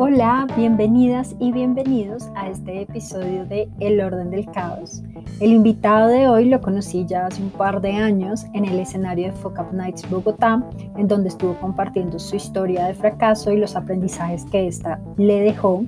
Hola, 0.00 0.46
bienvenidas 0.56 1.34
y 1.40 1.50
bienvenidos 1.50 2.30
a 2.36 2.48
este 2.48 2.82
episodio 2.82 3.44
de 3.46 3.68
El 3.80 4.00
Orden 4.00 4.30
del 4.30 4.46
Caos. 4.46 5.02
El 5.40 5.52
invitado 5.52 6.06
de 6.06 6.28
hoy 6.28 6.44
lo 6.44 6.60
conocí 6.60 7.04
ya 7.04 7.26
hace 7.26 7.42
un 7.42 7.50
par 7.50 7.80
de 7.80 7.94
años 7.94 8.46
en 8.54 8.64
el 8.64 8.78
escenario 8.78 9.26
de 9.26 9.32
Fuck 9.32 9.72
Nights 9.72 10.08
Bogotá, 10.08 10.62
en 10.96 11.08
donde 11.08 11.30
estuvo 11.30 11.54
compartiendo 11.54 12.20
su 12.20 12.36
historia 12.36 12.86
de 12.86 12.94
fracaso 12.94 13.50
y 13.50 13.56
los 13.56 13.74
aprendizajes 13.74 14.44
que 14.44 14.68
ésta 14.68 15.00
le 15.16 15.40
dejó. 15.40 15.82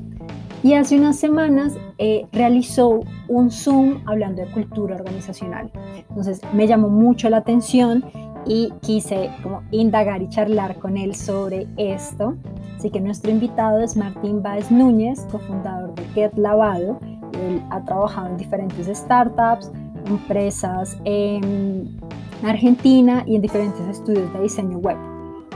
Y 0.65 0.75
hace 0.75 0.99
unas 0.99 1.17
semanas 1.17 1.79
eh, 1.99 2.27
realizó 2.33 3.05
un 3.29 3.53
Zoom 3.53 4.03
hablando 4.07 4.43
de 4.43 4.51
cultura 4.51 4.97
organizacional. 4.97 5.71
Entonces 6.09 6.41
me 6.53 6.67
llamó 6.67 6.89
mucho 6.89 7.31
la 7.31 7.37
atención 7.37 8.05
y 8.47 8.73
quise 8.81 9.31
como 9.43 9.63
indagar 9.71 10.23
y 10.23 10.29
charlar 10.29 10.79
con 10.79 10.97
él 10.97 11.15
sobre 11.15 11.67
esto. 11.77 12.37
Así 12.77 12.91
que 12.91 13.01
nuestro 13.01 13.31
invitado 13.31 13.81
es 13.81 13.97
Martín 13.97 14.43
Báez 14.43 14.71
Núñez, 14.71 15.27
cofundador 15.31 15.95
de 15.95 16.05
Get 16.15 16.33
Lavado. 16.37 16.99
Él 17.33 17.63
ha 17.71 17.85
trabajado 17.85 18.29
en 18.29 18.37
diferentes 18.37 18.87
startups, 18.97 19.71
empresas 20.07 20.99
en 21.05 21.99
Argentina 22.43 23.23
y 23.27 23.37
en 23.37 23.43
diferentes 23.43 23.87
estudios 23.87 24.33
de 24.33 24.43
diseño 24.43 24.79
web. 24.79 24.97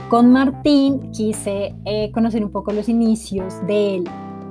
Con 0.09 0.31
Martín 0.31 1.11
quise 1.11 1.73
eh, 1.85 2.11
conocer 2.11 2.43
un 2.43 2.51
poco 2.51 2.71
los 2.71 2.87
inicios 2.87 3.55
de 3.65 3.95
él 3.95 4.03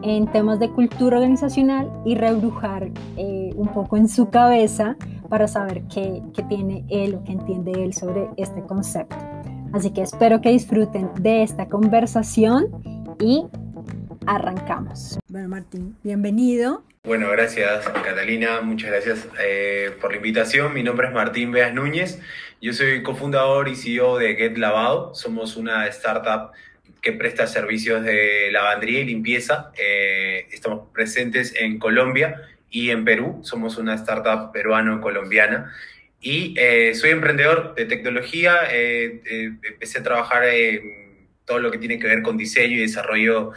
en 0.02 0.26
temas 0.26 0.58
de 0.58 0.68
cultura 0.68 1.16
organizacional 1.16 1.90
y 2.04 2.14
rebrujar 2.14 2.90
eh, 3.16 3.50
un 3.56 3.68
poco 3.68 3.96
en 3.96 4.08
su 4.08 4.28
cabeza 4.28 4.96
para 5.34 5.48
saber 5.48 5.82
qué, 5.92 6.22
qué 6.32 6.44
tiene 6.44 6.84
él 6.88 7.16
o 7.16 7.24
qué 7.24 7.32
entiende 7.32 7.72
él 7.82 7.92
sobre 7.92 8.28
este 8.36 8.62
concepto. 8.62 9.16
Así 9.72 9.92
que 9.92 10.02
espero 10.02 10.40
que 10.40 10.50
disfruten 10.50 11.10
de 11.18 11.42
esta 11.42 11.68
conversación 11.68 12.68
y 13.18 13.44
arrancamos. 14.28 15.18
Bueno, 15.26 15.48
Martín, 15.48 15.96
bienvenido. 16.04 16.84
Bueno, 17.02 17.28
gracias 17.30 17.84
Catalina, 17.88 18.60
muchas 18.60 18.92
gracias 18.92 19.26
eh, 19.42 19.96
por 20.00 20.12
la 20.12 20.18
invitación. 20.18 20.72
Mi 20.72 20.84
nombre 20.84 21.08
es 21.08 21.12
Martín 21.12 21.50
Beas 21.50 21.74
Núñez, 21.74 22.20
yo 22.60 22.72
soy 22.72 23.02
cofundador 23.02 23.66
y 23.66 23.74
CEO 23.74 24.18
de 24.18 24.36
Get 24.36 24.56
Lavado. 24.56 25.16
Somos 25.16 25.56
una 25.56 25.88
startup 25.88 26.52
que 27.02 27.10
presta 27.10 27.48
servicios 27.48 28.04
de 28.04 28.50
lavandería 28.52 29.00
y 29.00 29.06
limpieza. 29.06 29.72
Eh, 29.76 30.46
estamos 30.52 30.86
presentes 30.92 31.56
en 31.56 31.80
Colombia 31.80 32.40
y 32.74 32.90
en 32.90 33.04
Perú. 33.04 33.40
Somos 33.44 33.78
una 33.78 33.94
startup 33.94 34.50
peruano-colombiana. 34.52 35.72
Y 36.20 36.54
eh, 36.58 36.92
soy 36.96 37.10
emprendedor 37.10 37.76
de 37.76 37.86
tecnología. 37.86 38.62
Eh, 38.72 39.22
eh, 39.24 39.52
empecé 39.62 40.00
a 40.00 40.02
trabajar 40.02 40.42
en 40.44 41.28
todo 41.44 41.60
lo 41.60 41.70
que 41.70 41.78
tiene 41.78 42.00
que 42.00 42.08
ver 42.08 42.22
con 42.22 42.36
diseño 42.36 42.76
y 42.76 42.80
desarrollo 42.80 43.52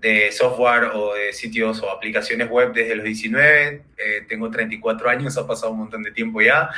de 0.00 0.32
software 0.32 0.84
o 0.94 1.12
de 1.14 1.34
sitios 1.34 1.82
o 1.82 1.90
aplicaciones 1.90 2.48
web 2.48 2.72
desde 2.72 2.96
los 2.96 3.04
19. 3.04 3.82
tengo 4.26 4.50
34 4.50 5.10
años, 5.10 5.36
ha 5.36 5.46
pasado 5.46 5.72
un 5.72 5.80
montón 5.80 6.02
de 6.02 6.10
tiempo 6.10 6.40
ya. 6.40 6.70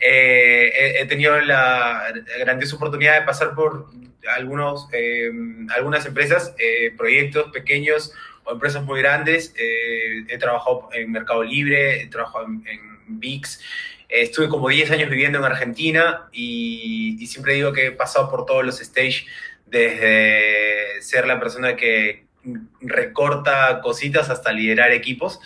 he, 0.00 1.04
tenido 1.08 1.38
la 1.40 2.14
grandiosa 2.38 2.76
oportunidad 2.76 3.20
de 3.20 3.26
pasar 3.26 3.54
por 3.54 3.90
algunos, 4.34 4.88
algunas 5.76 6.06
empresas, 6.06 6.54
proyectos 6.96 7.50
pequeños 7.52 8.14
empresas 8.52 8.84
muy 8.84 9.00
grandes. 9.00 9.54
he 9.56 10.38
trabajado 10.38 10.88
en 10.92 11.10
Mercado 11.10 11.42
Libre, 11.42 12.02
he 12.02 12.06
trabajado 12.06 12.46
en, 12.46 12.62
en 12.66 13.20
VIX 13.20 13.60
estuve 14.10 14.48
como 14.48 14.68
10 14.68 14.90
años 14.90 15.10
viviendo 15.10 15.38
en 15.38 15.44
Argentina 15.44 16.28
y, 16.32 17.24
siempre 17.26 17.54
digo 17.54 17.72
que 17.72 17.86
he 17.86 17.92
pasado 17.92 18.30
por 18.30 18.44
todos 18.44 18.64
los 18.64 18.78
stages, 18.78 19.24
desde 19.66 21.00
ser 21.00 21.26
la 21.26 21.38
persona 21.38 21.76
que 21.76 22.24
recorta 22.80 23.80
cositas 23.82 24.30
hasta 24.30 24.52
liderar 24.52 24.90
equipos. 24.90 25.38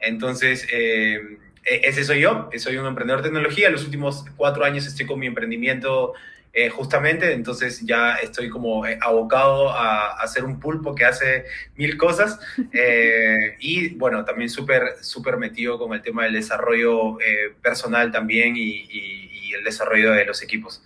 Entonces, 0.00 0.66
eh, 0.70 1.38
e-, 1.64 1.80
ese 1.84 2.04
soy 2.04 2.20
yo, 2.20 2.50
soy 2.58 2.76
un 2.76 2.86
emprendedor 2.86 3.22
de 3.22 3.28
tecnología. 3.28 3.70
Los 3.70 3.84
últimos 3.84 4.26
cuatro 4.36 4.64
años 4.64 4.86
estoy 4.86 5.06
con 5.06 5.18
mi 5.18 5.26
emprendimiento 5.26 6.12
eh, 6.52 6.68
justamente, 6.68 7.32
entonces 7.32 7.80
ya 7.80 8.16
estoy 8.16 8.48
como 8.48 8.84
eh, 8.84 8.98
abocado 9.00 9.70
a, 9.70 10.20
hacer 10.20 10.44
un 10.44 10.58
pulpo 10.58 10.96
que 10.96 11.04
hace 11.04 11.44
mil 11.76 11.96
cosas 11.96 12.40
eh, 12.72 13.56
y 13.60 13.90
bueno, 13.94 14.24
también 14.24 14.50
súper 14.50 14.96
súper 15.00 15.36
metido 15.36 15.78
con 15.78 15.92
el 15.94 16.02
tema 16.02 16.24
del 16.24 16.32
desarrollo 16.32 17.18
personal 17.62 18.10
también 18.10 18.54
y, 18.56 19.50
el 19.50 19.64
desarrollo 19.64 20.12
de 20.12 20.24
los 20.24 20.42
equipos. 20.42 20.80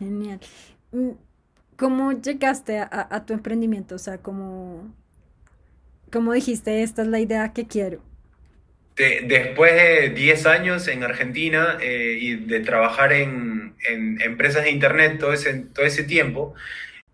Genial. 0.00 0.40
Mm, 0.90 1.10
¿Cómo 1.76 2.10
llegaste 2.10 2.80
a, 2.80 3.24
tu 3.24 3.32
emprendimiento? 3.32 3.94
O 3.94 3.98
sea, 3.98 4.18
¿cómo, 4.18 4.92
¿cómo 6.12 6.32
dijiste, 6.32 6.82
esta 6.82 7.02
es 7.02 7.08
la 7.08 7.20
idea 7.20 7.52
que 7.52 7.66
quiero? 7.68 8.02
después 8.96 9.74
de 9.74 10.10
10 10.10 10.46
años 10.46 10.86
en 10.88 11.02
Argentina 11.02 11.78
eh, 11.80 12.16
y 12.20 12.36
de 12.36 12.60
trabajar 12.60 13.12
en, 13.12 13.53
empresas 13.88 14.64
de 14.64 14.70
Internet 14.70 15.18
todo 15.18 15.32
ese, 15.32 15.54
todo 15.74 15.84
ese 15.84 16.04
tiempo, 16.04 16.54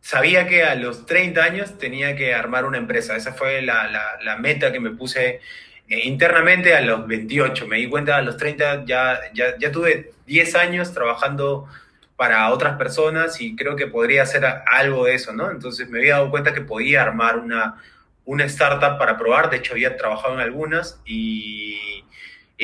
sabía 0.00 0.46
que 0.46 0.64
a 0.64 0.74
los 0.74 1.06
30 1.06 1.42
años 1.42 1.78
tenía 1.78 2.16
que 2.16 2.34
armar 2.34 2.64
una 2.64 2.78
empresa. 2.78 3.16
Esa 3.16 3.32
fue 3.32 3.62
la, 3.62 4.36
meta 4.40 4.72
que 4.72 4.80
me 4.80 4.90
puse 4.90 5.40
eh, 5.88 6.00
internamente 6.04 6.74
a 6.74 6.80
los 6.80 7.06
28. 7.06 7.66
Me 7.66 7.76
di 7.76 7.88
cuenta 7.88 8.16
a 8.16 8.22
los 8.22 8.36
30 8.36 8.84
ya, 8.86 9.20
ya, 9.34 9.56
ya 9.58 9.72
tuve 9.72 10.12
10 10.26 10.54
años 10.56 10.92
trabajando 10.92 11.68
para 12.16 12.50
otras 12.50 12.76
personas 12.76 13.40
y 13.40 13.56
creo 13.56 13.76
que 13.76 13.86
podría 13.86 14.24
hacer 14.24 14.44
algo 14.66 15.06
de 15.06 15.14
eso, 15.14 15.32
¿no? 15.32 15.50
Entonces 15.50 15.88
me 15.88 16.00
había 16.00 16.16
dado 16.16 16.30
cuenta 16.30 16.52
que 16.52 16.60
podía 16.60 17.00
armar 17.02 17.38
una, 17.38 17.76
una 18.26 18.44
startup 18.44 18.98
para 18.98 19.16
probar, 19.16 19.48
de 19.50 19.56
hecho 19.56 19.72
había 19.72 19.96
trabajado 19.96 20.34
en 20.34 20.40
algunas 20.40 21.00
y, 21.06 22.04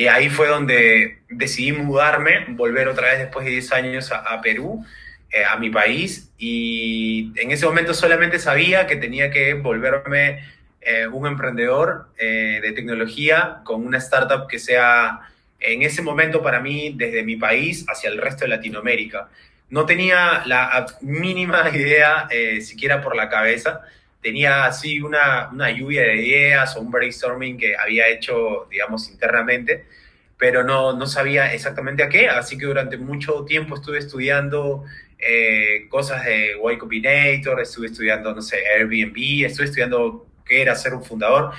ahí 0.05 0.29
fue 0.29 0.47
donde 0.47 1.17
decidí 1.27 1.71
mudarme, 1.71 2.45
volver 2.49 2.87
otra 2.87 3.09
vez 3.09 3.17
después 3.17 3.45
de 3.45 3.51
10 3.51 3.71
años 3.71 4.11
a, 4.11 4.39
Perú, 4.41 4.85
eh, 5.31 5.43
a 5.43 5.57
mi 5.57 5.71
país 5.71 6.29
y 6.37 7.31
en 7.35 7.49
ese 7.49 7.65
momento 7.65 7.95
solamente 7.95 8.37
sabía 8.37 8.85
que 8.85 8.95
tenía 8.95 9.31
que 9.31 9.55
volverme 9.55 10.43
eh, 10.81 11.07
un 11.07 11.25
emprendedor 11.25 12.09
eh, 12.19 12.59
de 12.61 12.71
tecnología 12.73 13.61
con 13.63 13.87
una 13.87 13.97
startup 13.97 14.47
que 14.47 14.59
sea 14.59 15.19
en 15.59 15.81
ese 15.81 16.03
momento 16.03 16.43
para 16.43 16.59
mí 16.59 16.93
desde 16.95 17.23
mi 17.23 17.35
país 17.35 17.83
hacia 17.89 18.11
el 18.11 18.19
resto 18.19 18.45
de 18.45 18.49
Latinoamérica. 18.49 19.29
No 19.71 19.87
tenía 19.87 20.43
la 20.45 20.85
mínima 21.01 21.67
idea 21.73 22.29
siquiera 22.61 23.01
por 23.01 23.15
la 23.15 23.29
cabeza 23.29 23.81
tenía 24.27 24.65
así 24.65 24.99
una, 24.99 25.47
una, 25.53 25.71
lluvia 25.71 26.01
de 26.01 26.17
ideas 26.17 26.75
o 26.75 26.81
un 26.81 26.91
brainstorming 26.91 27.57
que 27.57 27.77
había 27.77 28.09
hecho, 28.09 28.67
digamos, 28.69 29.09
internamente, 29.09 29.85
pero 30.37 30.65
no, 30.65 30.91
no 30.91 31.05
sabía 31.05 31.53
exactamente 31.53 32.03
a 32.03 32.09
qué, 32.09 32.27
así 32.27 32.57
que 32.57 32.65
durante 32.65 32.97
mucho 32.97 33.45
tiempo 33.45 33.75
estuve 33.75 33.99
estudiando 33.99 34.83
eh, 35.17 35.87
cosas 35.87 36.25
de 36.25 36.57
Y 36.61 36.77
Combinator, 36.77 37.61
estuve 37.61 37.87
estudiando, 37.87 38.35
no 38.35 38.41
sé, 38.41 38.57
Airbnb, 38.77 39.45
estuve 39.45 39.67
estudiando 39.67 40.27
qué 40.45 40.61
era 40.61 40.75
ser 40.75 40.93
un 40.93 41.05
fundador. 41.05 41.53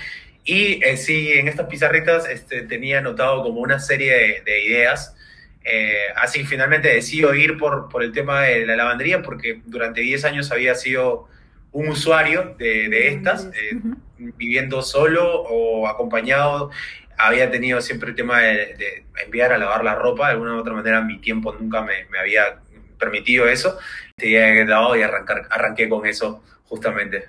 Y 0.44 0.84
eh, 0.84 0.98
sí, 0.98 1.32
en 1.32 1.48
estas 1.48 1.68
pizarritas 1.68 2.28
este, 2.28 2.62
tenía 2.64 2.98
anotado 2.98 3.42
como 3.42 3.60
una 3.60 3.80
serie 3.80 4.42
de, 4.44 4.62
ideas. 4.62 5.16
Eh, 5.64 6.08
así 6.16 6.40
que 6.40 6.46
finalmente 6.46 6.88
decido 6.88 7.34
ir 7.34 7.56
por, 7.56 7.88
por 7.88 8.02
el 8.02 8.12
tema 8.12 8.42
de 8.42 8.66
la 8.66 8.76
lavandería 8.76 9.22
porque 9.22 9.62
durante 9.64 10.02
10 10.02 10.24
años 10.26 10.52
había 10.52 10.74
sido 10.74 11.28
un 11.78 11.90
usuario 11.90 12.56
de, 12.58 13.08
estas, 13.08 13.44
eh, 13.54 13.80
viviendo 14.18 14.82
solo 14.82 15.42
o 15.42 15.86
acompañado, 15.86 16.72
había 17.16 17.52
tenido 17.52 17.80
siempre 17.80 18.10
el 18.10 18.16
tema 18.16 18.40
de, 18.40 19.04
enviar 19.24 19.52
a 19.52 19.58
lavar 19.58 19.84
la 19.84 19.94
ropa, 19.94 20.26
de 20.26 20.32
alguna 20.32 20.56
u 20.56 20.58
otra 20.58 20.72
manera 20.72 21.00
mi 21.02 21.18
tiempo 21.18 21.52
nunca 21.52 21.82
me, 21.82 22.18
había 22.18 22.60
permitido 22.98 23.46
eso, 23.46 23.78
y 24.20 24.34
arrancar, 24.34 25.46
arranqué 25.50 25.88
con 25.88 26.04
eso 26.04 26.42
justamente. 26.64 27.26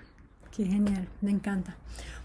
Qué 0.56 0.66
genial, 0.66 1.08
me 1.22 1.30
encanta. 1.30 1.78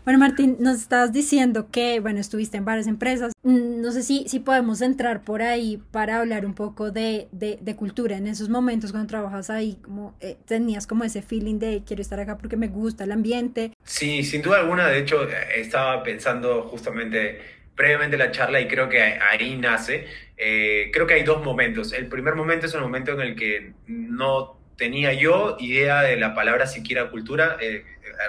Bueno, 0.04 0.18
Martín, 0.18 0.58
nos 0.60 0.76
estabas 0.76 1.14
diciendo 1.14 1.70
que, 1.72 1.98
bueno, 1.98 2.20
estuviste 2.20 2.58
en 2.58 2.66
varias 2.66 2.86
empresas. 2.86 3.32
Mm, 3.42 3.80
no 3.80 3.90
sé 3.90 4.02
si, 4.02 4.28
si 4.28 4.38
podemos 4.38 4.82
entrar 4.82 5.22
por 5.22 5.40
ahí 5.40 5.80
para 5.92 6.18
hablar 6.18 6.44
un 6.44 6.54
poco 6.54 6.90
de, 6.90 7.28
de, 7.32 7.76
cultura. 7.76 8.18
En 8.18 8.26
esos 8.26 8.50
momentos 8.50 8.90
cuando 8.90 9.08
trabajas 9.08 9.48
ahí, 9.48 9.78
como 9.80 10.14
eh, 10.20 10.36
tenías 10.46 10.86
como 10.86 11.04
ese 11.04 11.22
feeling 11.22 11.58
de 11.58 11.82
quiero 11.86 12.02
estar 12.02 12.20
acá 12.20 12.36
porque 12.36 12.58
me 12.58 12.68
gusta 12.68 13.04
el 13.04 13.12
ambiente. 13.12 13.72
Sí, 13.82 14.22
sin 14.24 14.42
duda 14.42 14.58
alguna. 14.58 14.88
De 14.88 14.98
hecho, 14.98 15.26
estaba 15.56 16.02
pensando 16.02 16.64
justamente 16.64 17.40
previamente 17.74 18.18
la 18.18 18.30
charla 18.30 18.60
y 18.60 18.68
creo 18.68 18.90
que 18.90 19.00
ahí 19.00 19.56
nace. 19.56 20.06
Eh, 20.36 20.90
creo 20.92 21.06
que 21.06 21.14
hay 21.14 21.22
dos 21.22 21.42
momentos. 21.42 21.94
El 21.94 22.08
primer 22.08 22.34
momento 22.34 22.66
es 22.66 22.74
el 22.74 22.82
momento 22.82 23.12
en 23.12 23.20
el 23.22 23.34
que 23.34 23.72
no 23.86 24.60
tenía 24.76 25.14
yo 25.14 25.56
idea 25.60 26.02
de 26.02 26.16
la 26.16 26.34
palabra 26.34 26.66
siquiera 26.66 27.10
cultura 27.10 27.56
eh, 27.60 27.84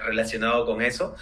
relacionado 0.06 0.66
con 0.66 0.81
eso. 0.81 1.16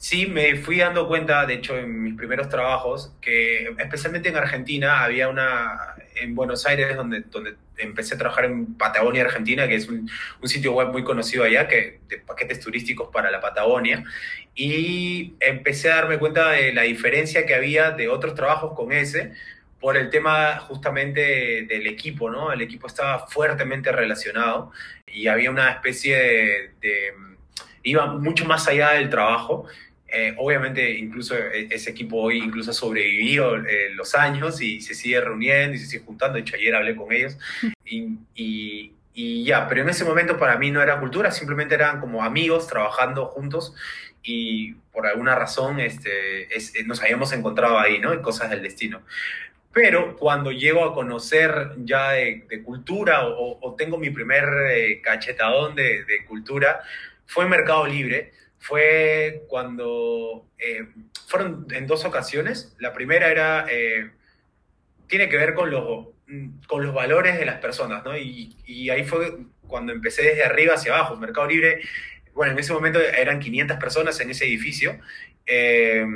Sí 0.00 0.26
me 0.26 0.56
fui 0.56 0.78
dando 0.78 1.06
cuenta, 1.06 1.44
de 1.44 1.54
hecho, 1.54 1.76
en 1.76 2.02
mis 2.02 2.14
primeros 2.14 2.48
trabajos, 2.48 3.12
que 3.20 3.68
especialmente 3.78 4.30
en 4.30 4.36
Argentina 4.36 5.04
había 5.04 5.28
una, 5.28 5.94
en 6.16 6.34
Buenos 6.34 6.64
Aires, 6.64 6.96
donde, 6.96 7.20
donde 7.30 7.56
empecé 7.76 8.14
a 8.14 8.18
trabajar 8.18 8.46
en 8.46 8.76
Patagonia, 8.76 9.24
Argentina, 9.24 9.68
que 9.68 9.74
es 9.74 9.88
un, 9.88 10.10
un, 10.40 10.48
sitio 10.48 10.72
web 10.72 10.88
muy 10.88 11.04
conocido 11.04 11.44
allá, 11.44 11.68
que, 11.68 12.00
de 12.08 12.16
paquetes 12.16 12.60
turísticos 12.60 13.10
para 13.12 13.30
la 13.30 13.42
Patagonia, 13.42 14.02
y 14.54 15.34
empecé 15.38 15.92
a 15.92 15.96
darme 15.96 16.18
cuenta 16.18 16.52
de 16.52 16.72
la 16.72 16.82
diferencia 16.82 17.44
que 17.44 17.54
había 17.54 17.90
de 17.90 18.08
otros 18.08 18.34
trabajos 18.34 18.72
con 18.74 18.92
ese, 18.92 19.32
por 19.80 19.98
el 19.98 20.08
tema 20.08 20.60
justamente 20.60 21.66
del 21.68 21.86
equipo, 21.86 22.30
¿no? 22.30 22.52
El 22.52 22.62
equipo 22.62 22.86
estaba 22.86 23.26
fuertemente 23.28 23.92
relacionado 23.92 24.72
y 25.06 25.26
había 25.26 25.50
una 25.50 25.72
especie 25.72 26.16
de, 26.16 26.70
de 26.80 27.12
iba 27.82 28.06
mucho 28.06 28.44
más 28.44 28.66
allá 28.68 28.92
del 28.92 29.10
trabajo 29.10 29.66
eh, 30.12 30.34
obviamente, 30.38 30.98
incluso 30.98 31.36
e, 31.36 31.68
ese 31.70 31.90
equipo 31.90 32.16
hoy 32.16 32.38
incluso 32.38 32.70
ha 32.70 32.74
sobrevivido 32.74 33.56
eh, 33.56 33.90
los 33.94 34.14
años 34.14 34.60
y 34.60 34.80
se 34.80 34.94
sigue 34.94 35.20
reuniendo 35.20 35.76
y 35.76 35.78
se 35.78 35.86
sigue 35.86 36.04
juntando. 36.04 36.34
De 36.34 36.40
hecho, 36.40 36.56
ayer 36.56 36.74
hablé 36.74 36.96
con 36.96 37.12
ellos 37.12 37.38
y, 37.84 38.18
y, 38.34 38.94
y, 39.14 39.44
ya, 39.44 39.68
pero 39.68 39.82
en 39.82 39.88
ese 39.88 40.04
momento 40.04 40.38
para 40.38 40.56
mí 40.58 40.70
no 40.70 40.82
era 40.82 40.98
cultura, 40.98 41.30
simplemente 41.30 41.74
eran 41.74 42.00
como 42.00 42.24
amigos 42.24 42.66
trabajando 42.66 43.26
juntos 43.26 43.74
y 44.22 44.74
por 44.92 45.06
alguna 45.06 45.34
razón 45.34 45.80
este, 45.80 46.54
es, 46.54 46.74
nos 46.86 47.00
habíamos 47.00 47.32
encontrado 47.32 47.78
ahí, 47.78 47.98
¿no? 47.98 48.12
En 48.12 48.20
cosas 48.20 48.50
del 48.50 48.62
destino. 48.62 49.02
Pero 49.72 50.16
cuando 50.16 50.50
llego 50.50 50.84
a 50.84 50.92
conocer 50.94 51.72
ya 51.78 52.10
de, 52.12 52.44
de 52.48 52.62
cultura 52.64 53.28
o, 53.28 53.58
o, 53.60 53.74
tengo 53.76 53.98
mi 53.98 54.10
primer 54.10 54.44
eh, 54.72 55.00
cachetadón 55.00 55.76
de, 55.76 56.04
de 56.04 56.24
cultura, 56.26 56.80
fue 57.26 57.46
Mercado 57.46 57.86
Libre 57.86 58.32
fue 58.60 59.44
cuando 59.48 60.46
eh, 60.58 60.86
fueron 61.26 61.66
en 61.70 61.86
dos 61.86 62.04
ocasiones. 62.04 62.76
La 62.78 62.92
primera 62.92 63.30
era, 63.30 63.66
eh, 63.68 64.10
tiene 65.08 65.28
que 65.28 65.38
ver 65.38 65.54
con 65.54 65.70
los, 65.70 66.08
con 66.68 66.84
los 66.84 66.94
valores 66.94 67.38
de 67.38 67.46
las 67.46 67.56
personas, 67.56 68.04
¿no? 68.04 68.16
Y, 68.16 68.90
ahí 68.90 69.04
fue 69.04 69.38
cuando 69.66 69.92
empecé 69.92 70.22
desde 70.22 70.44
arriba 70.44 70.74
hacia 70.74 70.94
abajo. 70.94 71.16
Mercado 71.16 71.48
Libre, 71.48 71.80
bueno, 72.34 72.52
en 72.52 72.58
ese 72.58 72.72
momento 72.72 73.00
eran 73.00 73.40
500 73.40 73.78
personas 73.78 74.20
en 74.20 74.30
ese 74.30 74.44
edificio. 74.44 74.98
Eh, 75.46 76.06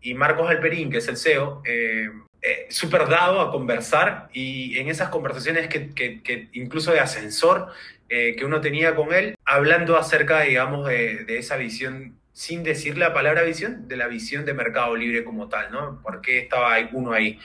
y 0.00 0.14
Marcos 0.14 0.50
Alperín, 0.50 0.90
que 0.90 0.98
es 0.98 1.08
el 1.08 1.16
CEO, 1.16 1.62
eh, 1.64 2.08
eh, 2.40 2.66
súper 2.70 3.06
dado 3.06 3.40
a 3.40 3.52
conversar 3.52 4.28
y 4.32 4.76
en 4.78 4.88
esas 4.88 5.10
conversaciones 5.10 5.68
que, 5.68 5.90
que 5.90 6.48
incluso 6.54 6.90
de 6.90 6.98
ascensor 6.98 7.68
eh, 8.14 8.36
que 8.36 8.44
uno 8.44 8.60
tenía 8.60 8.94
con 8.94 9.14
él, 9.14 9.38
hablando 9.46 9.96
acerca, 9.96 10.42
digamos, 10.42 10.86
de, 10.86 11.24
de, 11.24 11.38
esa 11.38 11.56
visión, 11.56 12.18
sin 12.34 12.62
decir 12.62 12.98
la 12.98 13.14
palabra 13.14 13.40
visión, 13.40 13.88
de 13.88 13.96
la 13.96 14.06
visión 14.06 14.44
de 14.44 14.52
Mercado 14.52 14.94
Libre 14.96 15.24
como 15.24 15.48
tal, 15.48 15.72
¿no? 15.72 15.98
¿Por 16.02 16.20
qué 16.20 16.40
estaba 16.40 16.76
uno 16.92 17.12
ahí? 17.12 17.38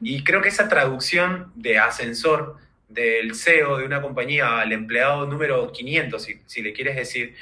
Y 0.00 0.24
creo 0.24 0.40
que 0.40 0.48
esa 0.48 0.66
traducción 0.66 1.52
de 1.56 1.78
ascensor 1.78 2.56
del 2.88 3.34
CEO 3.34 3.76
de 3.76 3.84
una 3.84 4.00
compañía 4.00 4.60
al 4.60 4.72
empleado 4.72 5.26
número 5.26 5.70
500, 5.70 6.22
si, 6.22 6.40
si 6.46 6.62
le 6.62 6.72
quieres 6.72 6.96
decir, 6.96 7.34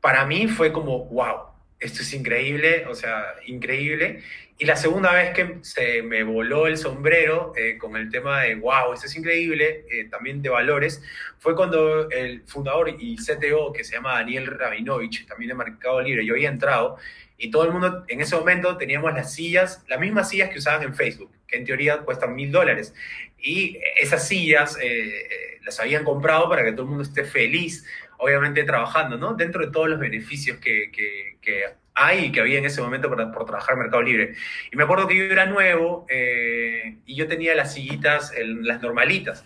para 0.00 0.24
mí 0.24 0.48
fue 0.48 0.72
como, 0.72 1.04
wow, 1.10 1.49
esto 1.80 2.02
es 2.02 2.12
increíble, 2.12 2.84
o 2.86 2.94
sea, 2.94 3.34
increíble. 3.46 4.22
Y 4.58 4.66
la 4.66 4.76
segunda 4.76 5.12
vez 5.12 5.32
que 5.32 5.56
se 5.62 6.02
me 6.02 6.22
voló 6.22 6.66
el 6.66 6.76
sombrero 6.76 7.54
eh, 7.56 7.78
con 7.78 7.96
el 7.96 8.10
tema 8.10 8.42
de, 8.42 8.56
wow, 8.56 8.92
esto 8.92 9.06
es 9.06 9.16
increíble, 9.16 9.86
eh, 9.90 10.04
también 10.10 10.42
de 10.42 10.50
valores, 10.50 11.02
fue 11.38 11.56
cuando 11.56 12.10
el 12.10 12.42
fundador 12.42 12.94
y 12.98 13.16
CTO, 13.16 13.72
que 13.72 13.84
se 13.84 13.94
llama 13.94 14.14
Daniel 14.16 14.46
Rabinovich, 14.46 15.26
también 15.26 15.48
de 15.48 15.54
Mercado 15.54 16.02
Libre, 16.02 16.26
yo 16.26 16.34
había 16.34 16.50
entrado 16.50 16.98
y 17.42 17.50
todo 17.50 17.64
el 17.64 17.72
mundo, 17.72 18.04
en 18.08 18.20
ese 18.20 18.36
momento 18.36 18.76
teníamos 18.76 19.14
las 19.14 19.32
sillas, 19.32 19.82
las 19.88 19.98
mismas 19.98 20.28
sillas 20.28 20.50
que 20.50 20.58
usaban 20.58 20.82
en 20.82 20.94
Facebook, 20.94 21.30
que 21.48 21.56
en 21.56 21.64
teoría 21.64 22.00
cuestan 22.00 22.34
mil 22.34 22.52
dólares. 22.52 22.94
Y 23.38 23.78
esas 23.98 24.28
sillas 24.28 24.76
eh, 24.82 25.58
las 25.64 25.80
habían 25.80 26.04
comprado 26.04 26.50
para 26.50 26.62
que 26.62 26.72
todo 26.72 26.82
el 26.82 26.88
mundo 26.88 27.02
esté 27.02 27.24
feliz, 27.24 27.86
obviamente 28.18 28.62
trabajando, 28.64 29.16
¿no? 29.16 29.32
Dentro 29.32 29.64
de 29.64 29.72
todos 29.72 29.88
los 29.88 29.98
beneficios 29.98 30.58
que, 30.58 30.90
que, 30.92 31.29
que 31.40 31.64
hay 31.94 32.32
que 32.32 32.40
había 32.40 32.58
en 32.58 32.64
ese 32.64 32.80
momento 32.80 33.08
por, 33.08 33.32
por, 33.32 33.44
trabajar 33.44 33.74
en 33.74 33.80
Mercado 33.80 34.02
Libre. 34.02 34.34
Y 34.72 34.76
me 34.76 34.84
acuerdo 34.84 35.06
que 35.06 35.16
yo 35.16 35.24
era 35.24 35.46
nuevo 35.46 36.06
eh, 36.08 36.96
y 37.04 37.14
yo 37.14 37.26
tenía 37.26 37.54
las 37.54 37.74
sillitas, 37.74 38.32
el, 38.32 38.64
las 38.64 38.80
normalitas, 38.80 39.44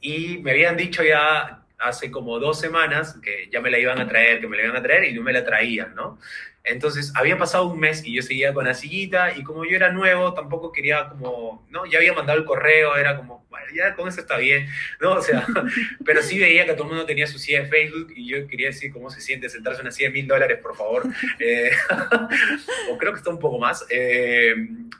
y 0.00 0.38
me 0.38 0.52
habían 0.52 0.76
dicho 0.76 1.02
ya 1.02 1.62
hace 1.78 2.10
como 2.10 2.38
dos 2.38 2.58
semanas 2.58 3.18
que 3.22 3.48
ya 3.50 3.60
me 3.60 3.70
la 3.70 3.78
iban 3.78 4.00
a 4.00 4.08
traer, 4.08 4.40
que 4.40 4.48
me 4.48 4.56
la 4.56 4.64
iban 4.64 4.76
a 4.76 4.82
traer 4.82 5.04
y 5.04 5.14
no 5.14 5.22
me 5.22 5.32
la 5.32 5.44
traían, 5.44 5.94
¿no? 5.94 6.18
Entonces, 6.66 7.12
había 7.14 7.38
pasado 7.38 7.66
un 7.66 7.78
mes 7.78 8.04
y 8.04 8.12
yo 8.12 8.22
seguía 8.22 8.52
con 8.52 8.64
la 8.64 8.74
sillita 8.74 9.36
y 9.36 9.44
como 9.44 9.64
yo 9.64 9.76
era 9.76 9.92
nuevo, 9.92 10.34
tampoco 10.34 10.72
quería 10.72 11.08
como, 11.08 11.64
¿no? 11.70 11.86
Ya 11.86 11.98
había 11.98 12.12
mandado 12.12 12.40
el 12.40 12.44
correo, 12.44 12.96
era 12.96 13.16
como, 13.16 13.46
bueno, 13.48 13.66
ya 13.72 13.94
con 13.94 14.08
eso 14.08 14.20
está 14.20 14.36
bien, 14.36 14.68
¿no? 15.00 15.12
O 15.12 15.22
sea, 15.22 15.46
pero 16.04 16.22
sí 16.22 16.40
veía 16.40 16.66
que 16.66 16.72
todo 16.72 16.82
el 16.82 16.88
mundo 16.88 17.06
tenía 17.06 17.28
su 17.28 17.38
silla 17.38 17.62
de 17.62 17.68
Facebook 17.68 18.12
y 18.16 18.26
yo 18.28 18.48
quería 18.48 18.66
decir 18.66 18.92
cómo 18.92 19.10
se 19.10 19.20
siente 19.20 19.48
sentarse 19.48 19.80
en 19.80 19.86
una 19.86 19.92
silla 19.92 20.08
de 20.08 20.14
mil 20.14 20.26
dólares, 20.26 20.58
por 20.60 20.76
favor. 20.76 21.04
Eh, 21.38 21.70
o 22.90 22.98
creo 22.98 23.12
que 23.12 23.18
está 23.18 23.30
un 23.30 23.38
poco 23.38 23.58
más. 23.58 23.84
Eh, 23.90 24.54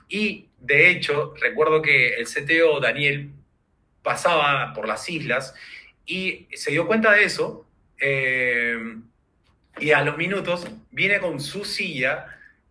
y, 0.07 0.47
de 0.59 0.89
hecho, 0.89 1.33
recuerdo 1.41 1.81
que 1.81 2.15
el 2.15 2.27
CTO, 2.27 2.79
Daniel, 2.79 3.31
pasaba 4.03 4.73
por 4.73 4.87
las 4.87 5.09
islas 5.09 5.55
y 6.05 6.47
se 6.53 6.71
dio 6.71 6.85
cuenta 6.85 7.11
de 7.11 7.23
eso. 7.23 7.65
Eh, 7.99 8.77
y 9.79 9.91
a 9.91 10.03
los 10.03 10.17
minutos 10.17 10.67
viene 10.91 11.19
con 11.19 11.39
su 11.39 11.65
silla, 11.65 12.25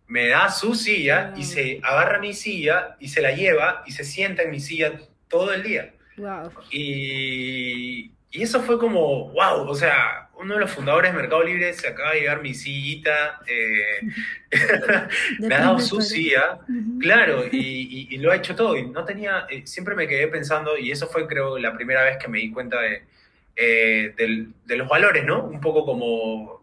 me 0.07 0.27
da 0.27 0.49
su 0.49 0.75
silla 0.75 1.31
wow. 1.31 1.39
y 1.39 1.43
se 1.43 1.79
agarra 1.83 2.19
mi 2.19 2.33
silla 2.33 2.95
y 2.99 3.09
se 3.09 3.21
la 3.21 3.31
lleva 3.31 3.83
y 3.85 3.91
se 3.91 4.03
sienta 4.03 4.43
en 4.43 4.51
mi 4.51 4.59
silla 4.59 4.93
todo 5.27 5.53
el 5.53 5.63
día. 5.63 5.93
Wow. 6.17 6.51
Y, 6.71 8.11
y 8.31 8.41
eso 8.41 8.61
fue 8.61 8.77
como, 8.79 9.29
wow, 9.29 9.67
o 9.67 9.75
sea, 9.75 10.29
uno 10.39 10.55
de 10.55 10.59
los 10.59 10.71
fundadores 10.71 11.11
de 11.11 11.17
Mercado 11.17 11.43
Libre 11.43 11.73
se 11.73 11.87
acaba 11.87 12.13
de 12.13 12.21
llevar 12.21 12.41
mi 12.41 12.53
sillita, 12.53 13.39
eh, 13.47 14.01
me 15.39 15.55
ha 15.55 15.59
dado 15.59 15.79
su 15.79 16.01
silla, 16.01 16.59
uh 16.67 16.71
-huh. 16.71 17.01
claro, 17.01 17.45
y, 17.51 17.57
y, 17.57 18.07
y, 18.11 18.17
lo 18.17 18.31
ha 18.31 18.35
hecho 18.35 18.55
todo. 18.55 18.77
Y 18.77 18.85
no 18.85 19.03
tenía, 19.05 19.47
eh, 19.49 19.65
siempre 19.65 19.95
me 19.95 20.07
quedé 20.07 20.27
pensando, 20.27 20.77
y 20.77 20.91
eso 20.91 21.07
fue 21.07 21.27
creo 21.27 21.57
la 21.57 21.73
primera 21.75 22.03
vez 22.03 22.17
que 22.17 22.27
me 22.27 22.39
di 22.39 22.51
cuenta 22.51 22.79
de, 22.81 23.03
eh, 23.55 24.13
de, 24.15 24.47
de 24.65 24.77
los 24.77 24.87
valores, 24.87 25.25
¿no? 25.25 25.43
Un 25.43 25.59
poco 25.59 25.85
como 25.85 26.56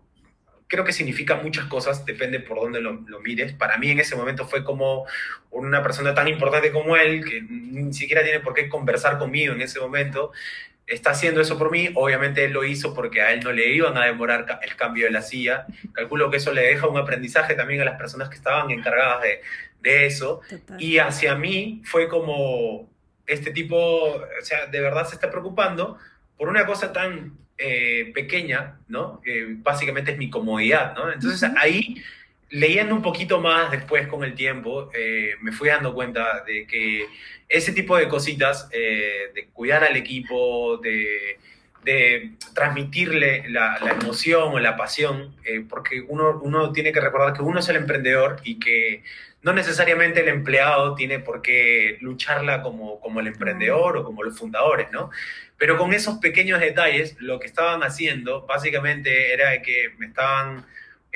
creo 0.66 0.84
que 0.84 0.92
significa 0.92 1.36
muchas 1.36 1.66
cosas, 1.66 2.04
depende 2.04 2.40
por 2.40 2.60
dónde 2.60 2.80
lo, 2.80 2.92
lo, 3.06 3.20
mires. 3.20 3.52
Para 3.52 3.78
mí 3.78 3.90
en 3.90 4.00
ese 4.00 4.16
momento 4.16 4.46
fue 4.46 4.64
como 4.64 5.06
una 5.50 5.82
persona 5.82 6.14
tan 6.14 6.28
importante 6.28 6.72
como 6.72 6.96
él, 6.96 7.24
que 7.24 7.42
ni 7.42 7.92
siquiera 7.92 8.22
tiene 8.22 8.40
por 8.40 8.54
qué 8.54 8.68
conversar 8.68 9.18
conmigo 9.18 9.52
en 9.52 9.60
ese 9.60 9.80
momento, 9.80 10.32
está 10.86 11.10
haciendo 11.10 11.40
eso 11.40 11.58
por 11.58 11.70
mí. 11.70 11.90
Obviamente 11.94 12.44
él 12.44 12.52
lo 12.52 12.64
hizo 12.64 12.94
porque 12.94 13.22
a 13.22 13.32
él 13.32 13.40
no 13.44 13.52
le 13.52 13.68
iban 13.68 13.96
a 13.96 14.06
demorar 14.06 14.60
el 14.62 14.76
cambio 14.76 15.06
de 15.06 15.12
la 15.12 15.22
silla. 15.22 15.66
Calculo 15.92 16.30
que 16.30 16.38
eso 16.38 16.52
le 16.52 16.62
deja 16.62 16.88
un 16.88 16.98
aprendizaje 16.98 17.54
también 17.54 17.80
a 17.80 17.84
las 17.84 17.98
personas 17.98 18.28
que 18.28 18.36
estaban 18.36 18.70
encargadas 18.70 19.22
de, 19.22 19.40
de 19.80 20.06
eso. 20.06 20.40
Total. 20.48 20.82
Y 20.82 20.98
hacia 20.98 21.34
mí 21.34 21.82
fue 21.84 22.08
como, 22.08 22.88
este 23.26 23.50
tipo, 23.50 23.76
o 23.76 24.42
sea, 24.42 24.66
de 24.66 24.80
verdad 24.80 25.06
se 25.06 25.14
está 25.14 25.30
preocupando 25.30 25.98
por 26.36 26.48
una 26.48 26.66
cosa 26.66 26.92
tan 26.92 27.38
eh, 27.58 28.10
pequeña, 28.14 28.78
¿no? 28.88 29.20
Eh, 29.24 29.46
básicamente 29.58 30.12
es 30.12 30.18
mi 30.18 30.30
comodidad, 30.30 30.94
¿no? 30.94 31.12
Entonces 31.12 31.42
uh 31.42 31.52
-huh. 31.52 31.58
ahí, 31.58 32.02
leyendo 32.50 32.94
un 32.94 33.02
poquito 33.02 33.40
más 33.40 33.70
después 33.70 34.06
con 34.08 34.24
el 34.24 34.34
tiempo, 34.34 34.90
eh, 34.94 35.34
me 35.40 35.52
fui 35.52 35.68
dando 35.68 35.94
cuenta 35.94 36.42
de 36.44 36.66
que 36.66 37.06
ese 37.48 37.72
tipo 37.72 37.96
de 37.96 38.08
cositas, 38.08 38.68
eh, 38.72 39.30
de 39.34 39.46
cuidar 39.52 39.84
al 39.84 39.96
equipo, 39.96 40.78
de, 40.78 41.38
de 41.84 42.32
transmitirle 42.54 43.48
la, 43.50 43.78
la, 43.80 43.92
emoción 43.92 44.54
o 44.54 44.58
la 44.58 44.76
pasión, 44.76 45.36
porque 45.68 46.00
uno, 46.08 46.40
uno 46.42 46.72
tiene 46.72 46.92
que 46.92 47.00
recordar 47.00 47.34
que 47.34 47.42
uno 47.42 47.60
es 47.60 47.68
el 47.68 47.76
emprendedor 47.76 48.40
y 48.44 48.58
que 48.58 49.02
no 49.44 49.52
necesariamente 49.52 50.20
el 50.20 50.28
empleado 50.28 50.94
tiene 50.94 51.18
por 51.18 51.42
qué 51.42 51.98
lucharla 52.00 52.62
como, 52.62 52.98
como 52.98 53.20
el 53.20 53.26
emprendedor 53.26 53.98
o 53.98 54.04
como 54.04 54.22
los 54.22 54.38
fundadores, 54.38 54.90
¿no? 54.90 55.10
Pero 55.58 55.76
con 55.76 55.92
esos 55.92 56.16
pequeños 56.18 56.60
detalles, 56.60 57.14
lo 57.20 57.38
que 57.38 57.46
estaban 57.46 57.82
haciendo 57.82 58.46
básicamente 58.46 59.34
era 59.34 59.60
que 59.60 59.90
me 59.98 60.06
estaban, 60.06 60.64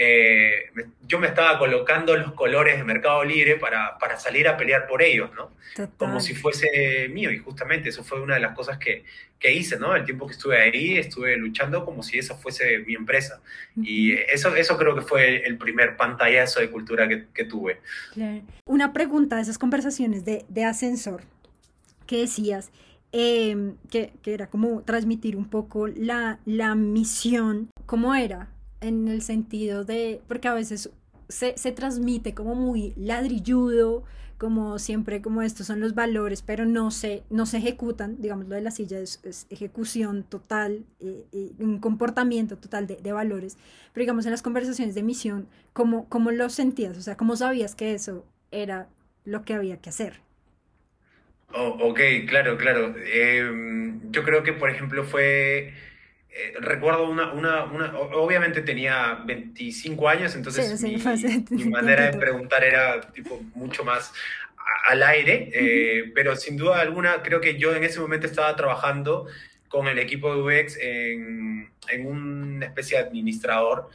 eh, 0.01 0.71
yo 1.09 1.19
me 1.19 1.27
estaba 1.27 1.59
colocando 1.59 2.17
los 2.17 2.33
colores 2.35 2.77
de 2.79 2.85
Mercado 2.85 3.25
Libre 3.25 3.57
para, 3.57 3.99
para 3.99 4.17
salir 4.17 4.47
a 4.47 4.57
pelear 4.57 4.87
por 4.87 5.03
ellos, 5.03 5.31
¿no? 5.35 5.51
Total. 5.75 5.93
Como 5.97 6.21
si 6.21 6.37
fuese 6.37 7.09
mío. 7.09 7.33
Y 7.33 7.39
justamente 7.39 7.89
eso 7.89 8.05
fue 8.05 8.21
una 8.21 8.35
de 8.35 8.41
las 8.41 8.55
cosas 8.55 8.79
que, 8.79 9.05
que 9.41 9.53
hice, 9.53 9.77
¿no? 9.77 9.97
El 9.97 10.05
tiempo 10.05 10.29
que 10.29 10.35
estuve 10.35 10.57
ahí, 10.57 10.99
estuve 10.99 11.37
luchando 11.37 11.85
como 11.85 12.05
si 12.05 12.17
esa 12.17 12.37
fuese 12.37 12.79
mi 12.87 12.95
empresa. 12.95 13.43
Y 13.77 14.13
eso, 14.13 14.55
eso 14.55 14.79
creo 14.79 14.95
que 14.95 15.03
fue 15.03 15.45
el 15.45 15.59
primer 15.59 15.97
pantallazo 15.97 16.61
de 16.61 16.71
cultura 16.71 17.09
que, 17.09 17.27
que 17.35 17.45
tuve. 17.45 17.81
Claro. 18.13 18.43
Una 18.67 18.93
pregunta 18.93 19.35
de 19.35 19.43
esas 19.43 19.59
conversaciones 19.59 20.25
de, 20.25 20.45
de 20.49 20.65
ascensor 20.65 21.23
que 22.07 22.19
decías 22.19 22.71
eh, 23.11 23.75
que, 23.91 24.13
que, 24.23 24.33
era 24.33 24.47
como 24.47 24.83
transmitir 24.83 25.37
un 25.37 25.51
poco 25.51 25.89
la, 25.89 26.39
la 26.45 26.77
misión, 26.77 27.69
cómo 27.85 28.15
era, 28.15 28.49
en 28.81 29.09
el 29.09 29.23
sentido 29.23 29.85
de, 29.85 30.21
porque 30.29 30.49
a 30.49 30.55
veces 30.55 30.91
se, 31.29 31.57
se 31.57 31.73
transmite 31.73 32.35
como 32.35 32.55
muy 32.55 32.95
ladrilludo, 32.97 34.05
como 34.39 34.79
siempre, 34.79 35.21
como 35.21 35.43
estos 35.43 35.67
son 35.67 35.81
los 35.81 35.95
valores, 35.95 36.43
pero 36.43 36.65
no 36.65 36.91
se, 36.93 37.25
no 37.29 37.45
se 37.45 37.59
ejecutan, 37.59 38.21
digamos, 38.21 38.47
lo 38.49 38.55
de 38.55 38.61
la 38.63 38.71
silla 38.71 38.99
es, 39.01 39.47
ejecución 39.51 40.23
total, 40.23 40.85
eh, 41.01 41.25
eh, 41.33 41.53
un 41.59 41.81
comportamiento 41.81 42.57
total 42.57 42.87
de, 42.87 42.97
de, 42.97 43.13
valores, 43.13 43.59
pero 43.93 44.03
digamos, 44.03 44.27
en 44.27 44.31
las 44.31 44.43
conversaciones 44.43 44.95
de 44.95 45.03
misión, 45.03 45.49
¿cómo, 45.73 46.09
¿cómo 46.09 46.31
lo 46.31 46.49
sentías? 46.51 46.97
O 46.97 47.03
sea, 47.03 47.17
¿cómo 47.17 47.37
sabías 47.37 47.75
que 47.75 47.95
eso 47.95 48.25
era 48.53 48.89
lo 49.25 49.45
que 49.45 49.55
había 49.55 49.79
que 49.79 49.91
hacer? 49.91 50.21
Oh, 51.53 51.77
ok, 51.81 52.01
claro, 52.29 52.57
claro. 52.59 52.95
Em, 53.13 54.11
yo 54.13 54.23
creo 54.23 54.43
que, 54.43 54.53
por 54.53 54.71
ejemplo, 54.71 55.05
fue 55.05 55.73
eh, 56.31 56.55
recuerdo 56.61 57.09
una, 57.09 57.33
una, 57.33 57.65
una, 57.65 57.99
obviamente 57.99 58.63
tenía 58.63 59.23
25 59.25 60.09
años, 60.09 60.35
entonces 60.35 60.81
mi, 60.83 60.97
manera 61.67 62.11
de 62.11 62.19
preguntar 62.19 62.63
era 62.63 63.01
tipo 63.13 63.41
mucho 63.55 63.85
más 63.85 64.13
al 64.89 65.03
aire, 65.03 65.51
eh, 65.53 66.13
pero 66.15 66.37
sin 66.37 66.57
duda 66.57 66.81
alguna 66.81 67.23
creo 67.23 67.41
que 67.41 67.59
yo 67.59 67.75
en 67.75 67.85
ese 67.85 68.01
momento 68.01 68.27
estaba 68.27 68.55
trabajando 68.57 69.27
con 69.69 69.89
el 69.89 69.99
equipo 69.99 70.35
de 70.35 70.63
UX 70.63 70.79
en, 70.81 71.71
en 71.89 72.07
una 72.07 72.67
especie 72.67 72.99
de 72.99 73.05
administrador 73.05 73.89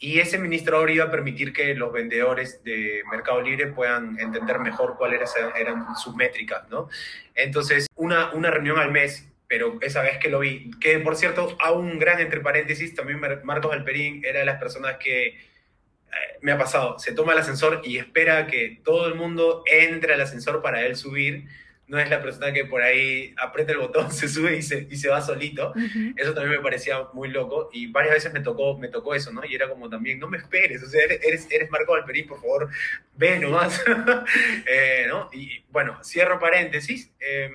y 0.00 0.20
ese 0.20 0.36
administrador 0.36 0.90
iba 0.90 1.06
a 1.06 1.10
permitir 1.10 1.52
que 1.52 1.74
los 1.74 1.92
vendedores 1.92 2.62
de 2.62 3.02
Mercado 3.10 3.42
Libre 3.42 3.66
puedan 3.68 4.18
entender 4.20 4.60
mejor 4.60 4.96
cuáles 4.96 5.34
eran 5.58 5.96
sus 5.96 6.14
métricas, 6.14 6.68
¿no? 6.70 6.88
Entonces, 7.34 7.88
una, 7.96 8.32
una 8.32 8.50
reunión 8.50 8.78
al 8.78 8.92
mes 8.92 9.28
pero 9.48 9.78
esa 9.80 10.02
vez 10.02 10.18
que 10.18 10.28
lo 10.28 10.40
vi, 10.40 10.70
que 10.78 10.98
por 11.00 11.16
cierto, 11.16 11.56
a 11.58 11.72
un 11.72 11.98
gran 11.98 12.20
entre 12.20 12.40
paréntesis, 12.40 12.94
también 12.94 13.18
Marcos 13.18 13.72
Alperín 13.72 14.22
era 14.24 14.40
de 14.40 14.44
las 14.44 14.60
personas 14.60 14.98
que 14.98 15.28
eh, 15.28 15.36
me 16.42 16.52
ha 16.52 16.58
pasado, 16.58 16.98
se 16.98 17.12
toma 17.12 17.32
el 17.32 17.38
ascensor 17.38 17.80
y 17.82 17.96
espera 17.96 18.46
que 18.46 18.80
todo 18.84 19.08
el 19.08 19.14
mundo 19.14 19.64
entre 19.66 20.12
al 20.12 20.20
ascensor 20.20 20.60
para 20.60 20.84
él 20.84 20.96
subir, 20.96 21.46
no 21.86 21.98
es 21.98 22.10
la 22.10 22.20
persona 22.20 22.52
que 22.52 22.66
por 22.66 22.82
ahí 22.82 23.34
aprieta 23.38 23.72
el 23.72 23.78
botón, 23.78 24.12
se 24.12 24.28
sube 24.28 24.54
y 24.54 24.60
se, 24.60 24.86
y 24.90 24.96
se 24.96 25.08
va 25.08 25.22
solito. 25.22 25.72
Eso 26.16 26.34
también 26.34 26.58
me 26.58 26.62
parecía 26.62 27.04
muy 27.14 27.30
loco 27.30 27.70
y 27.72 27.86
varias 27.86 28.16
veces 28.16 28.34
me 28.34 28.40
tocó, 28.40 28.76
me 28.76 28.88
tocó 28.88 29.14
eso, 29.14 29.32
¿no? 29.32 29.42
Y 29.46 29.54
era 29.54 29.70
como 29.70 29.88
también, 29.88 30.18
no 30.18 30.28
me 30.28 30.36
esperes, 30.36 30.82
o 30.82 30.86
sea, 30.86 31.02
eres, 31.04 31.46
eres 31.50 31.70
Marco 31.70 31.94
Alperín, 31.94 32.26
por 32.26 32.38
favor, 32.38 32.68
ve 33.16 33.38
nomás, 33.38 33.82
eh, 34.66 35.06
¿no? 35.08 35.30
Y 35.32 35.64
bueno, 35.70 36.04
cierro 36.04 36.38
paréntesis. 36.38 37.10
Eh, 37.18 37.50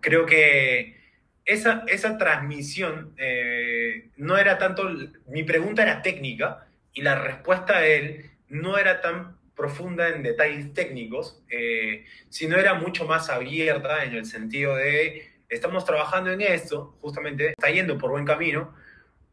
creo 0.00 0.26
que 0.26 1.00
esa, 1.44 1.84
esa 1.88 2.18
transmisión 2.18 3.14
eh, 3.16 4.10
no 4.16 4.38
era 4.38 4.58
tanto, 4.58 4.88
mi 5.26 5.42
pregunta 5.42 5.82
era 5.82 6.02
técnica 6.02 6.66
y 6.92 7.02
la 7.02 7.16
respuesta 7.16 7.78
a 7.78 7.86
él 7.86 8.30
no 8.48 8.78
era 8.78 9.00
tan 9.00 9.36
profunda 9.54 10.08
en 10.08 10.22
detalles 10.22 10.72
técnicos, 10.72 11.42
eh, 11.50 12.06
sino 12.28 12.56
era 12.56 12.74
mucho 12.74 13.04
más 13.06 13.28
abierta 13.28 14.04
en 14.04 14.14
el 14.14 14.24
sentido 14.24 14.74
de, 14.76 15.30
estamos 15.48 15.84
trabajando 15.84 16.32
en 16.32 16.40
esto, 16.40 16.96
justamente 17.00 17.50
está 17.50 17.70
yendo 17.70 17.98
por 17.98 18.10
buen 18.10 18.24
camino, 18.24 18.74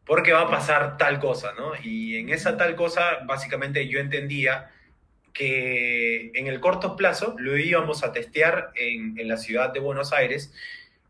porque 0.05 0.33
va 0.33 0.41
a 0.41 0.49
pasar 0.49 0.97
tal 0.97 1.19
cosa, 1.19 1.53
¿no? 1.57 1.73
Y 1.81 2.17
en 2.17 2.29
esa 2.29 2.57
tal 2.57 2.75
cosa, 2.75 3.19
básicamente 3.25 3.87
yo 3.87 3.99
entendía 3.99 4.71
que 5.37 6.31
en 6.33 6.47
el 6.47 6.59
corto 6.59 6.95
plazo 6.95 7.35
lo 7.37 7.57
íbamos 7.57 8.03
a 8.03 8.11
testear 8.11 8.71
en, 8.73 9.19
en 9.19 9.27
la 9.27 9.37
ciudad 9.37 9.71
de 9.71 9.79
Buenos 9.79 10.11
Aires 10.11 10.51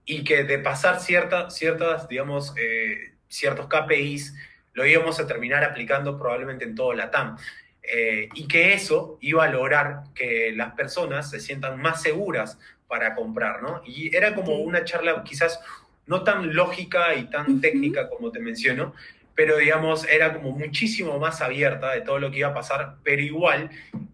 y 0.06 0.26
que 0.26 0.44
de 0.44 0.60
pasar 0.60 1.00
cierta, 1.00 1.50
ciertas, 1.50 2.10
digamos, 2.10 2.54
eh, 2.58 3.14
ciertos 3.30 3.68
KPIs, 3.68 4.36
lo 4.74 4.86
íbamos 4.86 5.20
a 5.20 5.28
terminar 5.28 5.64
aplicando 5.64 6.18
probablemente 6.18 6.66
en 6.66 6.76
todo 6.76 6.94
la 6.94 7.10
TAM. 7.10 7.38
Eh, 7.82 8.28
y 8.34 8.48
que 8.50 8.74
eso 8.74 9.18
iba 9.22 9.46
a 9.46 9.50
lograr 9.50 10.04
que 10.14 10.52
las 10.54 10.74
personas 10.74 11.30
se 11.30 11.40
sientan 11.40 11.82
más 11.82 12.02
seguras 12.02 12.58
para 12.88 13.16
comprar, 13.16 13.62
¿no? 13.62 13.82
Y 13.86 14.14
era 14.14 14.36
como 14.36 14.58
una 14.58 14.84
charla 14.84 15.24
quizás 15.24 15.60
no 16.06 16.24
tan 16.24 16.54
lógica 16.54 17.16
y 17.16 17.30
tan 17.30 17.62
técnica 17.62 18.10
como 18.10 18.32
te 18.32 18.40
menciono, 18.40 18.94
pero 19.38 19.56
digamos, 19.58 20.04
era 20.10 20.34
como 20.34 20.52
muchísimo 20.52 21.20
más 21.20 21.42
abierta 21.42 21.92
de 21.92 22.02
todo 22.02 22.18
lo 22.18 22.32
que 22.32 22.40
iba 22.40 22.48
a 22.48 22.56
pasar, 22.56 22.96
pero 23.04 23.22
igual, 23.22 23.70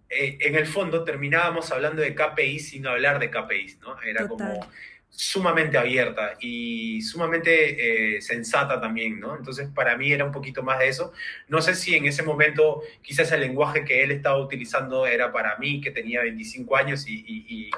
eh, 0.09 0.37
en 0.41 0.55
el 0.55 0.65
fondo 0.65 1.05
terminábamos 1.05 1.71
hablando 1.71 2.01
de 2.01 2.13
KPIs 2.13 2.71
sin 2.71 2.85
hablar 2.85 3.19
de 3.19 3.31
KPIs, 3.31 3.79
¿no? 3.79 4.01
Era 4.01 4.27
como 4.27 4.67
sumamente 5.09 5.77
abierta 5.77 6.33
y 6.41 7.01
sumamente 7.03 8.17
eh, 8.17 8.21
sensata 8.21 8.81
también, 8.81 9.17
¿no? 9.21 9.37
Entonces, 9.37 9.69
para 9.73 9.95
mí 9.95 10.11
era 10.11 10.25
un 10.25 10.33
poquito 10.33 10.61
más 10.61 10.79
de 10.79 10.89
eso. 10.89 11.13
No 11.47 11.61
sé 11.61 11.73
si 11.75 11.95
en 11.95 12.05
ese 12.05 12.23
momento 12.23 12.81
quizás 13.01 13.31
el 13.31 13.39
lenguaje 13.39 13.85
que 13.85 14.03
él 14.03 14.11
estaba 14.11 14.37
utilizando 14.37 15.07
era 15.07 15.31
para 15.31 15.57
mí, 15.57 15.79
que 15.79 15.91
tenía 15.91 16.21
25 16.23 16.75
años 16.75 17.05
y, 17.07 17.71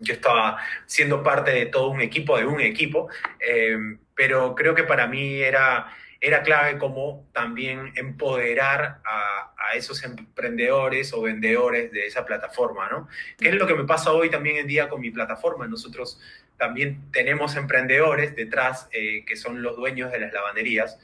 yo 0.00 0.12
estaba 0.12 0.58
siendo 0.86 1.24
parte 1.24 1.50
de 1.50 1.66
todo 1.66 1.88
un 1.88 2.02
equipo, 2.02 2.36
de 2.38 2.46
un 2.46 2.60
equipo, 2.60 3.08
eh, 3.40 3.76
pero 4.14 4.54
creo 4.54 4.72
que 4.74 4.84
para 4.84 5.08
mí 5.08 5.40
era 5.40 5.88
era 6.20 6.42
clave 6.42 6.78
como 6.78 7.26
también 7.32 7.92
empoderar 7.94 9.00
a, 9.04 9.44
esos 9.74 10.02
emprendedores 10.02 11.12
o 11.12 11.20
vendedores 11.20 11.92
de 11.92 12.06
esa 12.06 12.24
plataforma, 12.24 12.88
¿no? 12.88 13.06
Que 13.38 13.50
es 13.50 13.54
lo 13.54 13.66
que 13.66 13.74
me 13.74 13.84
pasa 13.84 14.12
hoy 14.12 14.30
también 14.30 14.56
en 14.56 14.66
día 14.66 14.88
con 14.88 14.98
mi 14.98 15.10
plataforma. 15.10 15.66
Nosotros 15.66 16.18
también 16.56 17.02
tenemos 17.12 17.54
emprendedores 17.54 18.34
detrás 18.34 18.88
eh, 18.92 19.26
que 19.26 19.36
son 19.36 19.60
los 19.60 19.76
dueños 19.76 20.10
de 20.10 20.20
las 20.20 20.32
lavanderías 20.32 20.98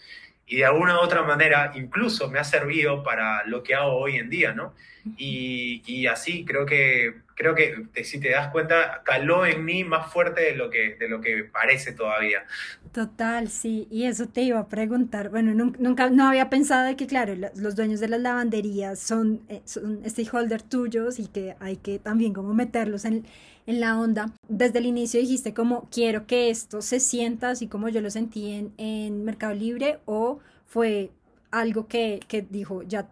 y 0.46 0.56
de 0.56 0.64
alguna 0.64 0.98
u 0.98 1.02
otra 1.02 1.22
manera 1.22 1.72
incluso 1.74 2.30
me 2.30 2.38
ha 2.38 2.44
servido 2.44 3.02
para 3.02 3.44
lo 3.44 3.62
que 3.62 3.74
hago 3.74 3.96
hoy 3.96 4.16
en 4.16 4.30
día, 4.30 4.54
¿no? 4.54 4.74
Y, 5.18 5.82
y 5.86 6.06
así 6.06 6.46
creo 6.46 6.64
que, 6.64 7.16
creo 7.34 7.54
que 7.54 7.86
si 8.04 8.18
te 8.20 8.30
das 8.30 8.48
cuenta, 8.48 9.02
caló 9.04 9.44
en 9.44 9.64
mí 9.64 9.84
más 9.84 10.10
fuerte 10.12 10.40
de 10.40 10.54
lo 10.54 10.70
que, 10.70 10.94
de 10.94 11.08
lo 11.08 11.20
que 11.20 11.44
parece 11.44 11.92
todavía. 11.92 12.46
Total, 12.94 13.48
sí, 13.48 13.88
y 13.90 14.04
eso 14.04 14.28
te 14.28 14.42
iba 14.42 14.60
a 14.60 14.68
preguntar. 14.68 15.28
Bueno, 15.28 15.52
nunca, 15.52 16.10
no 16.10 16.28
había 16.28 16.48
pensado 16.48 16.86
de 16.86 16.94
que, 16.94 17.08
claro, 17.08 17.34
los 17.34 17.74
dueños 17.74 17.98
de 17.98 18.06
las 18.06 18.20
lavanderías 18.20 19.00
son, 19.00 19.40
eh, 19.48 19.62
son 19.64 20.08
stakeholders 20.08 20.62
tuyos 20.68 21.18
y 21.18 21.26
que 21.26 21.56
hay 21.58 21.76
que 21.76 21.98
también 21.98 22.32
como 22.32 22.54
meterlos 22.54 23.04
en, 23.04 23.26
en 23.66 23.80
la 23.80 23.98
onda. 23.98 24.30
Desde 24.46 24.78
el 24.78 24.86
inicio 24.86 25.18
dijiste 25.18 25.52
como, 25.52 25.88
quiero 25.90 26.28
que 26.28 26.50
esto 26.50 26.82
se 26.82 27.00
sienta 27.00 27.50
así 27.50 27.66
como 27.66 27.88
yo 27.88 28.00
lo 28.00 28.10
sentí 28.12 28.52
en, 28.52 28.72
en 28.78 29.24
Mercado 29.24 29.54
Libre 29.54 29.98
o 30.04 30.38
fue 30.64 31.10
algo 31.50 31.88
que, 31.88 32.20
que 32.28 32.42
dijo, 32.48 32.84
ya 32.84 33.08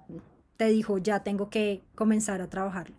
te 0.58 0.68
dijo, 0.68 0.98
ya 0.98 1.24
tengo 1.24 1.50
que 1.50 1.80
comenzar 1.96 2.40
a 2.40 2.48
trabajar? 2.48 2.92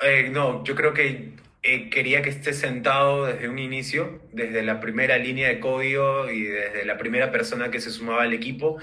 Eh, 0.00 0.30
no, 0.32 0.64
yo 0.64 0.74
creo 0.74 0.92
que 0.92 1.36
eh, 1.62 1.90
quería 1.90 2.22
que 2.22 2.30
esté 2.30 2.52
sentado 2.52 3.26
desde 3.26 3.48
un 3.48 3.58
inicio, 3.58 4.20
desde 4.32 4.62
la 4.62 4.80
primera 4.80 5.16
línea 5.18 5.48
de 5.48 5.60
código 5.60 6.28
y 6.30 6.42
desde 6.42 6.84
la 6.84 6.98
primera 6.98 7.30
persona 7.30 7.70
que 7.70 7.80
se 7.80 7.90
sumaba 7.90 8.24
al 8.24 8.32
equipo. 8.32 8.78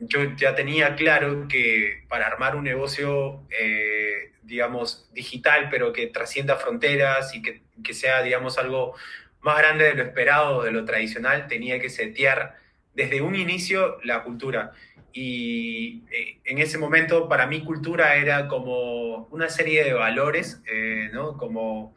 Yo 0.00 0.20
ya 0.36 0.54
tenía 0.54 0.96
claro 0.96 1.48
que 1.48 2.04
para 2.08 2.26
armar 2.26 2.56
un 2.56 2.64
negocio, 2.64 3.42
eh, 3.50 4.32
digamos, 4.42 5.08
digital, 5.12 5.68
pero 5.70 5.92
que 5.92 6.06
trascienda 6.06 6.56
fronteras 6.56 7.34
y 7.34 7.42
que, 7.42 7.62
que 7.84 7.94
sea, 7.94 8.22
digamos, 8.22 8.58
algo 8.58 8.94
más 9.40 9.58
grande 9.58 9.84
de 9.84 9.94
lo 9.94 10.02
esperado, 10.02 10.62
de 10.62 10.70
lo 10.72 10.84
tradicional, 10.84 11.46
tenía 11.46 11.78
que 11.78 11.90
setear 11.90 12.56
desde 12.94 13.20
un 13.20 13.36
inicio 13.36 13.98
la 14.02 14.22
cultura. 14.22 14.72
Y 15.12 16.04
eh, 16.10 16.38
en 16.44 16.58
ese 16.58 16.78
momento 16.78 17.28
para 17.28 17.46
mí 17.46 17.64
cultura 17.64 18.16
era 18.16 18.48
como 18.48 19.26
una 19.30 19.48
serie 19.48 19.84
de 19.84 19.92
valores, 19.92 20.62
eh, 20.70 21.10
¿no? 21.12 21.36
Como 21.36 21.96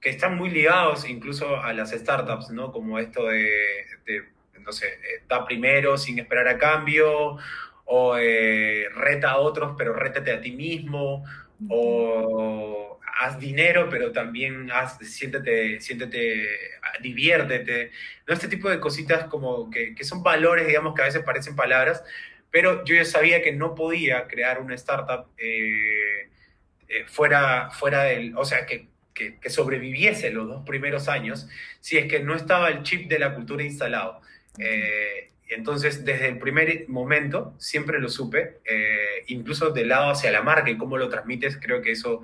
que 0.00 0.10
están 0.10 0.36
muy 0.36 0.50
ligados 0.50 1.08
incluso 1.08 1.60
a 1.60 1.72
las 1.72 1.90
startups, 1.90 2.50
¿no? 2.50 2.72
Como 2.72 2.98
esto 2.98 3.26
de, 3.26 3.84
no 4.60 4.72
sé, 4.72 4.86
eh, 4.86 5.22
da 5.28 5.44
primero 5.44 5.98
sin 5.98 6.18
esperar 6.18 6.48
a 6.48 6.58
cambio, 6.58 7.36
o 7.88 8.16
reta 8.16 9.30
a 9.30 9.38
otros 9.38 9.74
pero 9.78 9.94
rétate 9.94 10.32
a 10.32 10.40
ti 10.40 10.50
mismo, 10.52 11.24
o 11.68 12.98
haz 13.20 13.38
dinero 13.38 13.88
pero 13.90 14.12
también 14.12 14.70
haz, 14.72 14.98
siéntete, 14.98 15.80
siéntete, 15.80 16.48
diviértete, 17.00 17.92
¿no? 18.26 18.34
Este 18.34 18.48
tipo 18.48 18.68
de 18.70 18.80
cositas 18.80 19.24
como 19.26 19.70
que, 19.70 19.94
que 19.94 20.04
son 20.04 20.22
valores, 20.22 20.66
digamos, 20.66 20.94
que 20.94 21.02
a 21.02 21.06
veces 21.06 21.22
parecen 21.22 21.54
palabras, 21.56 22.02
pero 22.56 22.86
yo 22.86 22.94
ya 22.94 23.04
sabía 23.04 23.42
que 23.42 23.52
no 23.52 23.74
podía 23.74 24.26
crear 24.26 24.62
una 24.62 24.74
startup 24.76 25.26
eh, 25.36 26.30
eh, 26.88 27.04
fuera, 27.06 27.68
fuera 27.70 28.04
del, 28.04 28.34
o 28.34 28.46
sea, 28.46 28.64
que, 28.64 28.88
que, 29.12 29.50
sobreviviese 29.50 30.30
los 30.30 30.48
dos 30.48 30.64
primeros 30.64 31.06
años 31.08 31.46
si 31.82 31.98
es 31.98 32.06
que 32.06 32.20
no 32.20 32.34
estaba 32.34 32.70
el 32.70 32.82
chip 32.82 33.10
de 33.10 33.18
la 33.18 33.34
cultura 33.34 33.62
instalado. 33.62 34.22
Eh, 34.58 35.32
entonces, 35.50 36.06
desde 36.06 36.28
el 36.28 36.38
primer 36.38 36.88
momento, 36.88 37.54
siempre 37.58 38.00
lo 38.00 38.08
supe, 38.08 38.60
incluso 39.26 39.68
del 39.68 39.88
lado 39.88 40.08
hacia 40.08 40.30
la 40.30 40.40
marca 40.40 40.70
y 40.70 40.78
cómo 40.78 40.96
lo 40.96 41.10
transmites, 41.10 41.58
creo 41.58 41.82
que 41.82 41.90
eso, 41.90 42.22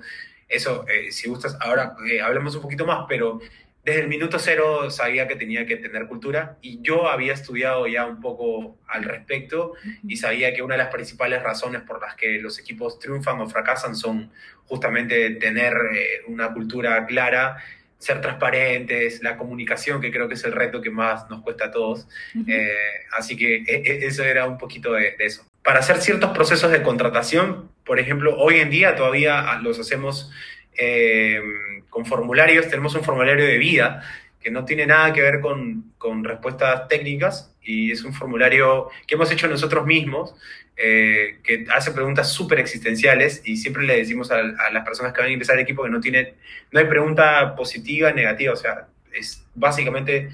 eso 0.49 0.83
si 1.11 1.29
gustas, 1.29 1.55
ahora 1.61 1.95
hablamos 2.23 2.55
un 2.55 2.63
poquito 2.63 2.87
más, 2.87 3.05
pero 3.07 3.39
desde 3.83 3.99
el 3.99 4.07
minuto 4.07 4.39
cero 4.39 4.89
sabía 4.89 5.27
que 5.27 5.35
tenía 5.35 5.65
que 5.65 5.75
tener 5.75 6.07
cultura 6.07 6.57
y 6.61 6.81
yo 6.81 7.09
había 7.09 7.33
estudiado 7.33 7.85
ya 7.85 8.05
un 8.05 8.21
poco 8.21 8.77
al 8.87 9.03
respecto 9.03 9.73
y 10.07 10.15
sabía 10.15 10.53
que 10.53 10.61
una 10.61 10.75
de 10.75 10.83
las 10.83 10.93
principales 10.93 11.43
razones 11.43 11.81
por 11.81 12.01
las 12.01 12.15
que 12.15 12.39
los 12.39 12.57
equipos 12.59 12.97
triunfan 12.97 13.41
o 13.41 13.49
fracasan 13.49 13.95
son 13.95 14.31
justamente 14.67 15.31
tener 15.31 15.73
eh, 15.93 16.21
una 16.27 16.53
cultura 16.53 17.05
clara, 17.05 17.57
ser 17.97 18.21
transparentes, 18.21 19.21
la 19.21 19.37
comunicación, 19.37 19.99
que 19.99 20.11
creo 20.11 20.29
que 20.29 20.35
es 20.35 20.43
el 20.45 20.53
reto 20.53 20.81
que 20.81 20.89
más 20.89 21.29
nos 21.29 21.41
cuesta 21.41 21.65
a 21.65 21.71
todos. 21.71 22.07
Eh, 22.47 22.69
así 23.17 23.35
que 23.35 23.57
e, 23.57 23.63
e, 23.67 24.05
eso 24.05 24.23
era 24.23 24.45
un 24.45 24.57
poquito 24.57 24.93
de, 24.93 25.15
eso. 25.19 25.45
Para 25.61 25.79
hacer 25.79 25.97
ciertos 25.97 26.31
procesos 26.31 26.71
de 26.71 26.81
contratación, 26.81 27.69
por 27.85 27.99
ejemplo, 27.99 28.37
hoy 28.37 28.59
en 28.59 28.69
día 28.69 28.95
todavía 28.95 29.59
los 29.61 29.79
hacemos 29.79 30.31
eh, 30.77 31.41
con 31.89 32.05
formularios, 32.05 32.67
tenemos 32.67 32.95
un 32.95 33.03
formulario 33.03 33.45
de 33.45 33.57
vida 33.57 34.03
que 34.39 34.51
no 34.51 34.65
tiene 34.65 34.85
nada 34.85 35.13
que 35.13 35.21
ver 35.21 35.39
con, 35.39 35.93
con 35.97 36.23
respuestas 36.23 36.87
técnicas 36.87 37.55
y 37.61 37.91
es 37.91 38.03
un 38.03 38.13
formulario 38.13 38.89
que 39.07 39.15
hemos 39.15 39.31
hecho 39.31 39.47
nosotros 39.47 39.85
mismos, 39.85 40.35
eh, 40.75 41.39
que 41.43 41.65
hace 41.73 41.91
preguntas 41.91 42.31
súper 42.31 42.59
existenciales 42.59 43.41
y 43.45 43.57
siempre 43.57 43.83
le 43.83 43.97
decimos 43.97 44.31
a, 44.31 44.41
las 44.41 44.83
personas 44.83 45.13
que 45.13 45.21
van 45.21 45.29
a 45.29 45.33
empezar 45.33 45.55
el 45.55 45.61
equipo 45.61 45.83
que 45.83 45.89
no, 45.89 46.01
tiene, 46.01 46.33
no 46.71 46.79
hay 46.79 46.85
pregunta 46.85 47.55
positiva, 47.55 48.11
negativa, 48.11 48.53
o 48.53 48.57
sea, 48.57 48.87
es 49.13 49.45
básicamente 49.55 50.29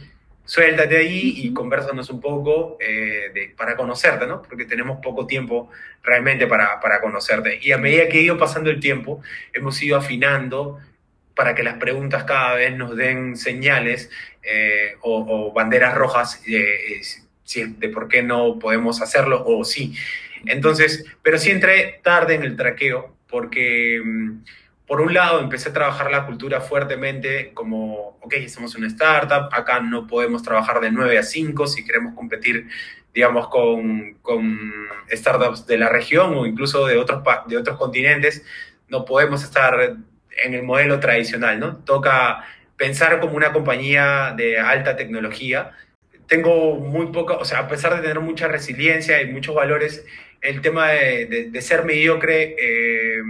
suéltate 0.50 0.98
ahí 0.98 1.34
y 1.44 1.54
conversanos 1.54 2.10
un 2.10 2.20
poco 2.20 2.76
eh, 2.80 3.30
de, 3.32 3.54
para 3.56 3.76
conocerte, 3.76 4.26
¿no? 4.26 4.42
Porque 4.42 4.66
tenemos 4.66 4.98
poco 5.00 5.28
tiempo 5.28 5.70
realmente 6.02 6.48
para, 6.48 6.80
para 6.80 7.02
conocerte. 7.02 7.60
Y 7.62 7.72
a 7.72 7.78
medida 7.78 8.10
que 8.10 8.18
ha 8.18 8.22
ido 8.22 8.36
pasando 8.40 8.72
el 8.72 8.80
tiempo, 8.80 9.22
hemos 9.54 9.80
ido 9.84 9.96
afinando 9.96 10.80
para 11.36 11.54
que 11.54 11.62
las 11.62 11.76
preguntas 11.76 12.24
cada 12.24 12.56
vez 12.56 12.76
nos 12.76 12.96
den 12.96 13.38
señales 13.38 14.10
eh, 14.42 14.96
o, 15.02 15.54
banderas 15.54 15.94
rojas 15.94 16.42
eh, 16.48 17.00
de 17.56 17.90
por 17.90 18.08
qué 18.08 18.24
no 18.24 18.58
podemos 18.58 19.04
hacerlo 19.04 19.44
o 19.46 19.64
sí. 19.64 19.94
Entonces, 20.48 21.06
pero 21.22 21.38
sí 21.38 21.52
entré 21.52 22.00
tarde 22.02 22.34
en 22.34 22.42
el 22.42 22.56
traqueo 22.56 23.16
porque, 23.28 24.02
mm, 24.04 24.44
por 24.90 25.02
un 25.02 25.14
lado, 25.14 25.40
empecé 25.40 25.70
a 25.70 25.74
trabajar 25.74 26.10
la 26.10 26.26
cultura 26.26 26.62
fuertemente 26.62 27.52
como, 27.54 28.18
ok, 28.22 28.34
somos 28.48 28.74
una 28.74 28.88
startup, 28.88 29.48
acá 29.52 29.80
no 29.82 30.08
podemos 30.08 30.42
trabajar 30.42 30.82
de 30.82 30.90
9 30.90 31.20
a 31.20 31.22
5 31.22 31.68
si 31.68 31.86
queremos 31.86 32.16
competir, 32.16 32.68
digamos, 33.14 33.50
con, 33.50 34.16
con 34.24 34.60
startups 35.12 35.68
de 35.68 35.78
la 35.78 35.90
región 35.90 36.34
o 36.34 36.48
incluso 36.48 36.88
de 36.88 36.98
otros, 36.98 37.22
de 37.46 37.58
otros 37.58 37.78
continentes. 37.78 38.44
No 38.88 39.06
podemos 39.06 39.44
estar 39.44 39.96
en 40.44 40.54
el 40.56 40.64
modelo 40.64 41.00
tradicional, 41.00 41.60
¿no? 41.60 41.78
Toca 41.78 42.44
pensar 42.76 43.20
como 43.20 43.36
una 43.36 43.54
compañía 43.54 44.34
de 44.36 44.58
alta 44.60 44.96
tecnología. 44.96 45.70
Tengo 46.26 46.78
muy 46.78 47.12
poca, 47.12 47.36
o 47.36 47.46
sea, 47.46 47.60
a 47.60 47.68
pesar 47.68 47.96
de 47.96 48.02
tener 48.02 48.22
mucha 48.22 48.48
resiliencia 48.48 49.22
y 49.22 49.32
muchos 49.32 49.54
valores, 49.54 50.04
el 50.42 50.62
tema 50.62 50.90
de, 50.90 51.62
ser 51.62 51.86
mediocre, 51.86 52.56
eh, 52.58 53.22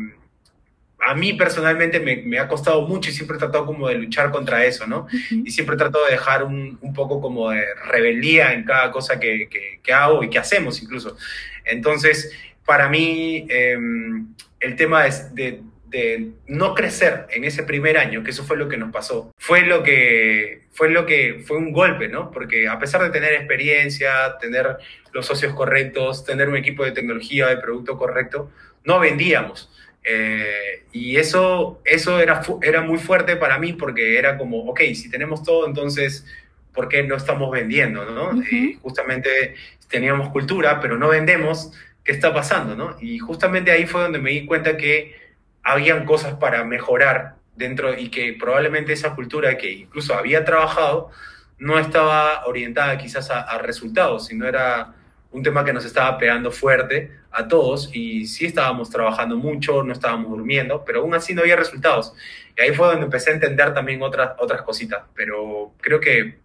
a 1.02 1.16
mí 1.16 1.34
personalmente 1.34 2.00
me, 2.00 2.40
ha 2.40 2.48
costado 2.48 2.88
mucho 2.88 3.10
y 3.10 3.14
siempre 3.14 3.38
he 3.38 3.40
tratado 3.40 3.66
como 3.66 3.88
de 3.88 3.96
luchar 3.96 4.32
contra 4.32 4.66
eso, 4.66 4.86
¿no? 4.86 5.08
Y 5.32 5.52
siempre 5.52 5.76
he 5.76 5.78
tratado 5.78 6.06
de 6.06 6.12
dejar 6.12 6.44
un, 6.44 6.78
poco 6.94 7.22
como 7.22 7.52
de 7.52 7.64
rebeldía 7.86 8.54
en 8.54 8.64
cada 8.64 8.92
cosa 8.92 9.20
que, 9.20 9.48
hago 9.94 10.24
y 10.24 10.30
que 10.30 10.40
hacemos 10.40 10.82
incluso. 10.82 11.18
Entonces, 11.66 12.32
para 12.66 12.90
mí, 12.90 13.46
em, 13.50 14.28
el 14.60 14.76
tema 14.76 15.06
de, 15.06 15.62
de 15.86 16.32
no 16.48 16.76
crecer 16.76 17.28
en 17.32 17.44
ese 17.44 17.64
primer 17.64 17.98
año, 17.98 18.24
que 18.24 18.32
eso 18.32 18.44
fue 18.44 18.58
lo 18.58 18.68
que 18.68 18.78
nos 18.78 18.92
pasó, 18.92 19.32
fue 19.38 19.62
lo 19.62 19.84
que 19.84 20.64
fue 20.72 20.90
lo 20.90 21.06
que 21.06 21.44
fue 21.46 21.58
un 21.58 21.74
golpe, 21.74 22.08
¿no? 22.08 22.32
Porque 22.32 22.68
a 22.68 22.80
pesar 22.80 23.02
de 23.02 23.10
tener 23.10 23.34
experiencia, 23.34 24.38
tener 24.40 24.78
los 25.12 25.26
socios 25.26 25.54
correctos, 25.54 26.24
tener 26.24 26.48
un 26.48 26.56
equipo 26.56 26.86
de 26.86 26.92
tecnología, 26.92 27.48
de 27.48 27.58
producto 27.58 27.98
correcto, 27.98 28.52
no 28.86 29.00
vendíamos. 29.00 29.70
Eh, 30.04 30.86
y 30.92 31.18
eso, 31.18 31.82
eso 31.86 32.20
era, 32.20 32.42
era 32.62 32.82
muy 32.82 32.98
fuerte 32.98 33.36
para 33.36 33.60
mí 33.60 33.74
porque 33.74 34.18
era 34.18 34.38
como, 34.38 34.60
ok, 34.70 34.82
si 34.94 35.10
tenemos 35.10 35.44
todo, 35.44 35.68
entonces, 35.68 36.26
¿por 36.74 36.88
qué 36.88 37.04
no 37.04 37.16
estamos 37.16 37.52
vendiendo? 37.52 38.06
¿no? 38.06 38.42
justamente 38.82 39.56
teníamos 39.90 40.30
cultura, 40.30 40.80
pero 40.80 40.98
no 40.98 41.10
vendemos, 41.10 41.72
¿qué 42.04 42.12
está 42.12 42.34
pasando? 42.34 42.76
¿no? 42.76 42.96
Y 43.02 43.20
justamente 43.20 43.72
ahí 43.72 43.86
fue 43.86 44.02
donde 44.02 44.20
me 44.20 44.32
di 44.32 44.46
cuenta 44.46 44.78
que 44.78 45.16
habían 45.64 46.06
cosas 46.06 46.36
para 46.36 46.64
mejorar 46.64 47.36
dentro 47.56 47.98
y 47.98 48.10
que 48.10 48.34
probablemente 48.40 48.94
esa 48.94 49.14
cultura 49.16 49.58
que 49.58 49.72
incluso 49.72 50.16
había 50.16 50.46
trabajado 50.46 51.12
no 51.60 51.78
estaba 51.78 52.46
orientada 52.46 52.98
quizás 52.98 53.30
a, 53.30 53.58
resultados, 53.58 54.28
sino 54.28 54.48
era 54.48 54.96
un 55.32 55.44
tema 55.44 55.66
que 55.66 55.74
nos 55.74 55.86
estaba 55.86 56.18
pegando 56.18 56.52
fuerte 56.52 57.12
a 57.32 57.48
todos 57.48 57.90
y 57.94 58.26
sí 58.26 58.46
estábamos 58.46 58.90
trabajando 58.90 59.38
mucho, 59.38 59.84
no 59.84 59.94
estábamos 59.94 60.30
durmiendo, 60.30 60.84
pero 60.86 61.02
aún 61.02 61.14
así 61.14 61.34
no 61.34 61.42
había 61.42 61.56
resultados. 61.56 62.14
Y 62.58 62.62
ahí 62.62 62.74
fue 62.74 62.88
donde 62.88 63.06
empecé 63.06 63.32
a 63.32 63.34
entender 63.34 63.74
también 63.74 64.02
otras, 64.02 64.32
otras 64.40 64.62
cositas, 64.64 65.04
pero 65.16 65.74
creo 65.82 66.00
que 66.00 66.40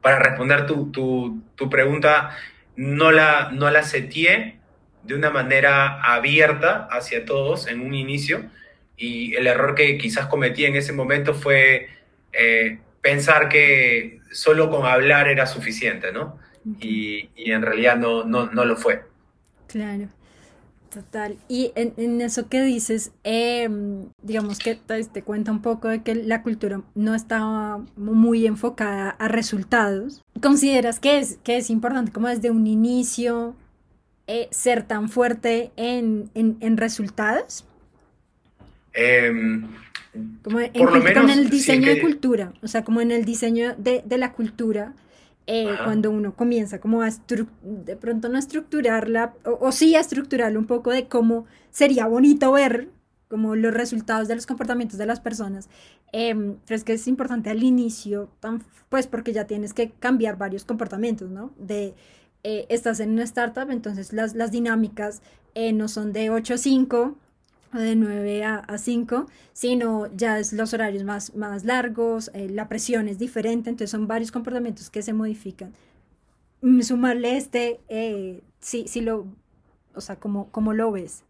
para 0.00 0.18
responder 0.18 0.66
tu, 0.66 0.90
tu, 0.90 1.42
tu 1.54 1.70
pregunta, 1.70 2.36
no 2.76 3.12
la, 3.12 3.50
no 3.52 3.70
la 3.70 3.82
setié, 3.82 4.62
de 5.02 5.14
una 5.14 5.30
manera 5.30 6.00
abierta 6.00 6.86
hacia 6.90 7.24
todos 7.24 7.66
en 7.66 7.80
un 7.80 7.94
inicio 7.94 8.50
y 8.96 9.34
el 9.34 9.46
error 9.46 9.74
que 9.74 9.98
quizás 9.98 10.26
cometí 10.26 10.64
en 10.64 10.76
ese 10.76 10.92
momento 10.92 11.34
fue 11.34 11.88
eh, 12.32 12.78
pensar 13.00 13.48
que 13.48 14.20
solo 14.30 14.70
con 14.70 14.86
hablar 14.86 15.28
era 15.28 15.46
suficiente, 15.46 16.12
¿no? 16.12 16.38
Y, 16.78 17.28
en 17.36 17.62
realidad 17.62 17.96
no, 17.96 18.22
no, 18.22 18.46
no, 18.46 18.64
lo 18.64 18.76
fue. 18.76 19.02
Claro, 19.72 20.08
total. 20.92 21.38
Y 21.48 21.72
en, 21.76 22.20
eso 22.20 22.50
que 22.50 22.60
dices, 22.62 23.10
em, 23.24 24.10
digamos 24.22 24.58
que 24.58 24.74
te, 24.74 25.02
te 25.04 25.22
cuenta 25.22 25.50
un 25.50 25.62
poco 25.62 25.88
de 25.88 26.02
que 26.02 26.14
la 26.14 26.42
cultura 26.42 26.82
no 26.94 27.14
estaba 27.14 27.82
muy 27.96 28.46
enfocada 28.46 29.08
a 29.08 29.28
resultados. 29.28 30.22
¿Consideras 30.42 31.00
que 31.00 31.18
es, 31.18 31.38
que 31.42 31.56
es 31.56 31.70
importante 31.70 32.12
como 32.12 32.28
desde 32.28 32.50
un 32.50 32.66
inicio 32.66 33.56
eh, 34.26 34.48
ser 34.50 34.82
tan 34.82 35.08
fuerte 35.08 35.72
en, 35.76 36.30
en, 36.34 36.76
resultados? 36.76 37.64
Em, 38.92 39.68
como 40.42 40.60
en, 40.60 40.70
en 40.74 41.30
el 41.30 41.48
diseño 41.48 41.88
de 41.88 42.02
cultura, 42.02 42.52
o 42.62 42.68
sea, 42.68 42.84
como 42.84 43.00
en 43.00 43.10
el 43.10 43.24
diseño 43.24 43.74
de, 43.78 44.02
de 44.04 44.18
la 44.18 44.32
cultura, 44.32 44.92
eh, 45.46 45.74
cuando 45.84 46.10
uno 46.10 46.34
comienza 46.34 46.80
como 46.80 47.02
a 47.02 47.10
de 47.62 47.96
pronto 47.96 48.28
no 48.28 48.36
a 48.36 48.38
estructurarla, 48.38 49.34
o, 49.44 49.72
sí 49.72 49.94
a 49.96 50.00
estructurarlo 50.00 50.58
un 50.58 50.66
poco 50.66 50.90
de 50.90 51.08
cómo 51.08 51.46
sería 51.70 52.06
bonito 52.06 52.52
ver 52.52 52.90
como 53.28 53.56
los 53.56 53.72
resultados 53.72 54.28
de 54.28 54.34
los 54.34 54.46
comportamientos 54.46 54.98
de 54.98 55.06
las 55.06 55.20
personas. 55.20 55.68
Eh, 56.12 56.56
¿Crees 56.66 56.84
que 56.84 56.92
es 56.92 57.08
importante 57.08 57.50
al 57.50 57.62
inicio? 57.62 58.30
pues 58.88 59.06
porque 59.06 59.32
ya 59.32 59.46
tienes 59.46 59.72
que 59.72 59.90
cambiar 59.90 60.36
varios 60.36 60.66
comportamientos, 60.66 61.30
¿no? 61.30 61.50
De 61.56 61.94
eh, 62.44 62.66
estás 62.68 63.00
en 63.00 63.12
una 63.12 63.22
startup, 63.22 63.70
entonces 63.70 64.12
las, 64.12 64.34
las 64.34 64.50
dinámicas 64.50 65.22
eh, 65.54 65.72
no 65.72 65.88
son 65.88 66.12
de 66.12 66.28
8 66.28 66.54
a 66.54 66.58
5 66.58 66.98
o 66.98 67.16
de 67.80 67.96
9 67.96 68.44
a, 68.44 68.78
5, 68.78 69.26
sino 69.52 70.14
ya 70.14 70.38
es 70.38 70.52
los 70.52 70.74
horarios 70.74 71.04
más, 71.04 71.34
más 71.34 71.64
largos, 71.64 72.30
eh, 72.34 72.48
la 72.50 72.68
presión 72.68 73.08
es 73.08 73.18
diferente, 73.18 73.70
entonces 73.70 73.90
son 73.90 74.06
varios 74.06 74.30
comportamientos 74.32 74.90
que 74.90 75.02
se 75.02 75.12
modifican. 75.12 75.72
Mm, 76.60 76.82
sumarle 76.82 77.36
este, 77.36 77.80
sí, 78.60 78.84
sí 78.86 79.00
lo, 79.00 79.26
o 79.94 80.00
sea, 80.00 80.16
¿cómo, 80.16 80.50
cómo 80.50 80.72
lo 80.72 80.92
ves? 80.92 81.24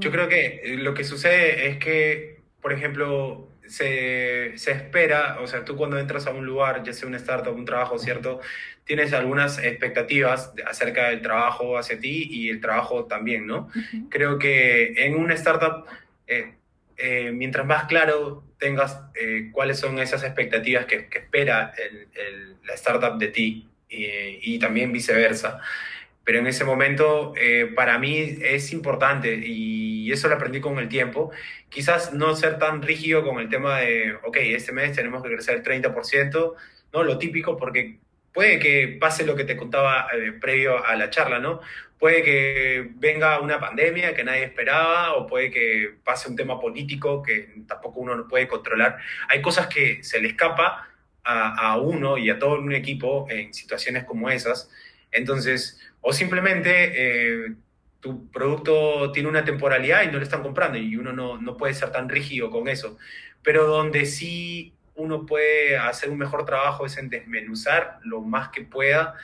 Yo 0.00 0.10
creo 0.10 0.28
que 0.28 0.76
lo 0.78 0.92
que 0.92 1.04
sucede 1.04 1.68
es 1.68 1.78
que, 1.78 2.40
por 2.60 2.72
ejemplo, 2.72 3.48
se, 3.66 4.52
se, 4.56 4.72
espera, 4.72 5.38
o 5.40 5.46
sea, 5.46 5.64
tú 5.64 5.76
cuando 5.76 5.98
entras 5.98 6.26
a 6.26 6.30
un 6.30 6.44
lugar, 6.44 6.82
ya 6.84 6.92
sea 6.92 7.08
una 7.08 7.16
startup, 7.16 7.54
un 7.54 7.64
trabajo, 7.64 7.98
¿cierto? 7.98 8.40
Tienes 8.84 9.12
algunas 9.12 9.58
expectativas 9.58 10.52
acerca 10.66 11.08
del 11.08 11.22
trabajo 11.22 11.78
hacia 11.78 11.98
ti 11.98 12.28
y 12.30 12.50
el 12.50 12.60
trabajo 12.60 13.06
también, 13.06 13.46
¿no? 13.46 13.70
Creo 14.10 14.38
que 14.38 14.94
en 15.04 15.16
una 15.16 15.34
startup, 15.34 15.86
eh, 16.26 16.54
eh, 16.96 17.32
mientras 17.32 17.66
más 17.66 17.84
claro 17.84 18.44
tengas 18.58 19.00
eh, 19.14 19.50
cuáles 19.52 19.78
son 19.78 19.98
esas 19.98 20.22
expectativas 20.22 20.86
que, 20.86 21.08
que 21.08 21.18
espera 21.18 21.72
el, 21.78 22.08
el, 22.14 22.56
la 22.64 22.74
startup 22.74 23.18
de 23.18 23.28
ti 23.28 23.68
y 23.96 24.58
también 24.58 24.90
viceversa, 24.90 25.60
pero 26.24 26.38
en 26.38 26.46
ese 26.46 26.64
momento 26.64 27.34
eh, 27.36 27.70
para 27.74 27.98
mí 27.98 28.38
es 28.42 28.72
importante 28.72 29.34
y 29.36 30.10
eso 30.10 30.28
lo 30.28 30.34
aprendí 30.34 30.60
con 30.60 30.78
el 30.78 30.88
tiempo. 30.88 31.30
Quizás 31.68 32.12
no 32.12 32.34
ser 32.34 32.58
tan 32.58 32.82
rígido 32.82 33.24
con 33.24 33.40
el 33.40 33.48
tema 33.48 33.80
de, 33.80 34.14
ok, 34.22 34.36
este 34.40 34.72
mes 34.72 34.96
tenemos 34.96 35.22
que 35.22 35.28
crecer 35.28 35.56
el 35.56 35.62
30%, 35.62 36.54
¿no? 36.92 37.02
Lo 37.02 37.18
típico 37.18 37.56
porque 37.56 37.98
puede 38.32 38.58
que 38.58 38.96
pase 39.00 39.24
lo 39.24 39.36
que 39.36 39.44
te 39.44 39.56
contaba 39.56 40.08
eh, 40.12 40.32
previo 40.32 40.84
a 40.84 40.96
la 40.96 41.10
charla, 41.10 41.38
¿no? 41.38 41.60
Puede 41.98 42.22
que 42.22 42.90
venga 42.96 43.40
una 43.40 43.60
pandemia 43.60 44.14
que 44.14 44.24
nadie 44.24 44.44
esperaba 44.44 45.14
o 45.14 45.26
puede 45.26 45.50
que 45.50 45.94
pase 46.04 46.28
un 46.28 46.36
tema 46.36 46.60
político 46.60 47.22
que 47.22 47.62
tampoco 47.66 48.00
uno 48.00 48.16
no 48.16 48.28
puede 48.28 48.48
controlar. 48.48 48.98
Hay 49.28 49.40
cosas 49.40 49.68
que 49.68 50.02
se 50.02 50.20
le 50.20 50.28
escapa 50.28 50.88
a, 51.24 51.78
uno 51.78 52.18
y 52.18 52.28
a 52.28 52.38
todo 52.38 52.58
un 52.58 52.72
equipo 52.72 53.26
en 53.30 53.54
situaciones 53.54 54.04
como 54.04 54.28
esas. 54.28 54.70
Entonces, 55.10 55.80
o 56.06 56.12
simplemente 56.12 56.92
eh, 56.94 57.54
tu 58.00 58.30
producto 58.30 59.10
tiene 59.10 59.30
una 59.30 59.42
temporalidad 59.42 60.02
y 60.02 60.08
no 60.08 60.18
lo 60.18 60.22
están 60.22 60.42
comprando 60.42 60.76
y 60.76 60.96
uno 60.96 61.14
no, 61.14 61.40
no 61.40 61.56
puede 61.56 61.72
ser 61.72 61.90
tan 61.92 62.10
rígido 62.10 62.50
con 62.50 62.68
eso. 62.68 62.98
Pero 63.42 63.66
donde 63.66 64.04
sí 64.04 64.74
uno 64.96 65.24
puede 65.24 65.78
hacer 65.78 66.10
un 66.10 66.18
mejor 66.18 66.44
trabajo 66.44 66.84
es 66.84 66.98
en 66.98 67.08
desmenuzar 67.08 68.00
lo 68.02 68.20
más 68.20 68.50
que 68.50 68.60
pueda 68.60 69.14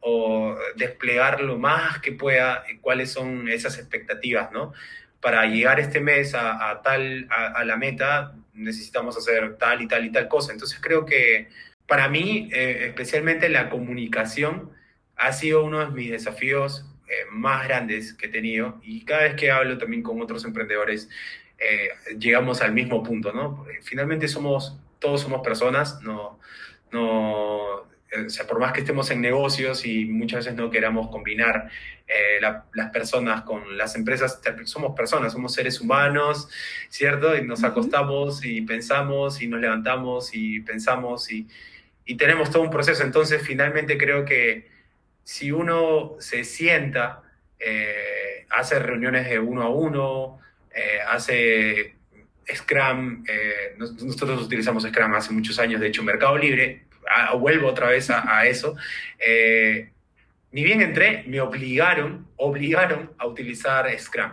o 0.00 0.56
desplegar 0.76 1.42
lo 1.42 1.58
más 1.58 1.98
que 1.98 2.12
pueda 2.12 2.64
cuáles 2.80 3.12
son 3.12 3.46
esas 3.50 3.78
expectativas, 3.78 4.50
¿no? 4.50 4.72
Para 5.20 5.44
llegar 5.44 5.78
este 5.78 6.00
mes 6.00 6.34
a, 6.34 6.80
tal, 6.82 7.28
a, 7.28 7.62
la 7.64 7.76
meta 7.76 8.34
necesitamos 8.54 9.14
hacer 9.18 9.58
tal 9.58 9.82
y 9.82 9.88
tal 9.88 10.06
y 10.06 10.10
tal 10.10 10.26
cosa. 10.26 10.54
Entonces 10.54 10.80
creo 10.80 11.04
que 11.04 11.50
para 11.86 12.08
mí, 12.08 12.48
eh, 12.50 12.86
especialmente 12.86 13.50
la 13.50 13.68
comunicación, 13.68 14.70
ha 15.20 15.32
sido 15.32 15.64
uno 15.64 15.80
de 15.80 15.86
mis 15.90 16.10
desafíos 16.10 16.86
eh, 17.08 17.26
más 17.30 17.66
grandes 17.66 18.14
que 18.14 18.26
he 18.26 18.30
tenido 18.30 18.80
y 18.82 19.04
cada 19.04 19.22
vez 19.22 19.34
que 19.34 19.50
hablo 19.50 19.78
también 19.78 20.02
con 20.02 20.20
otros 20.20 20.44
emprendedores, 20.44 21.08
eh, 21.58 21.90
llegamos 22.18 22.62
al 22.62 22.72
mismo 22.72 23.02
punto, 23.02 23.32
¿no? 23.32 23.66
Finalmente 23.82 24.28
somos 24.28 24.78
todos 25.00 25.22
somos 25.22 25.40
personas, 25.42 26.00
no, 26.02 26.38
no, 26.92 27.80
eh, 28.12 28.26
o 28.26 28.30
sea, 28.30 28.46
por 28.46 28.60
más 28.60 28.72
que 28.72 28.80
estemos 28.80 29.10
en 29.10 29.20
negocios 29.20 29.84
y 29.84 30.04
muchas 30.04 30.44
veces 30.44 30.54
no 30.54 30.70
queramos 30.70 31.08
combinar 31.08 31.70
eh, 32.06 32.40
las 32.40 32.90
personas 32.90 33.42
con 33.42 33.76
las 33.76 33.96
empresas, 33.96 34.40
somos 34.64 34.94
personas, 34.94 35.32
somos 35.32 35.54
seres 35.54 35.80
humanos, 35.80 36.48
¿cierto? 36.88 37.36
Y 37.36 37.42
nos 37.42 37.64
acostamos 37.64 38.44
y 38.44 38.62
pensamos 38.62 39.40
y 39.42 39.48
nos 39.48 39.60
levantamos 39.60 40.30
y 40.34 40.60
pensamos 40.60 41.30
y, 41.32 41.48
y, 42.04 42.16
tenemos 42.16 42.50
todo 42.50 42.62
un 42.62 42.70
proceso. 42.70 43.02
Entonces, 43.02 43.42
finalmente 43.42 43.96
creo 43.96 44.24
que 44.24 44.68
si 45.24 45.52
uno 45.52 46.16
se 46.18 46.44
sienta, 46.44 47.22
eh, 47.58 48.46
hace 48.50 48.78
reuniones 48.78 49.28
de 49.28 49.38
uno 49.38 49.62
a 49.62 49.68
uno, 49.68 50.38
hace 51.08 52.00
Scrum, 52.54 53.24
eh, 53.28 53.74
nosotros 53.76 54.42
utilizamos 54.42 54.84
Scrum 54.84 55.14
hace 55.14 55.32
muchos 55.32 55.58
años, 55.58 55.80
de 55.80 55.88
hecho 55.88 56.02
Mercado 56.02 56.36
Libre, 56.36 56.84
vuelvo 57.38 57.68
otra 57.68 57.88
vez 57.88 58.10
a, 58.10 58.46
eso, 58.46 58.76
eh, 59.18 59.90
ni 60.52 60.64
bien 60.64 60.80
entré, 60.80 61.24
me 61.26 61.40
obligaron, 61.40 62.28
obligaron 62.36 63.12
a 63.18 63.26
utilizar 63.26 63.86
Scrum. 63.98 64.32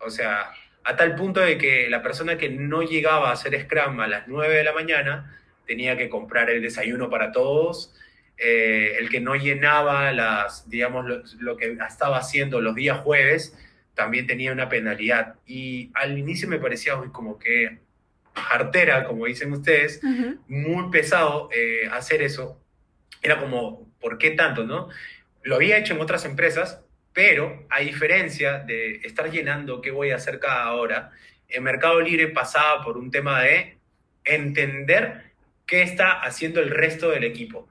O 0.00 0.10
sea, 0.10 0.50
a 0.84 0.96
tal 0.96 1.14
punto 1.14 1.40
de 1.40 1.58
que 1.58 1.88
la 1.88 2.02
persona 2.02 2.38
que 2.38 2.48
no 2.48 2.82
llegaba 2.82 3.30
a 3.30 3.32
hacer 3.32 3.60
Scrum 3.62 4.00
a 4.00 4.06
las 4.06 4.28
9 4.28 4.54
de 4.54 4.64
la 4.64 4.72
mañana 4.72 5.38
tenía 5.66 5.96
que 5.96 6.08
comprar 6.08 6.48
el 6.50 6.62
desayuno 6.62 7.10
para 7.10 7.32
todos, 7.32 7.94
eh, 8.38 8.96
el 8.98 9.08
que 9.08 9.20
no 9.20 9.34
llenaba 9.34 10.12
las, 10.12 10.68
digamos, 10.70 11.06
lo, 11.38 11.56
que 11.56 11.76
estaba 11.88 12.18
haciendo 12.18 12.60
los 12.60 12.74
días 12.74 12.98
jueves, 12.98 13.56
también 13.94 14.26
tenía 14.26 14.52
una 14.52 14.68
penalidad. 14.68 15.34
Y 15.46 15.90
al 15.94 16.16
inicio 16.18 16.48
me 16.48 16.58
parecía 16.58 16.94
como 17.12 17.38
que 17.38 17.78
artera, 18.50 19.04
como 19.04 19.26
dicen 19.26 19.52
ustedes, 19.52 20.00
muy 20.46 20.90
pesado 20.90 21.48
eh, 21.52 21.88
hacer 21.90 22.22
eso. 22.22 22.60
Era 23.20 23.40
como, 23.40 23.88
¿por 24.00 24.18
qué 24.18 24.30
tanto, 24.30 24.64
no? 24.64 24.88
Lo 25.42 25.56
había 25.56 25.78
hecho 25.78 25.94
en 25.94 26.00
otras 26.00 26.24
empresas, 26.24 26.80
pero 27.12 27.66
a 27.70 27.80
diferencia 27.80 28.60
de 28.60 28.96
estar 29.02 29.30
llenando 29.30 29.80
qué 29.80 29.90
voy 29.90 30.10
a 30.10 30.16
hacer 30.16 30.38
cada 30.38 30.72
hora, 30.72 31.10
en 31.48 31.62
Mercado 31.62 32.00
Libre 32.00 32.28
pasaba 32.28 32.84
por 32.84 32.96
un 32.98 33.10
tema 33.10 33.42
de 33.42 33.78
entender 34.24 35.32
qué 35.66 35.82
está 35.82 36.20
haciendo 36.20 36.60
el 36.60 36.70
resto 36.70 37.10
del 37.10 37.24
equipo. 37.24 37.68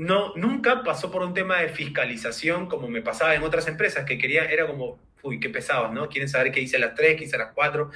No, 0.00 0.32
nunca 0.34 0.82
pasó 0.82 1.10
por 1.10 1.20
un 1.20 1.34
tema 1.34 1.58
de 1.60 1.68
fiscalización 1.68 2.68
como 2.68 2.88
me 2.88 3.02
pasaba 3.02 3.34
en 3.34 3.42
otras 3.42 3.68
empresas, 3.68 4.06
que 4.06 4.16
quería, 4.16 4.46
era 4.46 4.66
como, 4.66 4.98
uy, 5.22 5.38
qué 5.38 5.50
pesados, 5.50 5.92
¿no? 5.92 6.08
Quieren 6.08 6.26
saber 6.26 6.50
qué 6.52 6.60
hice 6.60 6.78
a 6.78 6.80
las 6.80 6.94
3, 6.94 7.18
qué 7.18 7.24
hice 7.24 7.36
a 7.36 7.40
las 7.40 7.52
4. 7.52 7.90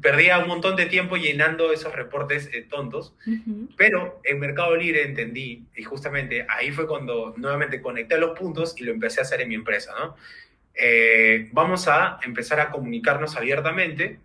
Perdía 0.00 0.38
un 0.38 0.48
montón 0.48 0.74
de 0.74 0.86
tiempo 0.86 1.18
llenando 1.18 1.70
esos 1.70 1.94
reportes 1.94 2.48
eh, 2.54 2.62
tontos, 2.62 3.14
pero 3.76 4.22
en 4.24 4.40
Mercado 4.40 4.74
Libre 4.74 5.02
entendí, 5.02 5.66
y 5.76 5.82
justamente 5.82 6.46
ahí 6.48 6.72
fue 6.72 6.86
cuando 6.86 7.34
nuevamente 7.36 7.82
conecté 7.82 8.16
los 8.16 8.30
puntos 8.38 8.74
y 8.78 8.84
lo 8.84 8.92
empecé 8.92 9.20
a 9.20 9.24
hacer 9.24 9.42
en 9.42 9.50
mi 9.50 9.54
empresa, 9.54 9.92
¿no? 9.98 10.16
Eh, 10.74 11.50
vamos 11.52 11.88
a 11.88 12.20
empezar 12.24 12.58
a 12.58 12.70
comunicarnos 12.70 13.36
abiertamente. 13.36 14.18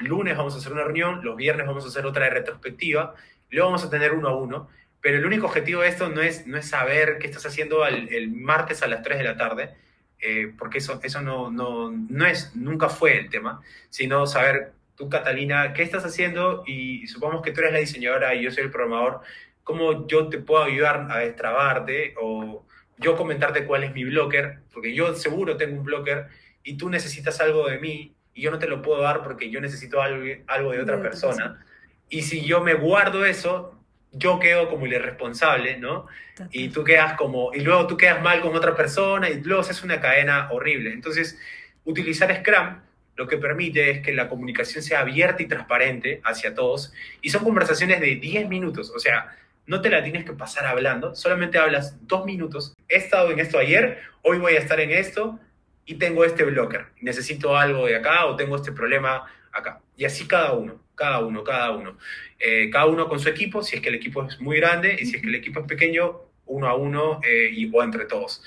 Lunes 0.00 0.36
vamos 0.36 0.54
a 0.54 0.58
hacer 0.58 0.74
una 0.74 0.84
reunión, 0.84 1.20
los 1.24 1.34
viernes 1.34 1.66
vamos 1.66 1.86
a 1.86 1.88
hacer 1.88 2.04
otra 2.04 2.24
de 2.24 2.30
retrospectiva, 2.30 3.14
luego 3.48 3.68
vamos 3.68 3.84
a 3.84 3.88
tener 3.88 4.12
uno 4.12 4.28
a 4.28 4.36
uno, 4.36 4.68
pero 5.00 5.18
el 5.18 5.26
único 5.26 5.46
objetivo 5.46 5.82
de 5.82 5.88
esto 5.88 6.08
no 6.08 6.22
es, 6.22 6.46
no 6.46 6.58
es 6.58 6.68
saber 6.68 7.18
qué 7.18 7.26
estás 7.26 7.46
haciendo 7.46 7.86
el, 7.86 8.12
el 8.12 8.30
martes 8.30 8.82
a 8.82 8.88
las 8.88 9.02
3 9.02 9.18
de 9.18 9.24
la 9.24 9.36
tarde, 9.36 9.74
eh, 10.20 10.52
porque 10.58 10.78
eso, 10.78 11.00
eso 11.02 11.22
no, 11.22 11.50
no, 11.50 11.90
no, 11.90 12.26
es, 12.26 12.54
nunca 12.56 12.88
fue 12.88 13.18
el 13.18 13.30
tema, 13.30 13.60
sino 13.88 14.26
saber 14.26 14.72
tú, 14.96 15.08
Catalina, 15.08 15.72
qué 15.72 15.82
estás 15.82 16.04
haciendo 16.04 16.64
y 16.66 17.06
supongamos 17.06 17.44
que 17.44 17.52
tú 17.52 17.60
eres 17.60 17.72
la 17.72 17.78
diseñadora 17.78 18.34
y 18.34 18.42
yo 18.42 18.50
soy 18.50 18.64
el 18.64 18.70
programador, 18.70 19.20
cómo 19.62 20.08
yo 20.08 20.28
te 20.28 20.38
puedo 20.38 20.64
ayudar 20.64 21.06
a 21.10 21.18
destrabarte 21.18 22.14
o 22.20 22.66
yo 22.96 23.16
comentarte 23.16 23.64
cuál 23.64 23.84
es 23.84 23.94
mi 23.94 24.02
blocker, 24.04 24.58
porque 24.72 24.92
yo 24.92 25.14
seguro 25.14 25.56
tengo 25.56 25.76
un 25.76 25.84
blocker 25.84 26.26
y 26.64 26.76
tú 26.76 26.90
necesitas 26.90 27.40
algo 27.40 27.68
de 27.68 27.78
mí 27.78 28.16
y 28.34 28.42
yo 28.42 28.50
no 28.50 28.58
te 28.58 28.66
lo 28.66 28.82
puedo 28.82 29.02
dar 29.02 29.22
porque 29.22 29.50
yo 29.50 29.60
necesito 29.60 30.02
algo, 30.02 30.24
algo 30.48 30.72
de 30.72 30.80
otra 30.80 31.00
persona. 31.00 31.64
Y 32.08 32.22
si 32.22 32.44
yo 32.44 32.60
me 32.60 32.74
guardo 32.74 33.24
eso, 33.24 33.77
yo 34.12 34.38
quedo 34.38 34.68
como 34.68 34.86
el 34.86 34.94
irresponsable, 34.94 35.76
¿no? 35.78 36.06
Y 36.50 36.68
tú 36.68 36.84
quedas 36.84 37.14
como, 37.14 37.52
y 37.52 37.60
luego 37.60 37.86
tú 37.86 37.96
quedas 37.96 38.22
mal 38.22 38.40
con 38.40 38.54
otra 38.54 38.74
persona 38.74 39.28
y 39.28 39.40
luego 39.42 39.62
es 39.62 39.82
una 39.82 40.00
cadena 40.00 40.48
horrible. 40.50 40.92
Entonces, 40.92 41.38
utilizar 41.84 42.34
Scrum 42.34 42.80
lo 43.18 43.26
que 43.26 43.36
permite 43.36 43.90
es 43.90 44.00
que 44.00 44.12
la 44.12 44.28
comunicación 44.28 44.82
sea 44.82 45.00
abierta 45.00 45.42
y 45.42 45.46
transparente 45.46 46.20
hacia 46.24 46.54
todos 46.54 46.92
y 47.20 47.30
son 47.30 47.42
conversaciones 47.42 48.00
de 48.00 48.14
10 48.14 48.48
minutos, 48.48 48.92
o 48.94 48.98
sea, 49.00 49.36
no 49.66 49.82
te 49.82 49.90
la 49.90 50.04
tienes 50.04 50.24
que 50.24 50.32
pasar 50.32 50.66
hablando, 50.66 51.16
solamente 51.16 51.58
hablas 51.58 51.96
dos 52.06 52.24
minutos. 52.24 52.74
He 52.88 52.96
estado 52.96 53.32
en 53.32 53.40
esto 53.40 53.58
ayer, 53.58 53.98
hoy 54.22 54.38
voy 54.38 54.54
a 54.54 54.60
estar 54.60 54.78
en 54.78 54.92
esto 54.92 55.38
y 55.84 55.96
tengo 55.96 56.24
este 56.24 56.44
blocker. 56.44 56.86
Necesito 57.00 57.56
algo 57.56 57.86
de 57.86 57.96
acá 57.96 58.26
o 58.26 58.36
tengo 58.36 58.54
este 58.54 58.70
problema 58.70 59.24
acá. 59.52 59.80
Y 59.96 60.04
así 60.04 60.26
cada 60.26 60.52
uno, 60.52 60.80
cada 60.94 61.20
uno, 61.20 61.44
cada 61.44 61.72
uno. 61.72 61.98
Eh, 62.38 62.70
cada 62.70 62.86
uno 62.86 63.08
con 63.08 63.20
su 63.20 63.28
equipo, 63.28 63.62
si 63.62 63.76
es 63.76 63.82
que 63.82 63.88
el 63.88 63.96
equipo 63.96 64.24
es 64.24 64.40
muy 64.40 64.58
grande 64.58 64.96
y 64.98 65.06
si 65.06 65.16
es 65.16 65.22
que 65.22 65.28
el 65.28 65.34
equipo 65.34 65.60
es 65.60 65.66
pequeño, 65.66 66.20
uno 66.46 66.68
a 66.68 66.74
uno 66.74 67.20
eh, 67.26 67.50
y, 67.52 67.70
o 67.72 67.82
entre 67.82 68.04
todos. 68.04 68.42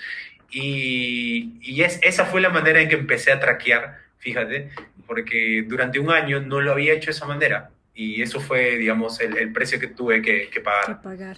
Y, 0.49 1.57
y 1.61 1.81
es, 1.83 1.99
esa 2.03 2.25
fue 2.25 2.41
la 2.41 2.49
manera 2.49 2.81
en 2.81 2.89
que 2.89 2.95
empecé 2.95 3.31
a 3.31 3.39
traquear, 3.39 3.99
fíjate, 4.17 4.71
porque 5.07 5.63
durante 5.67 5.99
un 5.99 6.11
año 6.11 6.41
no 6.41 6.61
lo 6.61 6.71
había 6.71 6.93
hecho 6.93 7.07
de 7.07 7.11
esa 7.11 7.25
manera. 7.25 7.71
Y 7.93 8.21
eso 8.21 8.39
fue, 8.39 8.77
digamos, 8.77 9.19
el, 9.19 9.37
el 9.37 9.51
precio 9.51 9.79
que 9.79 9.87
tuve 9.87 10.21
que, 10.21 10.49
que 10.49 10.61
pagar. 10.61 10.87
Que 10.87 11.03
pagar. 11.03 11.37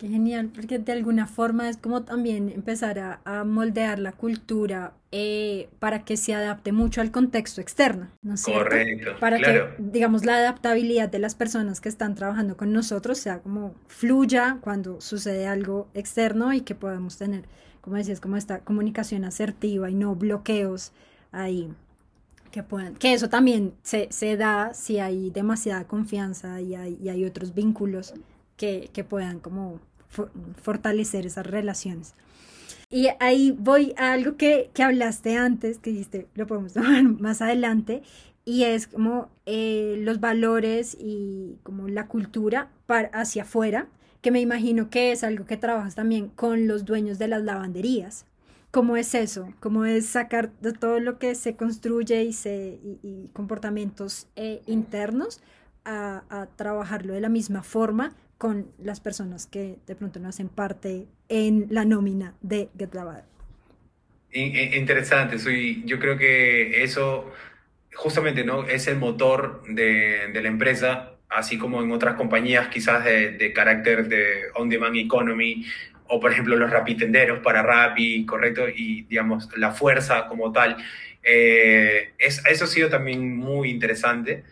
Qué 0.00 0.08
genial, 0.08 0.48
porque 0.54 0.78
de 0.78 0.92
alguna 0.92 1.26
forma 1.26 1.68
es 1.68 1.76
como 1.76 2.04
también 2.04 2.48
empezar 2.48 3.20
a, 3.22 3.44
moldear 3.44 3.98
la 3.98 4.12
cultura 4.12 4.94
eh, 5.12 5.68
para 5.78 6.06
que 6.06 6.16
se 6.16 6.32
adapte 6.32 6.72
mucho 6.72 7.02
al 7.02 7.10
contexto 7.10 7.60
externo, 7.60 8.08
¿no 8.22 8.32
es 8.32 8.40
cierto? 8.40 8.62
Correcto. 8.62 9.10
Para 9.20 9.36
que, 9.36 9.62
digamos, 9.76 10.24
la 10.24 10.38
adaptabilidad 10.38 11.10
de 11.10 11.18
las 11.18 11.34
personas 11.34 11.82
que 11.82 11.90
están 11.90 12.14
trabajando 12.14 12.56
con 12.56 12.72
nosotros 12.72 13.18
sea 13.18 13.40
como 13.40 13.74
fluya 13.88 14.56
cuando 14.62 15.02
sucede 15.02 15.46
algo 15.46 15.90
externo 15.92 16.54
y 16.54 16.62
que 16.62 16.74
podamos 16.74 17.18
tener, 17.18 17.44
como 17.82 17.96
decías, 17.96 18.20
como 18.20 18.38
esta 18.38 18.60
comunicación 18.60 19.26
asertiva 19.26 19.90
y 19.90 19.94
no 19.94 20.14
bloqueos 20.14 20.92
ahí 21.30 21.68
que 22.50 22.62
puedan, 22.62 22.94
que 22.94 23.12
eso 23.12 23.28
también 23.28 23.74
se, 23.82 24.08
se 24.10 24.38
da 24.38 24.72
si 24.72 24.98
hay 24.98 25.28
demasiada 25.28 25.86
confianza 25.86 26.58
y 26.62 26.74
hay, 26.74 26.98
y 27.02 27.10
hay 27.10 27.26
otros 27.26 27.54
vínculos 27.54 28.14
que, 28.56 28.88
que 28.94 29.04
puedan 29.04 29.40
como 29.40 29.78
fortalecer 30.62 31.26
esas 31.26 31.46
relaciones. 31.46 32.14
Y 32.90 33.08
ahí 33.20 33.54
voy 33.56 33.94
a 33.96 34.12
algo 34.12 34.36
que, 34.36 34.70
que 34.74 34.82
hablaste 34.82 35.36
antes, 35.36 35.78
que 35.78 35.90
dijiste, 35.90 36.26
lo 36.34 36.46
podemos 36.46 36.72
tomar 36.74 37.04
más 37.04 37.40
adelante, 37.40 38.02
y 38.44 38.64
es 38.64 38.88
como 38.88 39.30
eh, 39.46 39.96
los 40.00 40.18
valores 40.18 40.96
y 40.98 41.58
como 41.62 41.88
la 41.88 42.08
cultura 42.08 42.68
para, 42.86 43.08
hacia 43.08 43.42
afuera, 43.42 43.86
que 44.22 44.30
me 44.30 44.40
imagino 44.40 44.90
que 44.90 45.12
es 45.12 45.24
algo 45.24 45.46
que 45.46 45.56
trabajas 45.56 45.94
también 45.94 46.28
con 46.28 46.66
los 46.66 46.84
dueños 46.84 47.18
de 47.18 47.28
las 47.28 47.42
lavanderías. 47.42 48.26
¿Cómo 48.70 48.96
es 48.96 49.14
eso? 49.14 49.52
¿Cómo 49.60 49.84
es 49.84 50.06
sacar 50.06 50.52
de 50.60 50.72
todo 50.72 51.00
lo 51.00 51.18
que 51.18 51.34
se 51.34 51.56
construye 51.56 52.24
y, 52.24 52.32
se, 52.32 52.80
comportamientos 53.32 54.28
eh, 54.36 54.62
internos 54.66 55.40
a 55.84 56.46
trabajarlo 56.56 57.14
de 57.14 57.20
la 57.20 57.28
misma 57.28 57.62
forma 57.64 58.14
con 58.40 58.72
las 58.82 59.00
personas 59.00 59.46
que 59.46 59.76
de 59.86 59.94
pronto 59.94 60.18
no 60.18 60.30
hacen 60.30 60.48
parte 60.48 61.06
en 61.28 61.66
la 61.68 61.84
nómina 61.84 62.34
de 62.40 62.70
Get. 62.78 62.94
Interesante, 64.32 65.38
soy, 65.38 65.82
yo 65.84 65.98
creo 65.98 66.16
que 66.16 66.82
eso 66.82 67.30
justamente 67.92 68.42
¿no? 68.42 68.66
es 68.66 68.86
el 68.86 68.96
motor 68.96 69.62
de, 69.68 70.28
de 70.32 70.42
la 70.42 70.48
empresa, 70.48 71.16
así 71.28 71.58
como 71.58 71.82
en 71.82 71.92
otras 71.92 72.14
compañías 72.14 72.68
quizás 72.68 73.04
de, 73.04 73.32
de 73.32 73.52
carácter 73.52 74.08
de 74.08 74.44
on-demand 74.54 74.96
economy, 74.96 75.66
o 76.06 76.18
por 76.18 76.32
ejemplo 76.32 76.56
los 76.56 76.70
rapitenderos 76.70 77.40
para 77.40 77.62
Rappi, 77.62 78.24
correcto, 78.24 78.70
y 78.70 79.02
digamos 79.02 79.50
la 79.58 79.72
fuerza 79.72 80.26
como 80.28 80.50
tal. 80.50 80.78
Eh, 81.22 82.14
es, 82.16 82.42
eso 82.46 82.64
ha 82.64 82.68
sido 82.68 82.88
también 82.88 83.36
muy 83.36 83.68
interesante. 83.68 84.44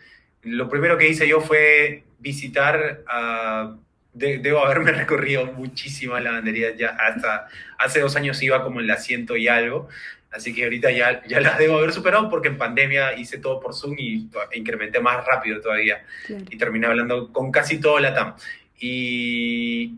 Lo 0.43 0.69
primero 0.69 0.95
que 0.95 1.09
hice 1.09 1.27
yo 1.27 1.41
fue 1.41 2.03
visitar 2.19 3.03
a... 3.07 3.75
debo 4.13 4.65
haberme 4.65 4.91
recorrido 5.03 5.45
muchísima 5.47 6.19
lavandería, 6.19 6.75
ya 6.75 6.89
hasta 6.89 7.47
hace 7.77 8.01
dos 8.01 8.15
años 8.15 8.41
iba 8.41 8.63
como 8.63 8.79
en 8.79 8.87
la 8.87 8.97
ciento 8.97 9.37
y 9.37 9.47
algo, 9.47 9.87
así 10.31 10.53
que 10.53 10.63
ahorita 10.63 10.91
ya, 10.91 11.23
ya 11.25 11.39
las 11.39 11.57
debo 11.57 11.77
haber 11.77 11.91
superado 11.91 12.29
porque 12.29 12.49
en 12.49 12.57
pandemia 12.57 13.13
hice 13.13 13.37
todo 13.37 13.59
por 13.59 13.73
Zoom 13.73 13.95
y 13.97 14.29
incrementé 14.53 14.99
más 14.99 15.25
rápido 15.25 15.61
todavía 15.61 16.03
y 16.49 16.57
terminé 16.57 16.87
hablando 16.87 17.31
con 17.31 17.51
casi 17.51 17.79
todo 17.79 17.99
la 17.99 18.13
TAM. 18.13 18.35
Y, 18.79 19.95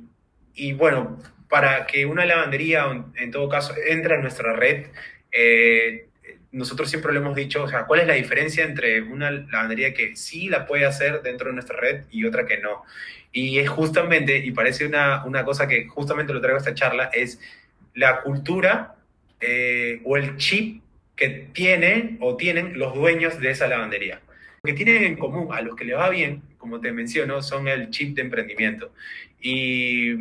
y 0.55 0.73
bueno, 0.73 1.19
para 1.51 1.85
que 1.85 2.05
una 2.05 2.25
lavandería, 2.25 2.85
en 3.15 3.29
todo 3.29 3.49
caso, 3.49 3.73
entre 3.85 4.15
en 4.15 4.21
nuestra 4.21 4.53
red, 4.53 4.87
eh, 5.31 6.07
nosotros 6.51 6.89
siempre 6.89 7.13
lo 7.13 7.19
hemos 7.19 7.35
dicho, 7.35 7.63
o 7.63 7.67
sea, 7.67 7.85
¿cuál 7.85 8.01
es 8.01 8.07
la 8.07 8.13
diferencia 8.13 8.63
entre 8.65 9.01
una 9.01 9.31
lavandería 9.31 9.93
que 9.93 10.15
sí 10.15 10.49
la 10.49 10.65
puede 10.65 10.85
hacer 10.85 11.21
dentro 11.21 11.47
de 11.47 11.53
nuestra 11.53 11.79
red 11.79 12.03
y 12.11 12.25
otra 12.25 12.45
que 12.45 12.57
no? 12.57 12.83
Y 13.31 13.59
es 13.59 13.69
justamente, 13.69 14.37
y 14.37 14.51
parece 14.51 14.85
una, 14.85 15.23
una 15.25 15.45
cosa 15.45 15.67
que 15.67 15.87
justamente 15.87 16.33
lo 16.33 16.41
traigo 16.41 16.57
a 16.57 16.59
esta 16.59 16.73
charla, 16.73 17.09
es 17.13 17.39
la 17.93 18.21
cultura 18.21 18.95
eh, 19.39 20.01
o 20.03 20.17
el 20.17 20.37
chip 20.37 20.81
que 21.15 21.29
tienen 21.53 22.17
o 22.19 22.35
tienen 22.35 22.77
los 22.77 22.93
dueños 22.93 23.39
de 23.39 23.51
esa 23.51 23.67
lavandería. 23.67 24.21
Lo 24.63 24.67
que 24.67 24.73
tienen 24.73 25.03
en 25.03 25.17
común 25.17 25.49
a 25.53 25.61
los 25.61 25.75
que 25.75 25.85
le 25.85 25.93
va 25.93 26.09
bien, 26.09 26.41
como 26.57 26.79
te 26.81 26.91
menciono, 26.91 27.41
son 27.41 27.67
el 27.67 27.89
chip 27.89 28.15
de 28.15 28.21
emprendimiento. 28.23 28.91
Y 29.39 30.15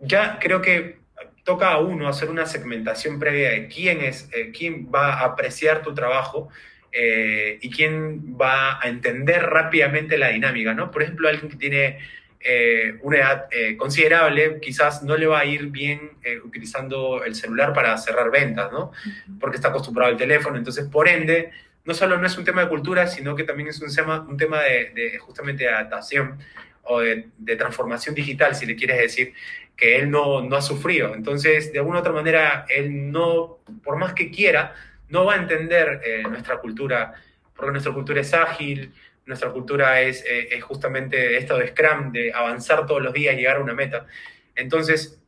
ya 0.00 0.38
creo 0.40 0.60
que 0.60 1.01
toca 1.44 1.72
a 1.72 1.78
uno 1.78 2.08
hacer 2.08 2.30
una 2.30 2.46
segmentación 2.46 3.18
previa 3.18 3.50
de 3.50 3.68
quién 3.68 4.00
es, 4.00 4.28
eh, 4.32 4.52
quién 4.56 4.88
va 4.92 5.14
a 5.14 5.24
apreciar 5.24 5.82
tu 5.82 5.94
trabajo 5.94 6.48
eh, 6.92 7.58
y 7.60 7.70
quién 7.70 8.36
va 8.40 8.80
a 8.80 8.88
entender 8.88 9.42
rápidamente 9.46 10.18
la 10.18 10.28
dinámica, 10.28 10.74
¿no? 10.74 10.90
Por 10.90 11.02
ejemplo, 11.02 11.28
alguien 11.28 11.50
que 11.50 11.56
tiene 11.56 11.98
eh, 12.40 12.96
una 13.02 13.18
edad 13.18 13.48
considerable, 13.76 14.58
quizás 14.60 15.02
no 15.02 15.16
le 15.16 15.26
va 15.26 15.40
a 15.40 15.44
ir 15.44 15.66
bien 15.66 16.12
utilizando 16.44 17.24
el 17.24 17.34
celular 17.34 17.72
para 17.72 17.96
cerrar 17.98 18.30
ventas, 18.30 18.70
¿no? 18.72 18.92
Porque 19.40 19.56
está 19.56 19.68
acostumbrado 19.68 20.10
al 20.10 20.18
teléfono, 20.18 20.56
entonces, 20.56 20.86
por 20.86 21.08
ende, 21.08 21.50
no 21.84 21.94
solo 21.94 22.18
no 22.18 22.26
es 22.26 22.36
un 22.36 22.44
tema 22.44 22.62
de 22.62 22.68
cultura, 22.68 23.06
sino 23.06 23.34
que 23.34 23.44
también 23.44 23.68
es 23.68 23.80
un 23.80 23.94
tema, 23.94 24.20
un 24.28 24.36
tema 24.36 24.60
de, 24.60 24.90
de 24.94 25.18
justamente 25.18 25.64
de 25.64 25.70
adaptación 25.70 26.38
o 26.84 27.00
de, 27.00 27.28
de, 27.38 27.56
transformación 27.56 28.14
digital, 28.14 28.54
si 28.54 28.66
le 28.66 28.76
quieres 28.76 28.98
decir, 28.98 29.34
que 29.76 29.98
él 29.98 30.10
no, 30.10 30.42
no 30.42 30.56
ha 30.56 30.62
sufrido. 30.62 31.14
Entonces, 31.14 31.72
de 31.72 31.78
alguna 31.78 31.98
u 31.98 32.00
otra 32.00 32.12
manera, 32.12 32.66
él 32.68 33.10
no, 33.10 33.58
por 33.82 33.96
más 33.96 34.12
que 34.14 34.30
quiera, 34.30 34.74
no 35.08 35.24
va 35.24 35.34
a 35.34 35.36
entender 35.36 36.00
eh, 36.04 36.22
nuestra 36.28 36.58
cultura, 36.58 37.14
porque 37.54 37.72
nuestra 37.72 37.92
cultura 37.92 38.20
es 38.20 38.32
ágil, 38.32 38.92
nuestra 39.26 39.50
cultura 39.50 40.00
es, 40.00 40.24
eh, 40.24 40.48
es, 40.50 40.64
justamente 40.64 41.36
esto 41.36 41.56
de 41.58 41.68
Scrum, 41.68 42.12
de 42.12 42.32
avanzar 42.32 42.86
todos 42.86 43.02
los 43.02 43.12
días, 43.12 43.36
llegar 43.36 43.56
a 43.56 43.60
una 43.60 43.74
meta. 43.74 44.06
Entonces, 44.54 45.20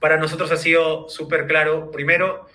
para 0.00 0.16
nosotros 0.16 0.50
ha 0.50 0.56
sido 0.56 1.08
súper 1.08 1.46
claro, 1.46 1.90
primero, 1.90 2.46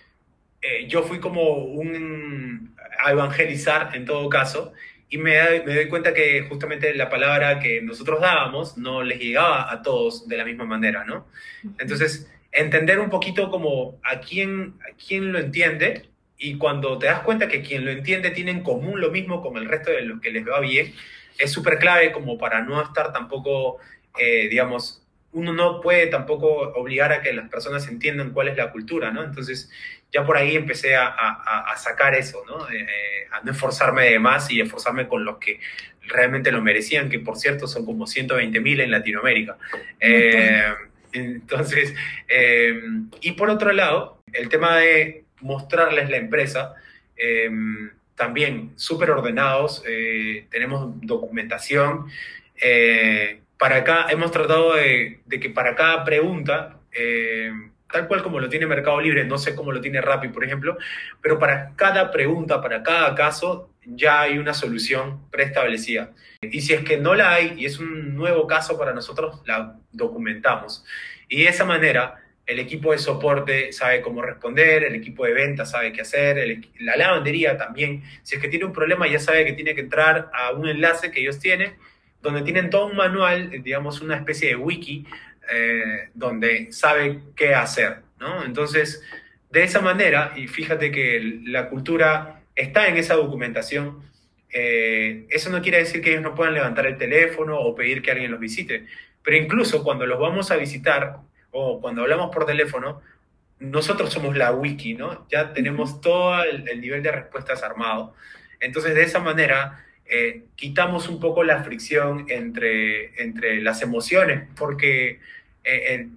eh, 0.61 0.87
yo 0.87 1.03
fui 1.03 1.19
como 1.19 1.53
un 1.53 2.75
a 3.01 3.11
evangelizar 3.11 3.95
en 3.95 4.05
todo 4.05 4.27
caso, 4.29 4.73
y 5.09 5.17
me, 5.17 5.61
me, 5.65 5.75
doy 5.75 5.87
cuenta 5.87 6.13
que 6.13 6.43
justamente 6.43 6.93
la 6.93 7.09
palabra 7.09 7.59
que 7.59 7.81
nosotros 7.81 8.21
dábamos 8.21 8.77
no 8.77 9.01
les 9.01 9.19
llegaba 9.19 9.71
a 9.71 9.81
todos 9.81 10.27
de 10.27 10.37
la 10.37 10.45
misma 10.45 10.65
manera, 10.65 11.03
¿no? 11.03 11.25
Entonces, 11.79 12.29
entender 12.51 12.99
un 12.99 13.09
poquito 13.09 13.49
como 13.49 13.99
a 14.03 14.19
quién, 14.19 14.75
a 14.81 14.95
quién 14.95 15.31
lo 15.31 15.39
entiende 15.39 16.09
y 16.37 16.57
cuando 16.57 16.97
te 16.97 17.07
das 17.07 17.21
cuenta 17.21 17.47
que 17.47 17.61
quien 17.61 17.85
lo 17.85 17.91
entiende 17.91 18.31
tiene 18.31 18.51
en 18.51 18.63
común 18.63 19.01
lo 19.01 19.11
mismo 19.11 19.41
con 19.41 19.57
el 19.57 19.67
resto 19.67 19.91
de 19.91 20.01
los 20.01 20.21
que 20.21 20.31
les 20.31 20.47
va 20.47 20.59
bien, 20.59 20.93
es 21.37 21.51
súper 21.51 21.79
clave 21.79 22.11
como 22.11 22.37
para 22.37 22.61
no 22.61 22.81
estar 22.81 23.11
tampoco, 23.11 23.77
eh, 24.17 24.47
digamos, 24.49 25.03
uno 25.31 25.53
no 25.53 25.81
puede 25.81 26.07
tampoco 26.07 26.47
obligar 26.75 27.11
a 27.11 27.21
que 27.21 27.33
las 27.33 27.49
personas 27.49 27.87
entiendan 27.87 28.31
cuál 28.31 28.47
es 28.47 28.57
la 28.57 28.71
cultura, 28.71 29.11
¿no? 29.11 29.23
Entonces, 29.23 29.69
ya 30.11 30.25
por 30.25 30.37
ahí 30.37 30.55
empecé 30.55 30.95
a, 30.95 31.07
a, 31.07 31.71
a 31.71 31.77
sacar 31.77 32.15
eso, 32.15 32.43
¿no? 32.47 32.69
Eh, 32.69 32.81
eh, 32.81 33.27
a 33.31 33.41
no 33.41 33.51
esforzarme 33.51 34.09
de 34.09 34.19
más 34.19 34.49
y 34.51 34.59
esforzarme 34.59 35.07
con 35.07 35.23
los 35.23 35.37
que 35.37 35.59
realmente 36.07 36.51
lo 36.51 36.61
merecían, 36.61 37.09
que 37.09 37.19
por 37.19 37.37
cierto 37.37 37.67
son 37.67 37.85
como 37.85 38.07
120 38.07 38.59
mil 38.59 38.81
en 38.81 38.91
Latinoamérica. 38.91 39.57
Eh, 39.99 40.63
entonces, 41.11 41.93
eh, 42.27 42.81
y 43.21 43.33
por 43.33 43.49
otro 43.49 43.71
lado, 43.71 44.21
el 44.33 44.49
tema 44.49 44.77
de 44.77 45.25
mostrarles 45.41 46.09
la 46.09 46.17
empresa, 46.17 46.73
también 48.15 48.71
súper 48.75 49.11
ordenados, 49.11 49.83
tenemos 50.49 50.93
documentación. 51.01 52.07
para 53.57 53.77
acá 53.77 54.07
hemos 54.09 54.31
tratado 54.31 54.75
de, 54.75 55.19
de, 55.25 55.39
que 55.39 55.49
para 55.49 55.75
cada 55.75 56.03
pregunta 56.03 56.79
tal 57.91 58.07
cual 58.07 58.23
como 58.23 58.39
lo 58.39 58.49
tiene 58.49 58.65
Mercado 58.65 59.01
Libre, 59.01 59.25
no 59.25 59.37
sé 59.37 59.55
cómo 59.55 59.71
lo 59.71 59.81
tiene 59.81 60.01
Rappi, 60.01 60.29
por 60.29 60.43
ejemplo, 60.43 60.77
pero 61.21 61.39
para 61.39 61.73
cada 61.75 62.11
pregunta, 62.11 62.61
para 62.61 62.83
cada 62.83 63.15
caso, 63.15 63.69
ya 63.85 64.21
hay 64.21 64.37
una 64.37 64.53
solución 64.53 65.29
preestablecida. 65.31 66.11
Y 66.41 66.61
si 66.61 66.73
es 66.73 66.81
que 66.81 66.97
no 66.97 67.15
la 67.15 67.33
hay 67.33 67.55
y 67.57 67.65
es 67.65 67.79
un 67.79 68.15
nuevo 68.15 68.47
caso 68.47 68.77
para 68.77 68.93
nosotros, 68.93 69.41
la 69.45 69.75
documentamos. 69.91 70.85
Y 71.27 71.43
de 71.43 71.49
esa 71.49 71.65
manera, 71.65 72.15
el 72.45 72.59
equipo 72.59 72.91
de 72.91 72.97
soporte 72.97 73.71
sabe 73.71 74.01
cómo 74.01 74.21
responder, 74.21 74.83
el 74.83 74.95
equipo 74.95 75.25
de 75.25 75.33
venta 75.33 75.65
sabe 75.65 75.91
qué 75.91 76.01
hacer, 76.01 76.37
la 76.79 76.95
lavandería 76.95 77.57
también, 77.57 78.03
si 78.23 78.35
es 78.35 78.41
que 78.41 78.47
tiene 78.47 78.65
un 78.65 78.73
problema, 78.73 79.07
ya 79.07 79.19
sabe 79.19 79.45
que 79.45 79.53
tiene 79.53 79.75
que 79.75 79.81
entrar 79.81 80.31
a 80.33 80.51
un 80.53 80.67
enlace 80.67 81.11
que 81.11 81.21
ellos 81.21 81.39
tienen, 81.39 81.75
donde 82.21 82.41
tienen 82.41 82.69
todo 82.69 82.87
un 82.87 82.97
manual, 82.97 83.61
digamos, 83.63 84.01
una 84.01 84.15
especie 84.15 84.49
de 84.49 84.55
wiki 84.55 85.05
eh, 85.51 86.09
donde 86.13 86.71
sabe 86.71 87.19
qué 87.35 87.55
hacer, 87.55 88.01
¿no? 88.19 88.43
Entonces, 88.43 89.01
de 89.49 89.63
esa 89.63 89.81
manera, 89.81 90.33
y 90.35 90.47
fíjate 90.47 90.91
que 90.91 91.41
la 91.45 91.69
cultura 91.69 92.41
está 92.55 92.87
en 92.87 92.97
esa 92.97 93.15
documentación, 93.15 94.03
eh, 94.51 95.25
eso 95.29 95.49
no 95.49 95.61
quiere 95.61 95.79
decir 95.79 96.01
que 96.01 96.11
ellos 96.11 96.23
no 96.23 96.35
puedan 96.35 96.53
levantar 96.53 96.85
el 96.85 96.97
teléfono 96.97 97.59
o 97.59 97.75
pedir 97.75 98.01
que 98.01 98.11
alguien 98.11 98.31
los 98.31 98.39
visite, 98.39 98.85
pero 99.23 99.37
incluso 99.37 99.83
cuando 99.83 100.05
los 100.05 100.19
vamos 100.19 100.51
a 100.51 100.55
visitar 100.55 101.17
o 101.51 101.79
cuando 101.81 102.01
hablamos 102.01 102.33
por 102.33 102.45
teléfono, 102.45 103.01
nosotros 103.59 104.11
somos 104.11 104.37
la 104.37 104.51
wiki, 104.51 104.93
¿no? 104.93 105.27
Ya 105.29 105.53
tenemos 105.53 105.99
todo 105.99 106.43
el, 106.43 106.67
el 106.69 106.79
nivel 106.79 107.03
de 107.03 107.11
respuestas 107.11 107.61
armado. 107.63 108.13
Entonces, 108.59 108.95
de 108.95 109.03
esa 109.03 109.19
manera, 109.19 109.83
eh, 110.11 110.45
quitamos 110.55 111.07
un 111.07 111.19
poco 111.19 111.43
la 111.43 111.63
fricción 111.63 112.25
entre, 112.29 113.21
entre 113.21 113.61
las 113.61 113.83
emociones, 113.83 114.47
porque 114.57 115.19
eh, 115.75 116.09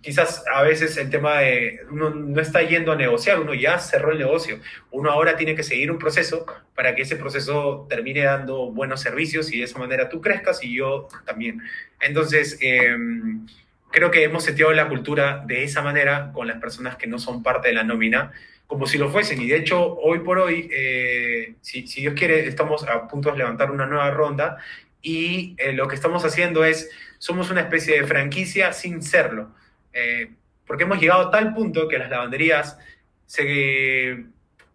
quizás 0.00 0.44
a 0.52 0.62
veces 0.62 0.96
el 0.96 1.10
tema 1.10 1.38
de 1.38 1.80
uno 1.90 2.10
no 2.10 2.40
está 2.40 2.62
yendo 2.62 2.92
a 2.92 2.96
negociar, 2.96 3.40
uno 3.40 3.54
ya 3.54 3.78
cerró 3.78 4.12
el 4.12 4.18
negocio, 4.18 4.60
uno 4.90 5.10
ahora 5.10 5.36
tiene 5.36 5.54
que 5.54 5.62
seguir 5.62 5.90
un 5.90 5.98
proceso 5.98 6.46
para 6.74 6.94
que 6.94 7.02
ese 7.02 7.16
proceso 7.16 7.86
termine 7.88 8.22
dando 8.22 8.70
buenos 8.70 9.00
servicios 9.00 9.52
y 9.52 9.58
de 9.58 9.64
esa 9.64 9.78
manera 9.78 10.08
tú 10.08 10.20
crezcas 10.20 10.62
y 10.62 10.76
yo 10.76 11.08
también. 11.24 11.62
Entonces, 12.00 12.58
em, 12.60 13.46
creo 13.90 14.10
que 14.10 14.24
hemos 14.24 14.44
seteado 14.44 14.72
la 14.72 14.88
cultura 14.88 15.42
de 15.46 15.64
esa 15.64 15.82
manera 15.82 16.30
con 16.32 16.46
las 16.46 16.60
personas 16.60 16.96
que 16.96 17.06
no 17.06 17.18
son 17.18 17.42
parte 17.42 17.68
de 17.68 17.74
la 17.74 17.84
nómina, 17.84 18.32
como 18.66 18.86
si 18.86 18.98
lo 18.98 19.10
fuesen. 19.10 19.40
Y 19.40 19.48
de 19.48 19.56
hecho, 19.56 19.96
hoy 19.96 20.20
por 20.20 20.38
hoy, 20.38 20.68
eh, 20.72 21.54
si, 21.60 21.86
si, 21.86 22.00
Dios 22.00 22.14
quiere, 22.14 22.46
estamos 22.46 22.86
a 22.88 23.06
punto 23.08 23.30
de 23.30 23.38
levantar 23.38 23.70
una 23.70 23.86
nueva 23.86 24.10
ronda 24.10 24.58
y 25.04 25.54
eh, 25.58 25.72
lo 25.74 25.86
que 25.86 25.94
estamos 25.94 26.24
haciendo 26.24 26.64
es 26.64 26.90
somos 27.18 27.50
una 27.50 27.62
especie 27.62 28.00
de 28.00 28.06
franquicia 28.06 28.72
sin 28.72 29.02
serlo. 29.02 29.50
Eh, 29.92 30.30
porque 30.66 30.84
hemos 30.84 31.00
llegado 31.00 31.28
a 31.28 31.30
tal 31.30 31.54
punto 31.54 31.88
que 31.88 31.98
las 31.98 32.10
lavanderías 32.10 32.78
se, 33.26 34.24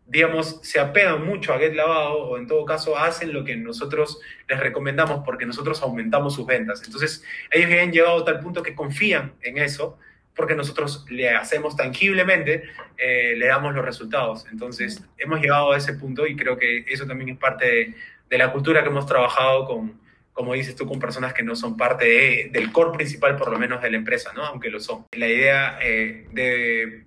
digamos, 0.05 0.59
se 0.63 0.79
apegan 0.79 1.25
mucho 1.25 1.53
a 1.53 1.59
Get 1.59 1.73
Lavado 1.73 2.17
o 2.17 2.37
en 2.37 2.47
todo 2.47 2.65
caso 2.65 2.97
hacen 2.97 3.33
lo 3.33 3.43
que 3.43 3.55
nosotros 3.55 4.19
les 4.47 4.59
recomendamos 4.59 5.23
porque 5.25 5.45
nosotros 5.45 5.81
aumentamos 5.81 6.35
sus 6.35 6.45
ventas. 6.45 6.83
Entonces, 6.85 7.23
ellos 7.51 7.71
han 7.79 7.91
llegado 7.91 8.19
a 8.19 8.25
tal 8.25 8.39
punto 8.39 8.63
que 8.63 8.75
confían 8.75 9.33
en 9.41 9.57
eso 9.57 9.97
porque 10.35 10.55
nosotros 10.55 11.05
le 11.09 11.29
hacemos 11.31 11.75
tangiblemente, 11.75 12.63
eh, 12.97 13.33
le 13.35 13.47
damos 13.47 13.75
los 13.75 13.83
resultados. 13.83 14.45
Entonces, 14.51 15.03
hemos 15.17 15.41
llegado 15.41 15.73
a 15.73 15.77
ese 15.77 15.93
punto 15.93 16.25
y 16.25 16.35
creo 16.35 16.57
que 16.57 16.85
eso 16.87 17.05
también 17.05 17.31
es 17.31 17.37
parte 17.37 17.65
de, 17.65 17.95
de 18.29 18.37
la 18.37 18.51
cultura 18.51 18.81
que 18.81 18.89
hemos 18.89 19.05
trabajado 19.05 19.65
con, 19.65 19.99
como 20.39 20.53
dices 20.53 20.73
tú, 20.73 20.87
con 20.87 20.99
personas 20.99 21.33
que 21.33 21.43
no 21.43 21.53
son 21.53 21.75
parte 21.75 22.47
del 22.49 22.71
core 22.71 22.95
principal, 22.95 23.35
por 23.35 23.51
lo 23.51 23.59
menos 23.59 23.81
de 23.81 23.91
la 23.91 23.97
empresa, 23.97 24.31
¿no? 24.33 24.45
Aunque 24.45 24.69
lo 24.69 24.79
son. 24.79 25.05
La 25.11 25.27
idea 25.27 25.77
eh, 25.81 26.27
de 26.31 27.03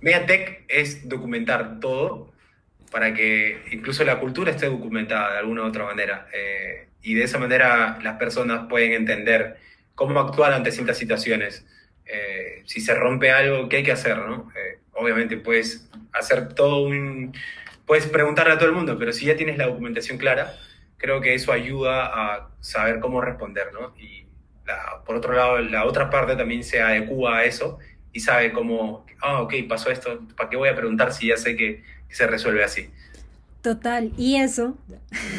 Mediatek 0.00 0.64
es 0.66 1.06
documentar 1.06 1.80
todo 1.80 2.32
para 2.90 3.12
que 3.12 3.60
incluso 3.72 4.04
la 4.04 4.18
cultura 4.20 4.52
esté 4.52 4.70
documentada 4.70 5.32
de 5.32 5.38
alguna 5.40 5.64
u 5.64 5.66
otra 5.66 5.84
manera. 5.84 6.28
Eh, 6.32 6.88
y 7.02 7.12
de 7.12 7.24
esa 7.24 7.36
manera 7.36 7.98
las 8.02 8.16
personas 8.16 8.68
pueden 8.70 8.94
entender 8.94 9.58
cómo 9.94 10.18
actuar 10.18 10.54
ante 10.54 10.72
ciertas 10.72 10.96
situaciones. 10.96 11.66
Eh, 12.06 12.62
si 12.64 12.80
se 12.80 12.94
rompe 12.94 13.32
algo, 13.32 13.68
¿qué 13.68 13.76
hay 13.76 13.82
que 13.82 13.92
hacer? 13.92 14.16
¿no? 14.16 14.50
obviamente 14.94 15.36
puedes 15.36 15.90
hacer 16.14 16.54
todo 16.54 16.80
un... 16.80 17.34
Puedes 17.84 18.06
preguntarle 18.06 18.54
a 18.54 18.58
todo 18.58 18.70
el 18.70 18.74
mundo, 18.74 18.96
pero 18.98 19.12
si 19.12 19.26
ya 19.26 19.36
tienes 19.36 19.58
la 19.58 19.66
documentación 19.66 20.16
clara, 20.16 20.56
creo 20.96 21.20
que 21.20 21.34
eso 21.34 21.52
ayuda 21.52 22.06
a 22.06 22.50
saber 22.60 23.00
cómo 23.00 23.20
responder, 23.20 23.72
¿no? 23.72 23.94
Y 23.98 24.26
por 25.04 25.16
otro 25.16 25.32
lado, 25.32 25.58
la 25.60 25.84
otra 25.84 26.10
parte 26.10 26.36
también 26.36 26.64
se 26.64 26.80
adecua 26.80 27.38
a 27.38 27.44
eso 27.44 27.78
y 28.12 28.20
sabe 28.20 28.52
cómo, 28.52 29.06
ah, 29.20 29.42
ok, 29.42 29.54
pasó 29.68 29.90
esto, 29.90 30.20
¿para 30.36 30.50
qué 30.50 30.56
voy 30.56 30.68
a 30.68 30.74
preguntar 30.74 31.12
si 31.12 31.28
ya 31.28 31.36
sé 31.36 31.56
que, 31.56 31.84
se 32.08 32.26
resuelve 32.26 32.64
así? 32.64 32.88
Total, 33.60 34.12
y 34.16 34.36
eso, 34.36 34.76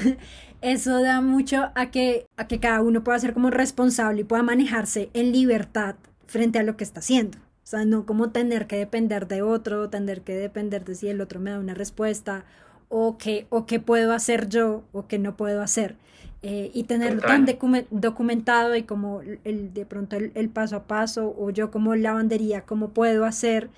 eso 0.61 1.01
da 1.01 1.21
mucho 1.21 1.71
a 1.75 1.91
que, 1.91 2.27
a 2.37 2.47
que 2.47 2.59
cada 2.59 2.81
uno 2.81 3.03
pueda 3.03 3.17
ser 3.19 3.33
como 3.33 3.49
responsable 3.49 4.21
y 4.21 4.25
pueda 4.25 4.43
manejarse 4.43 5.09
en 5.13 5.31
libertad 5.31 5.95
frente 6.27 6.59
a 6.59 6.63
lo 6.63 6.77
que 6.77 6.83
está 6.83 6.99
haciendo. 6.99 7.37
O 7.39 7.69
sea, 7.69 7.83
no 7.83 8.05
como 8.05 8.29
tener 8.29 8.67
que 8.67 8.77
depender 8.77 9.27
de 9.27 9.41
otro, 9.41 9.89
tener 9.89 10.21
que 10.21 10.33
depender 10.33 10.85
de 10.85 10.95
si 10.95 11.09
el 11.09 11.19
otro 11.19 11.39
me 11.39 11.51
da 11.51 11.59
una 11.59 11.73
respuesta 11.73 12.45
o 12.89 13.17
qué, 13.17 13.47
o 13.49 13.65
qué 13.65 13.79
puedo 13.79 14.13
hacer 14.13 14.49
yo 14.49 14.83
o 14.91 15.07
qué 15.07 15.19
no 15.19 15.35
puedo 15.35 15.61
hacer. 15.61 15.95
Eh, 16.43 16.69
y 16.73 16.83
tenerlo 16.83 17.21
tan 17.21 17.47
documentado 17.89 18.75
y 18.75 18.83
como 18.83 19.21
el, 19.43 19.73
de 19.73 19.85
pronto 19.87 20.17
el, 20.17 20.49
paso 20.49 20.75
a 20.75 20.83
paso 20.83 21.35
o 21.37 21.49
yo 21.49 21.71
como 21.71 21.95
lavandería, 21.95 22.61
cómo 22.61 22.89
puedo 22.89 23.25
hacer 23.25 23.69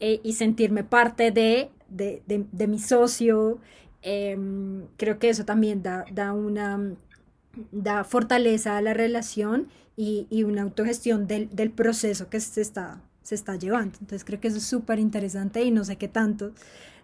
eh, 0.00 0.20
y 0.24 0.32
sentirme 0.32 0.82
parte 0.82 1.30
de, 1.30 1.70
de, 1.88 2.22
de, 2.26 2.66
mi 2.66 2.80
socio. 2.80 3.58
Em, 4.02 4.86
creo 4.96 5.20
que 5.20 5.28
eso 5.28 5.44
también 5.44 5.82
da, 5.82 6.04
da, 6.10 6.32
una 6.32 6.80
da 7.70 8.02
fortaleza 8.02 8.76
a 8.76 8.82
la 8.82 8.94
relación 8.94 9.68
y, 9.96 10.26
y 10.28 10.42
una 10.42 10.62
autogestión 10.62 11.28
del, 11.28 11.48
del, 11.54 11.70
proceso 11.70 12.28
que 12.28 12.40
se 12.40 12.60
está, 12.60 13.00
se 13.22 13.36
está 13.36 13.56
llevando. 13.56 13.96
Entonces 14.00 14.24
creo 14.24 14.40
que 14.40 14.48
eso 14.48 14.58
es 14.58 14.64
súper 14.64 14.98
interesante 14.98 15.62
y 15.62 15.70
no 15.70 15.84
sé 15.84 15.96
qué 15.96 16.08
tanto 16.08 16.52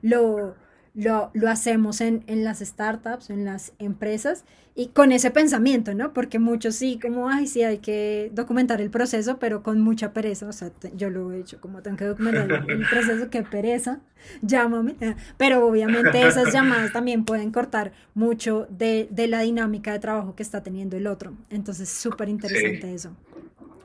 lo, 0.02 0.54
lo, 0.94 1.30
lo 1.34 1.50
hacemos 1.50 2.00
en, 2.00 2.22
en, 2.28 2.44
las 2.44 2.60
startups, 2.60 3.30
en 3.30 3.44
las 3.44 3.72
empresas, 3.78 4.44
y 4.76 4.88
con 4.88 5.12
ese 5.12 5.30
pensamiento, 5.30 5.94
¿no? 5.94 6.12
Porque 6.12 6.38
muchos 6.38 6.76
sí, 6.76 6.98
como, 7.00 7.28
ay, 7.28 7.46
sí, 7.46 7.62
hay 7.62 7.78
que 7.78 8.30
documentar 8.32 8.80
el 8.80 8.90
proceso, 8.90 9.38
pero 9.38 9.62
con 9.62 9.80
mucha 9.80 10.12
pereza, 10.12 10.48
o 10.48 10.52
sea, 10.52 10.70
yo 10.96 11.10
lo 11.10 11.32
he 11.32 11.40
hecho, 11.40 11.60
como 11.60 11.82
tengo 11.82 11.96
que 11.96 12.04
documentar 12.06 12.64
el, 12.68 12.86
proceso, 12.88 13.30
qué 13.30 13.42
pereza, 13.42 14.00
llámame, 14.42 14.96
pero 15.36 15.66
obviamente 15.66 16.26
esas 16.26 16.52
llamadas 16.52 16.92
también 16.92 17.24
pueden 17.24 17.50
cortar 17.50 17.92
mucho 18.14 18.66
de, 18.70 19.08
de 19.10 19.28
la 19.28 19.40
dinámica 19.40 19.92
de 19.92 19.98
trabajo 19.98 20.34
que 20.34 20.42
está 20.42 20.62
teniendo 20.62 20.96
el 20.96 21.06
otro, 21.06 21.34
entonces 21.50 21.88
súper 21.88 22.28
interesante 22.28 22.94
eso. 22.94 23.16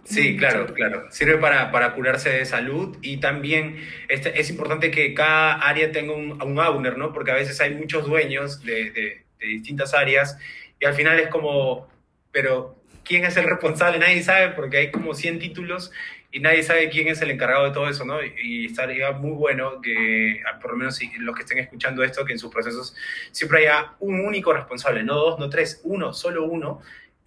Sí, 0.09 0.37
claro, 0.37 0.73
claro. 0.73 1.05
Sirve 1.11 1.37
para, 1.37 1.71
para, 1.71 1.93
curarse 1.93 2.31
de 2.31 2.45
salud 2.45 2.97
y 3.03 3.17
también 3.17 3.77
este, 4.07 4.39
es 4.41 4.49
importante 4.49 4.89
que 4.89 5.13
cada 5.13 5.53
área 5.53 5.91
tenga 5.91 6.13
un, 6.13 6.41
un 6.41 6.59
owner, 6.59 6.97
¿no? 6.97 7.13
Porque 7.13 7.29
a 7.29 7.35
veces 7.35 7.61
hay 7.61 7.75
muchos 7.75 8.07
dueños 8.07 8.63
de, 8.63 8.89
de, 8.89 9.25
distintas 9.39 9.93
áreas 9.93 10.39
y 10.79 10.85
al 10.85 10.95
final 10.95 11.19
es 11.19 11.27
como, 11.27 11.87
pero 12.31 12.75
¿quién 13.03 13.23
es 13.23 13.37
el 13.37 13.43
responsable? 13.43 13.99
Nadie 13.99 14.23
sabe 14.23 14.49
porque 14.49 14.77
hay 14.77 14.91
como 14.91 15.13
100 15.13 15.37
títulos 15.37 15.91
y 16.31 16.39
nadie 16.39 16.63
sabe 16.63 16.89
quién 16.89 17.07
es 17.07 17.21
el 17.21 17.29
encargado 17.29 17.65
de 17.65 17.71
todo 17.71 17.87
eso, 17.87 18.03
¿no? 18.03 18.17
Y 18.23 18.65
estaría 18.65 19.11
muy 19.11 19.31
bueno 19.31 19.79
que, 19.79 20.41
por 20.59 20.71
lo 20.71 20.77
menos 20.77 20.99
los 21.19 21.35
que 21.35 21.41
estén 21.43 21.59
escuchando 21.59 22.03
esto, 22.03 22.25
que 22.25 22.33
en 22.33 22.39
sus 22.39 22.51
procesos 22.51 22.95
siempre 23.31 23.59
haya 23.59 23.93
un 23.99 24.21
único 24.21 24.53
responsable, 24.53 25.03
no 25.03 25.15
dos, 25.15 25.39
no 25.39 25.49
tres, 25.49 25.81
uno, 25.83 26.13
solo 26.13 26.45
uno, 26.45 26.81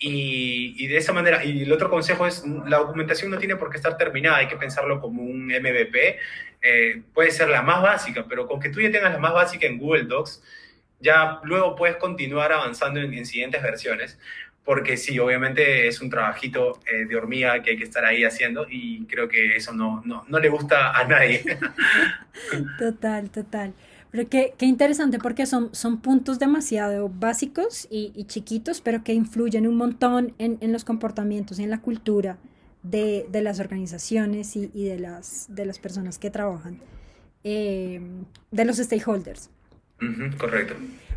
y, 0.04 0.86
de 0.88 0.96
esa 0.96 1.12
manera, 1.12 1.44
y 1.44 1.62
el 1.62 1.72
otro 1.72 1.88
consejo 1.88 2.26
es, 2.26 2.44
la 2.66 2.78
documentación 2.78 3.30
no 3.30 3.38
tiene 3.38 3.56
por 3.56 3.70
qué 3.70 3.76
estar 3.76 3.96
terminada, 3.96 4.38
hay 4.38 4.48
que 4.48 4.56
pensarlo 4.56 5.00
como 5.00 5.22
un 5.22 5.46
MVP, 5.46 6.18
eh, 6.60 7.02
puede 7.14 7.30
ser 7.30 7.48
la 7.48 7.62
más 7.62 7.82
básica, 7.82 8.26
pero 8.28 8.46
con 8.46 8.58
que 8.58 8.68
tú 8.68 8.80
ya 8.80 8.90
tengas 8.90 9.12
la 9.12 9.18
más 9.18 9.32
básica 9.32 9.66
en 9.66 9.78
Google 9.78 10.04
Docs, 10.04 10.42
ya 11.00 11.40
luego 11.44 11.76
puedes 11.76 11.96
continuar 11.96 12.52
avanzando 12.52 13.00
en, 13.00 13.26
siguientes 13.26 13.62
versiones, 13.62 14.18
porque 14.64 14.96
sí, 14.96 15.18
obviamente 15.18 15.86
es 15.86 16.00
un 16.00 16.10
trabajito 16.10 16.80
eh, 16.86 17.04
de 17.04 17.16
hormiga 17.16 17.62
que 17.62 17.70
hay 17.70 17.76
que 17.76 17.84
estar 17.84 18.04
ahí 18.04 18.24
haciendo 18.24 18.66
y 18.68 19.04
creo 19.06 19.28
que 19.28 19.56
eso 19.56 19.72
no, 19.72 20.02
no, 20.04 20.24
no 20.28 20.38
le 20.38 20.48
gusta 20.48 20.96
a 20.96 21.04
nadie. 21.04 21.44
Total, 22.78 23.30
total. 23.30 23.74
Pero 24.12 24.28
qué, 24.28 24.54
qué, 24.58 24.66
interesante 24.66 25.18
porque 25.18 25.46
son, 25.46 25.74
son 25.74 26.00
puntos 26.00 26.38
demasiado 26.38 27.08
básicos 27.08 27.88
y, 27.90 28.12
y 28.14 28.24
chiquitos, 28.24 28.82
pero 28.82 29.02
que 29.02 29.14
influyen 29.14 29.66
un 29.66 29.76
montón 29.76 30.34
en, 30.38 30.58
en, 30.60 30.70
los 30.70 30.84
comportamientos 30.84 31.58
y 31.58 31.62
en 31.64 31.70
la 31.70 31.80
cultura 31.80 32.36
de, 32.82 33.26
de 33.32 33.40
las 33.40 33.58
organizaciones 33.58 34.54
y, 34.54 34.70
y, 34.74 34.84
de, 34.84 34.98
las, 34.98 35.46
de 35.48 35.64
las 35.64 35.78
personas 35.78 36.18
que 36.18 36.30
trabajan, 36.30 36.78
eh, 37.42 38.02
de 38.50 38.64
los 38.66 38.76
stakeholders. 38.76 39.48
correcto. 40.38 40.74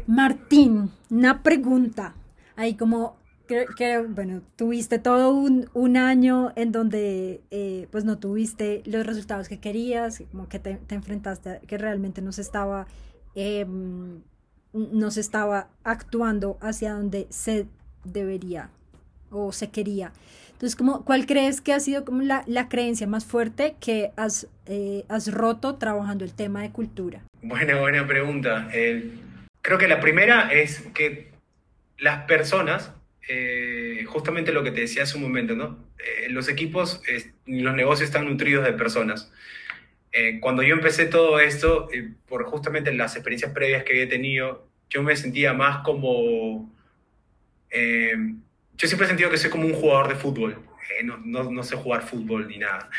Martín, 0.07 0.89
una 1.09 1.43
pregunta. 1.43 2.15
Ahí 2.55 2.75
como 2.75 3.17
creo, 3.47 4.07
bueno, 4.07 4.41
tuviste 4.55 4.99
todo 4.99 5.31
un, 5.31 5.69
un 5.73 5.97
año 5.97 6.51
en 6.55 6.71
donde 6.71 7.41
eh, 7.51 7.87
pues 7.91 8.03
no 8.03 8.17
tuviste 8.17 8.81
los 8.85 9.05
resultados 9.05 9.49
que 9.49 9.59
querías, 9.59 10.23
como 10.31 10.49
que 10.49 10.59
te, 10.59 10.75
te 10.75 10.95
enfrentaste 10.95 11.49
a 11.49 11.59
que 11.59 11.77
realmente 11.77 12.21
no 12.21 12.31
se 12.31 12.41
estaba, 12.41 12.87
eh, 13.35 13.65
no 14.73 15.11
se 15.11 15.21
estaba 15.21 15.69
actuando 15.83 16.57
hacia 16.61 16.93
donde 16.93 17.27
se 17.29 17.67
debería 18.03 18.69
o 19.31 19.51
se 19.51 19.69
quería. 19.69 20.11
Entonces, 20.53 20.75
como, 20.75 21.03
¿cuál 21.03 21.25
crees 21.25 21.59
que 21.59 21.73
ha 21.73 21.79
sido 21.79 22.05
como 22.05 22.21
la, 22.21 22.43
la 22.47 22.69
creencia 22.69 23.07
más 23.07 23.25
fuerte 23.25 23.75
que 23.79 24.11
has, 24.15 24.47
eh, 24.65 25.03
has 25.09 25.31
roto 25.33 25.75
trabajando 25.75 26.23
el 26.23 26.33
tema 26.33 26.61
de 26.61 26.71
cultura? 26.71 27.21
Buena, 27.41 27.79
buena 27.79 28.07
pregunta. 28.07 28.69
creo 29.61 29.77
que 29.77 29.87
la 29.87 29.99
primera 29.99 30.51
es 30.53 30.81
que 30.93 31.31
las 31.97 32.25
personas 32.25 32.91
eh, 33.27 34.03
justamente 34.05 34.51
lo 34.51 34.63
que 34.63 34.71
te 34.71 34.81
decía 34.81 35.03
hace 35.03 35.17
un 35.17 35.23
momento, 35.23 35.55
¿no? 35.55 35.83
Eh, 35.97 36.29
los 36.29 36.47
equipos, 36.47 37.01
los 37.45 37.75
negocios 37.75 38.09
están 38.09 38.25
nutridos 38.25 38.63
de 38.65 38.73
personas. 38.73 39.31
Eh, 40.11 40.39
cuando 40.39 40.61
yo 40.63 40.75
empecé 40.75 41.05
todo 41.05 41.39
esto, 41.39 41.89
por 42.27 42.43
justamente 42.45 42.93
las 42.93 43.15
experiencias 43.15 43.51
previas 43.51 43.83
que 43.83 43.93
había 43.93 44.09
tenido, 44.09 44.67
yo 44.89 45.01
me 45.03 45.15
sentía 45.15 45.53
más 45.53 45.83
como... 45.83 46.71
yo 47.71 48.87
siempre 48.87 49.05
he 49.05 49.09
sentido 49.09 49.29
que 49.29 49.37
soy 49.37 49.49
como 49.49 49.65
un 49.65 49.73
jugador 49.73 50.07
de 50.09 50.15
fútbol. 50.15 50.57
No, 51.03 51.17
no, 51.17 51.51
no, 51.51 51.63
sé 51.63 51.75
jugar 51.75 52.03
fútbol 52.03 52.47
ni 52.47 52.59
nada. 52.59 52.89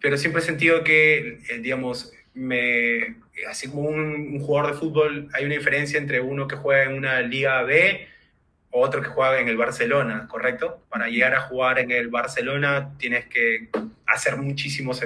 Pero 0.00 0.16
siempre 0.16 0.40
he 0.40 0.44
sentido 0.44 0.84
que, 0.84 1.38
digamos, 1.60 2.12
me, 2.34 3.16
así 3.48 3.68
como 3.68 3.82
un, 3.82 3.98
un 4.34 4.40
jugador 4.40 4.72
de 4.72 4.78
fútbol, 4.78 5.28
hay 5.34 5.44
una 5.44 5.54
diferencia 5.54 5.98
entre 5.98 6.20
uno 6.20 6.46
que 6.46 6.56
juega 6.56 6.84
en 6.84 6.94
una 6.94 7.20
liga 7.20 7.62
B 7.64 8.11
otro 8.72 9.02
que 9.02 9.08
juega 9.08 9.38
en 9.38 9.48
el 9.48 9.56
Barcelona, 9.56 10.26
¿correcto? 10.28 10.82
Para 10.88 11.08
llegar 11.08 11.34
a 11.34 11.42
jugar 11.42 11.78
en 11.78 11.90
el 11.90 12.08
Barcelona 12.08 12.94
tienes 12.98 13.26
que 13.26 13.68
hacer 14.06 14.36
muchísimos, 14.36 15.02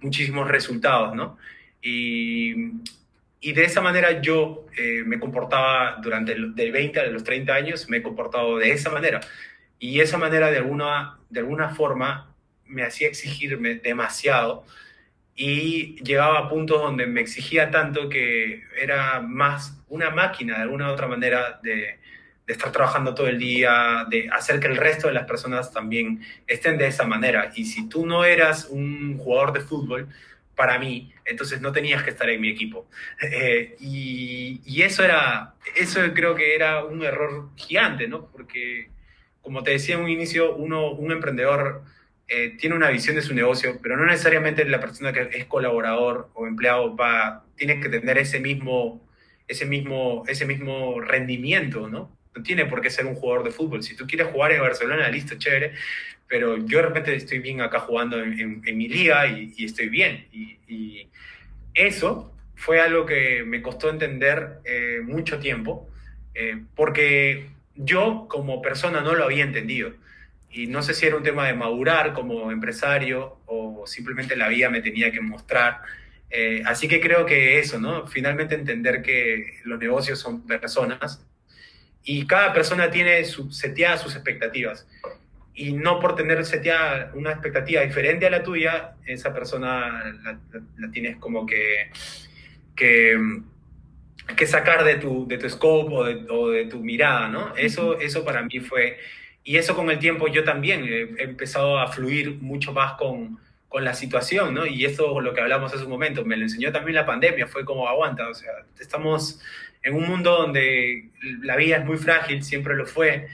muchísimos 0.00 0.46
resultados, 0.48 1.14
¿no? 1.14 1.38
Y, 1.82 2.72
y 3.40 3.52
de 3.52 3.64
esa 3.64 3.80
manera 3.80 4.20
yo 4.20 4.66
eh, 4.76 5.02
me 5.06 5.18
comportaba 5.18 5.98
durante 6.02 6.32
el, 6.32 6.54
del 6.54 6.72
20 6.72 7.00
a 7.00 7.06
los 7.06 7.24
30 7.24 7.54
años, 7.54 7.88
me 7.88 7.98
he 7.98 8.02
comportado 8.02 8.58
de 8.58 8.70
esa 8.70 8.90
manera. 8.90 9.20
Y 9.78 10.00
esa 10.00 10.18
manera 10.18 10.50
de 10.50 10.58
alguna, 10.58 11.18
de 11.30 11.40
alguna 11.40 11.70
forma 11.70 12.34
me 12.66 12.82
hacía 12.82 13.08
exigirme 13.08 13.76
demasiado 13.76 14.64
y 15.34 16.02
llegaba 16.02 16.38
a 16.38 16.48
puntos 16.48 16.80
donde 16.80 17.06
me 17.06 17.20
exigía 17.20 17.70
tanto 17.70 18.08
que 18.08 18.64
era 18.80 19.20
más 19.20 19.78
una 19.88 20.10
máquina 20.10 20.56
de 20.56 20.62
alguna 20.62 20.88
u 20.88 20.92
otra 20.92 21.06
manera 21.06 21.60
de, 21.62 21.98
de 22.46 22.52
estar 22.52 22.70
trabajando 22.70 23.14
todo 23.14 23.28
el 23.28 23.38
día, 23.38 24.06
de 24.08 24.28
hacer 24.32 24.60
que 24.60 24.68
el 24.68 24.76
resto 24.76 25.08
de 25.08 25.14
las 25.14 25.26
personas 25.26 25.72
también 25.72 26.22
estén 26.46 26.78
de 26.78 26.86
esa 26.86 27.04
manera. 27.04 27.52
Y 27.56 27.64
si 27.64 27.88
tú 27.88 28.06
no 28.06 28.24
eras 28.24 28.66
un 28.70 29.18
jugador 29.18 29.52
de 29.52 29.60
fútbol, 29.60 30.08
para 30.56 30.78
mí, 30.78 31.12
entonces 31.24 31.60
no 31.60 31.70
tenías 31.70 32.02
que 32.02 32.10
estar 32.10 32.28
en 32.30 32.40
mi 32.40 32.50
equipo. 32.50 32.88
Eh, 33.22 33.76
y, 33.80 34.82
eso 34.82 35.04
era, 35.04 35.54
eso 35.74 36.00
creo 36.14 36.34
que 36.34 36.54
era 36.54 36.84
un 36.84 37.02
error 37.02 37.50
gigante, 37.56 38.08
¿no? 38.08 38.26
Porque, 38.30 38.90
como 39.42 39.62
te 39.62 39.72
decía 39.72 39.96
en 39.96 40.02
un 40.02 40.10
inicio, 40.10 40.54
uno, 40.54 40.92
un 40.92 41.12
emprendedor 41.12 41.82
eh, 42.28 42.56
tiene 42.58 42.76
una 42.76 42.90
visión 42.90 43.16
de 43.16 43.22
su 43.22 43.34
negocio, 43.34 43.78
pero 43.82 43.96
no 43.96 44.06
necesariamente 44.06 44.64
la 44.64 44.80
persona 44.80 45.12
que 45.12 45.28
es 45.32 45.46
colaborador 45.46 46.30
o 46.34 46.46
empleado 46.46 46.96
va, 46.96 47.44
tiene 47.56 47.80
que 47.80 47.88
tener 47.88 48.18
ese 48.18 48.40
mismo, 48.40 49.06
ese 49.48 49.66
mismo, 49.66 50.24
ese 50.28 50.46
mismo 50.46 51.00
rendimiento, 51.00 51.88
¿no? 51.88 52.15
No 52.36 52.42
tiene 52.42 52.66
por 52.66 52.80
qué 52.80 52.90
ser 52.90 53.06
un 53.06 53.14
jugador 53.14 53.44
de 53.44 53.50
fútbol. 53.50 53.82
Si 53.82 53.96
tú 53.96 54.06
quieres 54.06 54.28
jugar 54.28 54.52
en 54.52 54.60
Barcelona, 54.60 55.08
listo, 55.08 55.36
chévere, 55.36 55.72
pero 56.28 56.58
yo 56.58 56.78
de 56.78 56.82
repente 56.82 57.14
estoy 57.14 57.38
bien 57.38 57.60
acá 57.60 57.80
jugando 57.80 58.22
en, 58.22 58.60
mi 58.62 58.88
liga 58.88 59.26
y, 59.26 59.64
estoy 59.64 59.88
bien. 59.88 60.26
Y, 60.32 61.08
eso 61.74 62.32
fue 62.54 62.80
algo 62.80 63.04
que 63.04 63.44
me 63.44 63.60
costó 63.60 63.90
entender 63.90 64.60
eh, 64.64 65.00
mucho 65.02 65.38
tiempo, 65.38 65.90
eh, 66.34 66.62
porque 66.74 67.50
yo 67.74 68.26
como 68.30 68.62
persona 68.62 69.02
no 69.02 69.14
lo 69.14 69.24
había 69.24 69.44
entendido. 69.44 69.92
Y 70.50 70.66
no 70.66 70.82
sé 70.82 70.94
si 70.94 71.04
era 71.04 71.16
un 71.16 71.22
tema 71.22 71.46
de 71.46 71.52
madurar 71.52 72.14
como 72.14 72.50
empresario 72.50 73.40
o 73.44 73.86
simplemente 73.86 74.36
la 74.36 74.48
vida 74.48 74.70
me 74.70 74.80
tenía 74.80 75.12
que 75.12 75.20
mostrar. 75.20 75.82
Eh, 76.30 76.62
así 76.64 76.88
que 76.88 76.98
creo 76.98 77.26
que 77.26 77.58
eso, 77.58 77.78
¿no? 77.78 78.06
Finalmente 78.06 78.54
entender 78.54 79.02
que 79.02 79.58
los 79.64 79.78
negocios 79.78 80.18
son 80.18 80.46
personas 80.46 81.26
y 82.08 82.24
cada 82.24 82.52
persona 82.52 82.88
tiene 82.88 83.24
su, 83.24 83.50
seteadas 83.50 84.00
sus 84.00 84.14
expectativas. 84.14 84.86
Y 85.54 85.72
no 85.72 85.98
por 85.98 86.14
tener 86.14 86.44
seteada 86.44 87.10
una 87.14 87.32
expectativa 87.32 87.82
diferente 87.82 88.26
a 88.26 88.30
la 88.30 88.44
tuya, 88.44 88.94
esa 89.04 89.34
persona 89.34 90.16
la, 90.78 90.90
tienes 90.92 91.16
como 91.16 91.44
que, 91.44 91.90
que, 92.76 93.18
que, 94.36 94.46
sacar 94.46 94.84
de 94.84 94.96
tu, 94.96 95.26
de 95.26 95.36
tu 95.36 95.50
scope 95.50 95.94
o 95.94 96.04
de, 96.04 96.26
o 96.30 96.50
de 96.50 96.66
tu 96.66 96.78
mirada, 96.78 97.28
¿no? 97.28 97.56
Eso, 97.56 97.98
eso 97.98 98.24
para 98.24 98.42
mí 98.42 98.60
fue... 98.60 98.98
Y 99.42 99.56
eso 99.56 99.74
con 99.74 99.90
el 99.90 99.98
tiempo 99.98 100.28
yo 100.28 100.44
también 100.44 100.84
he 100.84 101.22
empezado 101.22 101.78
a 101.78 101.88
fluir 101.88 102.36
mucho 102.40 102.72
más 102.72 102.92
con, 102.94 103.38
con 103.68 103.84
la 103.84 103.94
situación, 103.94 104.54
¿no? 104.54 104.66
Y 104.66 104.84
eso 104.84 105.20
lo 105.20 105.34
que 105.34 105.40
hablamos 105.40 105.72
hace 105.74 105.84
un 105.84 105.90
momento, 105.90 106.24
me 106.24 106.36
lo 106.36 106.44
enseñó 106.44 106.72
también 106.72 106.94
la 106.94 107.06
pandemia, 107.06 107.46
fue 107.46 107.64
como 107.64 107.88
aguanta, 107.88 108.28
o 108.28 108.34
sea, 108.34 108.52
estamos 108.78 109.40
en 109.82 109.94
un 109.94 110.08
mundo 110.08 110.36
donde 110.36 111.10
la 111.42 111.56
vida 111.56 111.76
es 111.76 111.84
muy 111.84 111.96
frágil, 111.96 112.42
siempre 112.42 112.74
lo 112.74 112.86
fue. 112.86 113.28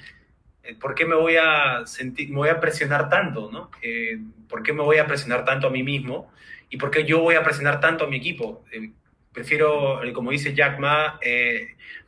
Eh, 0.62 0.74
¿Por 0.78 0.95
qué 0.95 1.07
me 1.07 1.14
voy 1.14 1.37
a 1.37 1.87
sentir, 1.87 2.28
me 2.30 2.37
voy 2.37 2.51
a 2.51 2.61
presionar 2.61 3.09
tanto, 3.09 3.51
¿no? 3.51 3.70
Eh, 3.83 4.18
¿Por 4.49 4.62
qué 4.62 4.72
me 4.72 4.83
voy 4.83 4.99
a 4.99 5.07
presionar 5.07 5.45
tanto 5.45 5.68
a 5.68 5.70
mí 5.70 5.83
mismo? 5.83 6.30
¿Y 6.68 6.76
por 6.76 6.91
qué 6.91 7.05
yo 7.05 7.20
voy 7.20 7.35
a 7.37 7.43
presionar 7.43 7.80
tanto 7.80 8.05
a 8.05 8.07
mi 8.09 8.16
equipo? 8.16 8.64
Eh, 8.72 8.91
prefiero, 9.33 10.01
como 10.12 10.30
dice 10.30 10.55
Jack 10.55 10.78
Ma, 10.78 11.18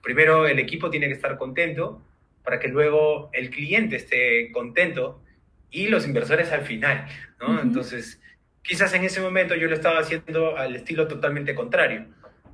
primero 0.03 0.47
el 0.47 0.59
equipo 0.59 0.91
tiene 0.91 1.07
que 1.07 1.15
estar 1.15 1.39
contento 1.39 2.03
para 2.43 2.61
que 2.61 2.69
luego 2.69 3.31
el 3.33 3.49
cliente 3.49 3.97
esté 3.97 4.53
contento 4.53 5.23
y 5.71 5.89
los 5.89 6.07
inversores 6.07 6.53
al 6.53 6.63
final, 6.63 7.07
¿no? 7.49 7.61
Entonces, 7.61 8.21
quizás 8.63 8.93
en 8.95 9.05
ese 9.05 9.21
momento 9.21 9.55
yo 9.55 9.69
lo 9.69 9.75
estaba 9.75 9.99
haciendo 9.99 10.57
al 10.57 10.77
estilo 10.77 11.07
totalmente 11.07 11.55
contrario. 11.55 12.07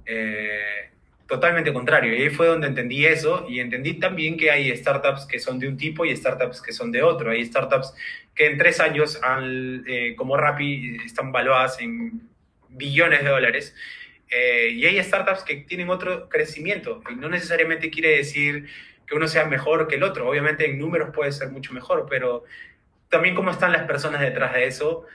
Eh, 0.06 0.90
totalmente 1.26 1.72
contrario. 1.72 2.12
Y 2.12 2.22
ahí 2.22 2.30
fue 2.30 2.48
donde 2.48 2.66
entendí 2.66 3.06
eso 3.06 3.46
y 3.48 3.60
entendí 3.60 3.94
también 3.94 4.36
que 4.36 4.50
hay 4.50 4.76
startups 4.76 5.26
que 5.26 5.38
son 5.38 5.60
de 5.60 5.68
un 5.68 5.76
tipo 5.76 6.04
y 6.04 6.14
startups 6.14 6.60
que 6.60 6.72
son 6.72 6.90
de 6.90 7.02
otro. 7.02 7.30
Hay 7.30 7.44
startups 7.44 7.94
que 8.34 8.46
en 8.46 8.58
tres 8.58 8.80
años, 8.80 9.20
han, 9.22 9.84
eh, 9.86 10.14
como 10.16 10.36
Rappi, 10.36 10.96
están 11.06 11.30
valuadas 11.30 11.80
en 11.80 12.28
billones 12.68 13.22
de 13.22 13.30
dólares. 13.30 13.74
Eh, 14.28 14.70
y 14.74 14.86
hay 14.86 15.02
startups 15.02 15.44
que 15.44 15.56
tienen 15.56 15.88
otro 15.88 16.28
crecimiento. 16.28 17.00
Y 17.08 17.14
no 17.14 17.28
necesariamente 17.28 17.90
quiere 17.90 18.16
decir 18.16 18.66
que 19.06 19.14
uno 19.14 19.28
sea 19.28 19.44
mejor 19.44 19.86
que 19.86 19.96
el 19.96 20.02
otro. 20.02 20.28
Obviamente 20.28 20.68
en 20.68 20.78
números 20.78 21.10
puede 21.14 21.30
ser 21.30 21.50
mucho 21.50 21.72
mejor, 21.72 22.06
pero 22.10 22.44
también 23.10 23.34
cómo 23.34 23.50
están 23.50 23.72
las 23.72 23.82
personas 23.82 24.22
detrás 24.22 24.54
de 24.54 24.66
eso 24.66 25.06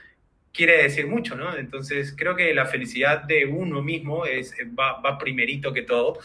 quiere 0.52 0.82
decir 0.82 1.06
mucho, 1.06 1.36
¿no? 1.36 1.54
Entonces, 1.56 2.14
creo 2.16 2.34
que 2.34 2.54
la 2.54 2.66
felicidad 2.66 3.22
de 3.24 3.44
uno 3.44 3.82
mismo 3.82 4.24
es, 4.24 4.54
va, 4.78 5.18
primerito 5.18 5.72
que 5.72 5.82
todo. 5.82 6.18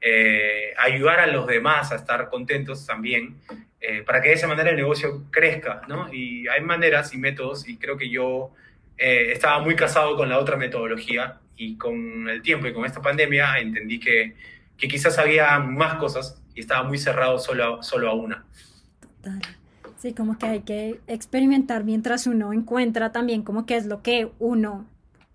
Eh, 0.00 0.74
ayudar 0.76 1.20
a 1.20 1.26
los 1.26 1.46
demás 1.46 1.90
a 1.90 1.96
estar 1.96 2.28
contentos 2.28 2.86
también, 2.86 3.36
eh, 3.80 4.02
para 4.02 4.20
que 4.20 4.28
de 4.28 4.34
esa 4.34 4.46
manera 4.46 4.70
el 4.70 4.76
negocio 4.76 5.24
crezca, 5.30 5.82
¿no? 5.88 6.12
Y 6.12 6.46
hay 6.48 6.60
maneras 6.60 7.14
y 7.14 7.18
métodos, 7.18 7.68
y 7.68 7.78
creo 7.78 7.96
que 7.96 8.10
yo 8.10 8.50
eh, 8.98 9.32
estaba 9.32 9.60
muy 9.60 9.74
casado 9.74 10.16
con 10.16 10.28
la 10.28 10.38
otra 10.38 10.56
metodología, 10.56 11.38
y 11.58 11.76
con 11.76 12.28
el 12.28 12.40
tiempo 12.40 12.68
y 12.68 12.72
con 12.72 12.86
esta 12.86 13.02
pandemia 13.02 13.58
entendí 13.58 13.98
que, 13.98 14.34
que 14.76 14.86
quizás 14.86 15.18
había 15.18 15.58
más 15.58 15.94
cosas 15.94 16.40
y 16.54 16.60
estaba 16.60 16.84
muy 16.84 16.98
cerrado 16.98 17.38
solo, 17.38 17.82
solo 17.82 18.08
a 18.08 18.14
una. 18.14 18.44
Total. 19.00 19.57
Sí, 19.98 20.12
como 20.12 20.38
que 20.38 20.46
hay 20.46 20.60
que 20.60 21.00
experimentar 21.08 21.84
mientras 21.84 22.28
uno 22.28 22.52
encuentra 22.52 23.10
también 23.10 23.42
como 23.42 23.66
que 23.66 23.76
es 23.76 23.86
lo 23.86 24.00
que 24.00 24.30
uno, 24.38 24.86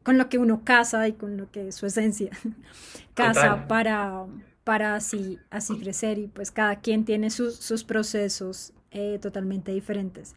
con 0.03 0.17
lo 0.17 0.29
que 0.29 0.37
uno 0.37 0.63
casa 0.63 1.05
y 1.07 1.13
con 1.13 1.35
lo 1.35 1.51
que 1.51 1.67
es 1.67 1.75
su 1.75 1.85
esencia, 1.85 2.31
casa 3.13 3.67
para, 3.67 4.25
para 4.63 4.95
así, 4.95 5.37
así 5.49 5.77
crecer 5.77 6.17
y 6.17 6.27
pues 6.27 6.49
cada 6.51 6.77
quien 6.77 7.03
tiene 7.03 7.29
sus, 7.29 7.57
sus 7.57 7.83
procesos 7.83 8.71
eh, 8.91 9.19
totalmente 9.21 9.73
diferentes. 9.73 10.33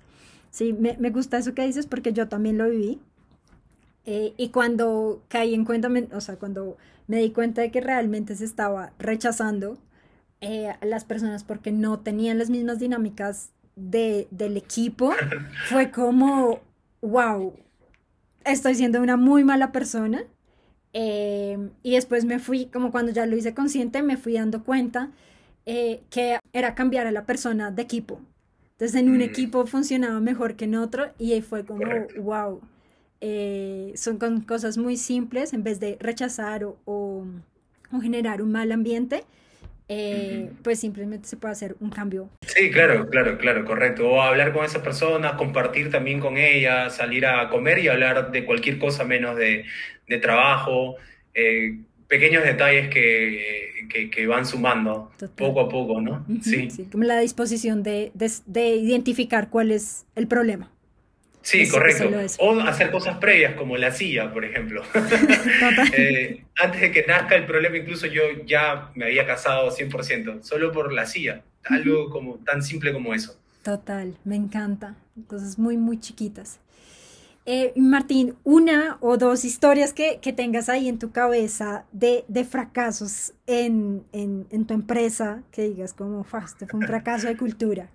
Sí, 0.50 0.72
me, 0.72 0.96
me, 0.98 1.10
gusta 1.10 1.38
eso 1.38 1.54
que 1.54 1.64
dices 1.64 1.86
porque 1.86 2.12
yo 2.12 2.28
también 2.28 2.58
lo 2.58 2.68
viví. 2.68 3.00
Eh, 4.06 4.34
y 4.36 4.48
cuando 4.48 5.22
caí 5.28 5.54
en 5.54 5.64
cuenta, 5.64 5.88
o 6.12 6.20
sea, 6.20 6.36
cuando 6.36 6.78
me 7.06 7.18
di 7.18 7.30
cuenta 7.30 7.60
de 7.60 7.70
que 7.70 7.80
realmente 7.80 8.34
se 8.34 8.44
estaba 8.44 8.92
rechazando 8.98 9.78
eh, 10.40 10.68
a 10.68 10.84
las 10.84 11.04
personas 11.04 11.44
porque 11.44 11.72
no 11.72 12.00
tenían 12.00 12.38
las 12.38 12.50
mismas 12.50 12.78
dinámicas 12.78 13.50
de, 13.76 14.26
del 14.30 14.56
equipo 14.56 15.12
fue 15.68 15.90
como, 15.90 16.60
wow, 17.02 17.54
estoy 18.44 18.74
siendo 18.74 19.00
una 19.00 19.16
muy 19.16 19.44
mala 19.44 19.70
persona. 19.70 20.24
Em, 20.92 21.70
y 21.82 21.92
después 21.92 22.24
me 22.24 22.38
fui, 22.38 22.66
como 22.66 22.90
cuando 22.90 23.12
ya 23.12 23.26
lo 23.26 23.36
hice 23.36 23.54
consciente, 23.54 24.02
me 24.02 24.16
fui 24.16 24.32
dando 24.32 24.64
cuenta 24.64 25.10
eh, 25.66 26.00
que 26.10 26.38
era 26.52 26.74
cambiar 26.74 27.06
a 27.06 27.12
la 27.12 27.26
persona 27.26 27.70
de 27.70 27.82
equipo. 27.82 28.20
Entonces 28.72 29.00
en 29.00 29.10
un 29.10 29.18
mm. 29.18 29.22
equipo 29.22 29.66
funcionaba 29.66 30.20
mejor 30.20 30.56
que 30.56 30.64
en 30.64 30.74
otro 30.76 31.12
y 31.18 31.40
fue 31.42 31.64
como, 31.64 31.84
wow, 32.18 32.60
eh, 33.20 33.92
son 33.96 34.18
con 34.18 34.40
cosas 34.42 34.78
muy 34.78 34.96
simples 34.96 35.52
en 35.52 35.62
vez 35.62 35.80
de 35.80 35.96
rechazar 36.00 36.64
o, 36.64 36.76
o 36.86 38.00
generar 38.00 38.42
un 38.42 38.52
mal 38.52 38.72
ambiente 38.72 39.24
eh, 39.88 40.50
pues 40.62 40.80
simplemente 40.80 41.28
se 41.28 41.36
puede 41.36 41.52
hacer 41.52 41.76
un 41.80 41.90
cambio. 41.90 42.28
Sí, 42.46 42.70
claro, 42.70 43.08
claro, 43.08 43.38
claro, 43.38 43.64
correcto. 43.64 44.08
O 44.08 44.22
hablar 44.22 44.52
con 44.52 44.64
esa 44.64 44.82
persona, 44.82 45.36
compartir 45.36 45.90
también 45.90 46.20
con 46.20 46.36
ella, 46.38 46.90
salir 46.90 47.26
a 47.26 47.48
comer 47.48 47.78
y 47.78 47.88
hablar 47.88 48.32
de 48.32 48.44
cualquier 48.44 48.78
cosa 48.78 49.04
menos 49.04 49.36
de, 49.36 49.64
de 50.08 50.18
trabajo. 50.18 50.96
Eh, 51.34 51.78
pequeños 52.08 52.44
detalles 52.44 52.88
que, 52.88 53.86
que, 53.90 54.10
que 54.10 54.26
van 54.26 54.46
sumando 54.46 55.10
poco 55.36 55.60
a 55.60 55.68
poco, 55.68 56.00
¿no? 56.00 56.24
sí. 56.42 56.70
sí. 56.70 56.84
Como 56.90 57.04
la 57.04 57.18
disposición 57.20 57.82
de, 57.82 58.12
de, 58.14 58.30
de 58.46 58.76
identificar 58.76 59.50
cuál 59.50 59.72
es 59.72 60.06
el 60.14 60.28
problema. 60.28 60.70
Sí, 61.46 61.68
correcto. 61.68 62.10
O 62.40 62.58
hacer 62.58 62.90
cosas 62.90 63.18
previas, 63.18 63.54
como 63.54 63.76
la 63.76 63.92
silla, 63.92 64.32
por 64.32 64.44
ejemplo. 64.44 64.82
eh, 65.92 66.42
antes 66.56 66.80
de 66.80 66.90
que 66.90 67.04
nazca 67.06 67.36
el 67.36 67.46
problema, 67.46 67.76
incluso 67.76 68.08
yo 68.08 68.22
ya 68.44 68.90
me 68.96 69.04
había 69.04 69.24
casado 69.28 69.70
100%, 69.70 70.42
solo 70.42 70.72
por 70.72 70.92
la 70.92 71.06
silla. 71.06 71.44
Algo 71.62 72.10
como, 72.10 72.38
tan 72.38 72.64
simple 72.64 72.92
como 72.92 73.14
eso. 73.14 73.38
Total, 73.62 74.16
me 74.24 74.34
encanta. 74.34 74.96
Cosas 75.28 75.56
muy, 75.56 75.76
muy 75.76 76.00
chiquitas. 76.00 76.58
Eh, 77.44 77.72
Martín, 77.76 78.34
una 78.42 78.98
o 79.00 79.16
dos 79.16 79.44
historias 79.44 79.92
que, 79.92 80.18
que, 80.20 80.32
tengas 80.32 80.68
ahí 80.68 80.88
en 80.88 80.98
tu 80.98 81.12
cabeza 81.12 81.84
de, 81.92 82.24
de 82.26 82.44
fracasos 82.44 83.34
en, 83.46 84.02
en, 84.12 84.48
en, 84.50 84.66
tu 84.66 84.74
empresa, 84.74 85.44
que 85.52 85.62
digas 85.62 85.92
como, 85.92 86.24
fue 86.24 86.40
un 86.72 86.82
fracaso 86.82 87.28
de 87.28 87.36
cultura. 87.36 87.88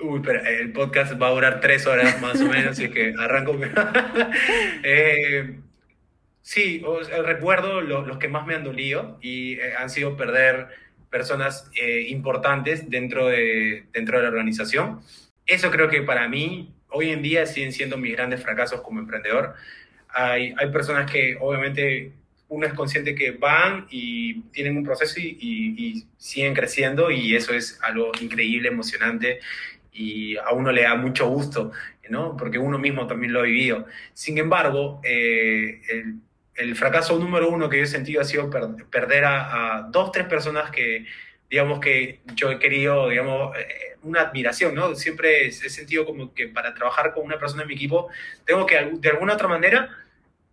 Uy, 0.00 0.20
pero 0.24 0.42
el 0.44 0.72
podcast 0.72 1.20
va 1.20 1.28
a 1.28 1.32
durar 1.32 1.60
tres 1.60 1.86
horas 1.86 2.20
más 2.22 2.40
o 2.40 2.46
menos, 2.46 2.72
así 2.72 2.88
que 2.88 3.12
arranco. 3.18 3.58
eh, 4.82 5.58
sí, 6.40 6.82
recuerdo 7.24 7.80
los 7.82 8.18
que 8.18 8.28
más 8.28 8.46
me 8.46 8.54
han 8.54 8.64
dolido 8.64 9.18
y 9.20 9.54
eh, 9.54 9.74
han 9.78 9.90
sido 9.90 10.16
perder 10.16 10.68
personas 11.10 11.70
eh, 11.74 12.06
importantes 12.08 12.88
dentro 12.88 13.26
de, 13.26 13.84
dentro 13.92 14.16
de 14.16 14.22
la 14.22 14.30
organización. 14.30 15.02
Eso 15.46 15.70
creo 15.70 15.88
que 15.88 16.02
para 16.02 16.28
mí 16.28 16.72
hoy 16.88 17.10
en 17.10 17.22
día 17.22 17.44
siguen 17.44 17.72
siendo 17.72 17.98
mis 17.98 18.12
grandes 18.12 18.42
fracasos 18.42 18.80
como 18.80 19.00
emprendedor. 19.00 19.54
Hay, 20.08 20.54
hay 20.56 20.70
personas 20.70 21.10
que 21.10 21.36
obviamente 21.40 22.12
uno 22.48 22.66
es 22.66 22.72
consciente 22.72 23.14
que 23.14 23.32
van 23.32 23.86
y 23.90 24.40
tienen 24.52 24.76
un 24.76 24.84
proceso 24.84 25.20
y, 25.20 25.36
y, 25.40 26.06
siguen 26.16 26.54
creciendo 26.54 27.10
y 27.10 27.36
eso 27.36 27.54
es 27.54 27.78
algo 27.82 28.10
increíble, 28.20 28.68
emocionante 28.68 29.40
y 29.92 30.36
a 30.36 30.50
uno 30.52 30.72
le 30.72 30.82
da 30.82 30.94
mucho 30.94 31.28
gusto, 31.28 31.72
¿no? 32.08 32.36
Porque 32.36 32.58
uno 32.58 32.78
mismo 32.78 33.06
también 33.06 33.32
lo 33.32 33.40
ha 33.40 33.44
vivido. 33.44 33.86
Sin 34.12 34.38
embargo, 34.38 35.00
eh, 35.04 35.80
el, 35.88 36.16
el, 36.54 36.76
fracaso 36.76 37.18
número 37.18 37.48
uno 37.48 37.68
que 37.68 37.78
yo 37.78 37.84
he 37.84 37.86
sentido 37.86 38.20
ha 38.20 38.24
sido 38.24 38.50
perder 38.90 39.24
a, 39.24 39.78
a, 39.78 39.82
dos, 39.82 40.12
tres 40.12 40.26
personas 40.26 40.70
que, 40.70 41.06
digamos, 41.48 41.80
que 41.80 42.20
yo 42.34 42.50
he 42.50 42.58
querido, 42.58 43.08
digamos, 43.08 43.56
eh, 43.56 43.96
una 44.02 44.22
admiración, 44.22 44.74
¿no? 44.74 44.94
Siempre 44.94 45.48
he 45.48 45.52
sentido 45.52 46.06
como 46.06 46.32
que 46.34 46.48
para 46.48 46.74
trabajar 46.74 47.12
con 47.12 47.24
una 47.24 47.38
persona 47.38 47.62
en 47.62 47.68
mi 47.68 47.74
equipo, 47.74 48.08
tengo 48.44 48.66
que 48.66 48.90
de 48.94 49.08
alguna 49.10 49.34
otra 49.34 49.48
manera 49.48 49.90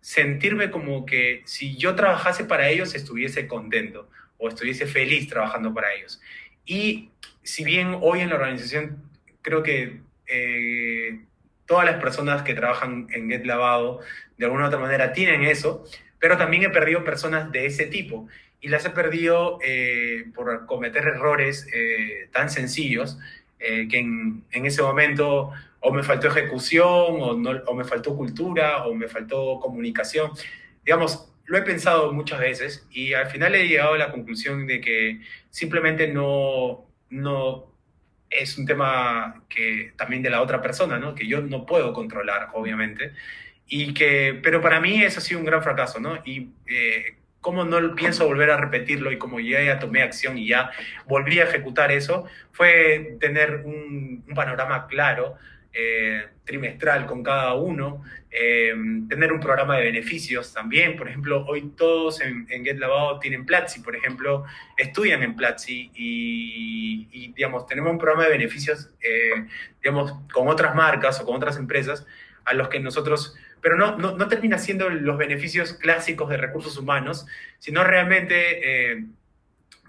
sentirme 0.00 0.70
como 0.70 1.04
que 1.04 1.42
si 1.44 1.76
yo 1.76 1.94
trabajase 1.94 2.44
para 2.44 2.68
ellos 2.68 2.94
estuviese 2.94 3.46
contento 3.46 4.08
o 4.38 4.48
estuviese 4.48 4.86
feliz 4.86 5.28
trabajando 5.28 5.74
para 5.74 5.92
ellos. 5.94 6.20
Y 6.64 7.10
si 7.42 7.64
bien 7.64 7.98
hoy 8.00 8.20
en 8.20 8.28
la 8.28 8.36
organización 8.36 9.07
creo 9.42 9.62
que 9.62 10.00
eh, 10.26 11.20
todas 11.66 11.84
las 11.84 12.00
personas 12.00 12.42
que 12.42 12.54
trabajan 12.54 13.08
en 13.12 13.30
Get 13.30 13.44
Lavado 13.44 14.00
de 14.36 14.44
alguna 14.44 14.64
u 14.64 14.66
otra 14.68 14.78
manera 14.78 15.12
tienen 15.12 15.44
eso, 15.44 15.84
pero 16.18 16.36
también 16.36 16.64
he 16.64 16.70
perdido 16.70 17.04
personas 17.04 17.50
de 17.52 17.66
ese 17.66 17.86
tipo 17.86 18.28
y 18.60 18.68
las 18.68 18.84
he 18.84 18.90
perdido 18.90 19.58
eh, 19.62 20.26
por 20.34 20.66
cometer 20.66 21.04
errores 21.06 21.66
eh, 21.72 22.28
tan 22.32 22.50
sencillos 22.50 23.18
que 23.58 23.98
en, 23.98 24.44
en, 24.52 24.66
ese 24.66 24.82
momento 24.82 25.50
o 25.80 25.92
me 25.92 26.04
faltó 26.04 26.28
ejecución 26.28 26.86
o, 26.86 27.34
no, 27.34 27.50
o 27.66 27.74
me 27.74 27.82
faltó 27.82 28.16
cultura 28.16 28.86
o 28.86 28.94
me 28.94 29.08
faltó 29.08 29.58
comunicación. 29.58 30.30
Digamos, 30.84 31.28
lo 31.44 31.56
he 31.56 31.62
pensado 31.62 32.12
muchas 32.12 32.40
veces 32.40 32.86
y 32.90 33.14
al 33.14 33.26
final 33.26 33.54
he 33.54 33.66
llegado 33.66 33.94
a 33.94 33.98
la 33.98 34.12
conclusión 34.12 34.66
de 34.66 34.80
que 34.80 35.20
simplemente 35.50 36.06
no, 36.06 36.86
no 37.10 37.72
es 38.30 38.58
un 38.58 38.66
tema 38.66 39.42
que 39.48 39.92
también 39.96 40.22
de 40.22 40.30
la 40.30 40.42
otra 40.42 40.60
persona, 40.60 40.98
¿no? 40.98 41.14
Que 41.14 41.26
yo 41.26 41.40
no 41.40 41.66
puedo 41.66 41.92
controlar, 41.92 42.50
obviamente. 42.54 43.12
Y 43.66 43.94
que, 43.94 44.38
pero 44.42 44.60
para 44.60 44.80
mí 44.80 45.02
eso 45.02 45.18
ha 45.18 45.22
sido 45.22 45.40
un 45.40 45.46
gran 45.46 45.62
fracaso, 45.62 46.00
¿no? 46.00 46.20
Y 46.24 46.50
eh, 46.66 47.16
cómo 47.40 47.64
no 47.64 47.94
pienso 47.94 48.26
volver 48.26 48.50
a 48.50 48.56
repetirlo 48.56 49.12
y 49.12 49.18
como 49.18 49.40
ya, 49.40 49.62
ya 49.62 49.78
tomé 49.78 50.02
acción 50.02 50.38
y 50.38 50.48
ya 50.48 50.70
volví 51.06 51.38
a 51.40 51.44
ejecutar 51.44 51.92
eso, 51.92 52.26
fue 52.52 53.16
tener 53.20 53.62
un, 53.64 54.24
un 54.26 54.34
panorama 54.34 54.86
claro 54.86 55.36
eh, 55.72 56.26
trimestral 56.44 57.06
con 57.06 57.22
cada 57.22 57.54
uno, 57.54 58.02
eh, 58.30 58.74
tener 59.08 59.32
un 59.32 59.38
programa 59.38 59.76
de 59.76 59.84
beneficios 59.84 60.52
también. 60.52 60.96
Por 60.96 61.08
ejemplo, 61.08 61.44
hoy 61.46 61.72
todos 61.76 62.20
en, 62.20 62.46
en 62.50 62.64
Get 62.64 62.80
tienen 63.20 63.44
Platzi, 63.44 63.80
por 63.80 63.94
ejemplo, 63.94 64.44
estudian 64.76 65.22
en 65.22 65.36
Platzi 65.36 65.90
y, 65.94 67.32
digamos, 67.34 67.66
tenemos 67.66 67.92
un 67.92 67.98
programa 67.98 68.24
de 68.24 68.30
beneficios, 68.30 68.90
eh, 69.00 69.46
digamos, 69.82 70.14
con 70.32 70.48
otras 70.48 70.74
marcas 70.74 71.20
o 71.20 71.24
con 71.24 71.36
otras 71.36 71.56
empresas 71.58 72.06
a 72.44 72.54
los 72.54 72.68
que 72.68 72.80
nosotros 72.80 73.36
pero 73.60 73.76
no, 73.76 73.98
no, 73.98 74.16
no, 74.16 74.28
termina 74.28 74.56
siendo 74.56 74.88
los 74.88 75.18
beneficios 75.18 75.72
clásicos 75.72 76.28
de 76.30 76.36
recursos 76.36 76.78
humanos, 76.78 77.26
sino 77.58 77.82
realmente 77.82 79.08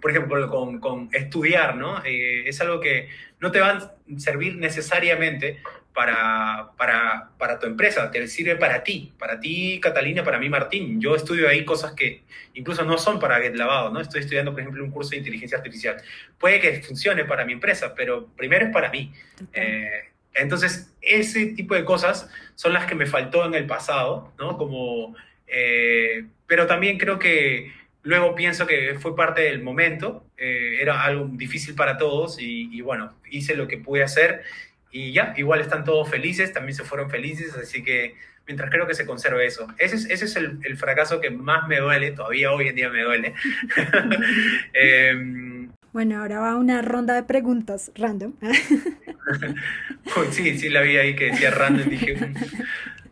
por 0.01 0.11
ejemplo, 0.11 0.49
con, 0.49 0.79
con 0.79 1.09
estudiar, 1.11 1.75
¿no? 1.75 2.03
Eh, 2.05 2.47
es 2.47 2.59
algo 2.61 2.79
que 2.79 3.09
no 3.39 3.51
te 3.51 3.59
va 3.59 3.69
a 3.69 3.93
servir 4.17 4.55
necesariamente 4.55 5.61
para, 5.93 6.71
para, 6.77 7.31
para, 7.37 7.59
tu 7.59 7.67
empresa, 7.67 8.09
te 8.11 8.25
sirve 8.27 8.55
para 8.55 8.83
ti, 8.83 9.11
para 9.17 9.39
ti, 9.39 9.79
Catalina, 9.81 10.23
para 10.23 10.39
mí, 10.39 10.47
Martín. 10.49 11.01
Yo 11.01 11.15
estudio 11.15 11.49
ahí 11.49 11.65
cosas 11.65 11.93
que 11.93 12.23
incluso 12.53 12.83
no 12.85 12.97
son 12.97 13.19
para 13.19 13.39
Get 13.41 13.55
Lavado, 13.55 13.89
¿no? 13.89 13.99
Estoy 13.99 14.21
estudiando, 14.21 14.51
por 14.51 14.61
ejemplo, 14.61 14.83
un 14.83 14.91
curso 14.91 15.11
de 15.11 15.17
inteligencia 15.17 15.57
artificial. 15.57 16.01
Puede 16.37 16.59
que 16.59 16.81
funcione 16.81 17.25
para 17.25 17.43
mi 17.43 17.53
empresa, 17.53 17.93
pero 17.95 18.27
primero 18.37 18.65
es 18.65 18.71
para 18.71 18.89
mí. 18.89 19.11
Eh, 19.53 20.09
entonces, 20.35 20.95
ese 21.01 21.47
tipo 21.47 21.75
de 21.75 21.83
cosas 21.83 22.29
son 22.55 22.73
las 22.73 22.85
que 22.85 22.95
me 22.95 23.05
faltó 23.05 23.45
en 23.45 23.53
el 23.55 23.65
pasado, 23.65 24.33
¿no? 24.37 24.57
Como, 24.57 25.15
eh, 25.47 26.25
pero 26.47 26.67
también 26.67 26.97
creo 26.97 27.19
que 27.19 27.73
Luego 28.03 28.33
pienso 28.33 28.65
que 28.65 28.95
fue 28.99 29.15
parte 29.15 29.41
del 29.41 29.61
momento, 29.61 30.25
eh, 30.37 30.77
era 30.81 31.03
algo 31.03 31.27
difícil 31.31 31.75
para 31.75 31.97
todos 31.97 32.37
y, 32.39 32.81
bueno, 32.81 33.13
hice 33.29 33.55
lo 33.55 33.67
que 33.67 33.77
pude 33.77 34.03
hacer 34.03 34.43
y 34.91 35.11
ya, 35.11 35.33
igual 35.37 35.59
están 35.61 35.83
todos 35.83 36.09
felices, 36.09 36.53
también 36.53 36.75
se 36.75 36.83
fueron 36.83 37.09
felices, 37.09 37.55
así 37.55 37.83
que 37.83 38.15
mientras 38.47 38.71
creo 38.71 38.87
que 38.87 38.95
se 38.95 39.05
conserve 39.05 39.45
eso. 39.45 39.67
Ese 39.77 39.97
es, 39.97 40.09
ese 40.09 40.25
es 40.25 40.35
el, 40.35 40.77
fracaso 40.77 41.19
que 41.19 41.29
más 41.29 41.67
me 41.67 41.79
duele, 41.79 42.11
todavía 42.11 42.51
hoy 42.51 42.69
en 42.69 42.75
día 42.75 42.89
me 42.89 43.03
duele. 43.03 43.33
Em, 44.73 45.69
bueno, 45.91 46.21
ahora 46.21 46.39
va 46.39 46.55
una 46.55 46.81
ronda 46.81 47.15
de 47.15 47.23
preguntas 47.23 47.91
random. 47.95 48.33
sí, 50.31 50.57
sí 50.57 50.69
la 50.69 50.81
vi 50.81 50.97
ahí 50.97 51.15
que 51.15 51.25
decía 51.25 51.51
random, 51.51 51.89
dije... 51.89 52.15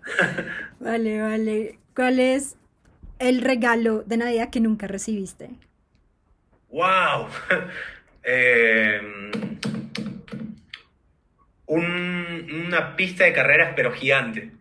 Mm". 0.08 0.84
vale, 0.84 1.22
vale. 1.22 1.80
¿Cuál 1.94 2.20
es 2.22 2.57
el 3.20 3.42
regalo 3.42 4.04
de 4.04 4.18
Navidad 4.18 4.50
que 4.50 4.60
nunca 4.60 4.88
recibiste? 4.88 5.50
¡Wow! 6.70 7.28
Em, 8.30 9.32
una 11.66 12.96
pista 12.98 13.24
de 13.24 13.32
carreras, 13.32 13.72
pero 13.74 13.94
gigante. 13.94 14.52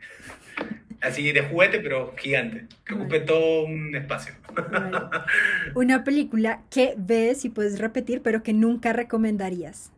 Así 1.01 1.33
de 1.33 1.43
juguete, 1.43 1.81
pero 1.81 2.15
gigante. 2.17 2.67
Que 2.85 2.95
ocupe 2.95 3.21
todo 3.21 3.65
un 3.65 3.95
espacio. 3.97 4.35
Una 5.75 6.05
película 6.05 6.63
que 6.71 6.95
ves 6.97 7.45
y 7.45 7.51
puedes 7.51 7.81
repetir, 7.81 8.23
pero 8.23 8.45
que 8.45 8.53
nunca 8.53 8.93
recomendarías. 8.93 9.93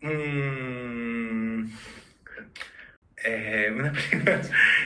Mmm 0.00 1.66
eh, 3.26 3.72
una 3.74 3.92
película 4.10 4.40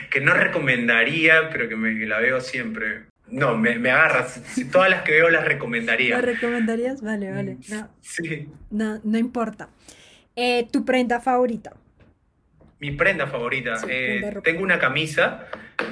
que 0.09 0.21
no 0.21 0.33
recomendaría, 0.33 1.49
pero 1.49 1.69
que 1.69 1.75
me 1.75 1.93
la 2.05 2.19
veo 2.19 2.41
siempre. 2.41 3.03
No, 3.27 3.57
me, 3.57 3.79
me 3.79 3.91
agarras. 3.91 4.41
todas 4.71 4.89
las 4.89 5.03
que 5.03 5.13
veo 5.13 5.29
las 5.29 5.45
recomendaría. 5.45 6.15
¿Las 6.15 6.25
recomendarías? 6.25 7.01
Vale, 7.01 7.31
vale. 7.31 7.53
Mm, 7.53 7.59
no, 7.69 7.89
sí. 8.01 8.49
No, 8.69 8.99
no 9.03 9.17
importa. 9.17 9.69
Eh, 10.35 10.67
¿Tu 10.71 10.83
prenda 10.83 11.21
favorita? 11.21 11.73
Mi 12.79 12.91
prenda 12.91 13.27
favorita. 13.27 13.79
Eh, 13.87 14.39
tengo 14.43 14.63
una 14.63 14.79
camisa 14.79 15.45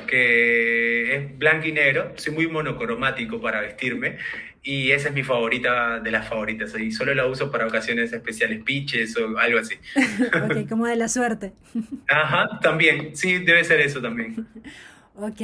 que 0.08 1.16
es 1.16 1.38
blanco 1.38 1.68
y 1.68 1.72
negro. 1.72 2.14
Soy 2.16 2.34
muy 2.34 2.48
monocromático 2.48 3.40
para 3.40 3.62
vestirme. 3.62 4.18
Y 4.62 4.92
esa 4.92 5.10
es 5.10 5.14
mi 5.14 5.24
favorita 5.24 6.00
de 6.00 6.12
las 6.12 6.28
favoritas. 6.28 6.78
Y 6.78 6.92
solo 6.92 7.14
la 7.14 7.26
uso 7.26 7.52
para 7.52 7.66
ocasiones 7.66 8.12
especiales, 8.12 8.62
pitches 8.64 9.16
o 9.18 9.38
algo 9.38 9.60
así. 9.60 9.76
ok, 10.44 10.68
como 10.68 10.86
de 10.86 10.96
la 10.96 11.08
suerte. 11.08 11.54
Ajá, 12.08 12.60
también. 12.62 13.16
Sí, 13.16 13.40
debe 13.40 13.64
ser 13.64 13.80
eso 13.80 14.02
también. 14.02 14.48
ok. 15.16 15.42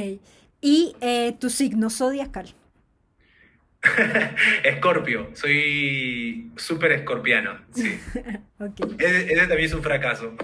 ¿Y 0.60 0.96
eh, 1.00 1.36
tu 1.38 1.50
signo 1.50 1.90
zodiacal? 1.90 2.54
Escorpio, 4.64 5.30
soy 5.34 6.50
súper 6.56 6.90
escorpiano, 6.92 7.60
sí. 7.72 8.00
okay. 8.58 8.96
ese, 8.98 9.36
también 9.36 9.60
es 9.60 9.74
un 9.74 9.82
fracaso. 9.82 10.34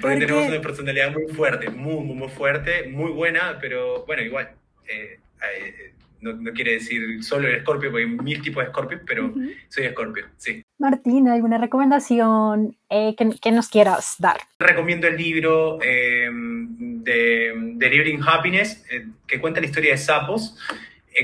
Porque 0.00 0.16
tenemos 0.16 0.48
una 0.48 0.60
personalidad 0.60 1.12
muy 1.12 1.32
fuerte, 1.32 1.70
muy, 1.70 2.02
muy, 2.02 2.16
muy 2.16 2.28
fuerte, 2.28 2.88
muy 2.88 3.12
buena, 3.12 3.58
pero 3.60 4.04
bueno, 4.04 4.22
igual. 4.22 4.50
Eh, 4.88 5.20
eh, 5.54 5.92
no, 6.20 6.52
quiere 6.52 6.72
decir 6.72 7.22
solo 7.22 7.48
el 7.48 7.56
escorpio, 7.56 7.90
porque 7.90 8.04
hay 8.04 8.10
mil 8.10 8.42
tipos 8.42 8.62
de 8.62 8.68
escorpio, 8.68 9.00
pero 9.06 9.32
soy 9.68 9.84
escorpio, 9.84 10.26
sí. 10.36 10.62
Martín, 10.78 11.28
¿alguna 11.28 11.58
recomendación 11.58 12.76
eh, 12.88 13.14
que, 13.16 13.50
nos 13.52 13.68
quieras 13.68 14.16
dar? 14.18 14.38
Recomiendo 14.58 15.08
el 15.08 15.16
libro 15.16 15.78
eh, 15.82 16.28
de 16.30 17.52
Delivering 17.74 18.20
Happiness, 18.26 18.84
eh, 18.90 19.06
que 19.26 19.40
cuenta 19.40 19.60
la 19.60 19.66
historia 19.66 19.92
de 19.92 19.98
sapos. 19.98 20.56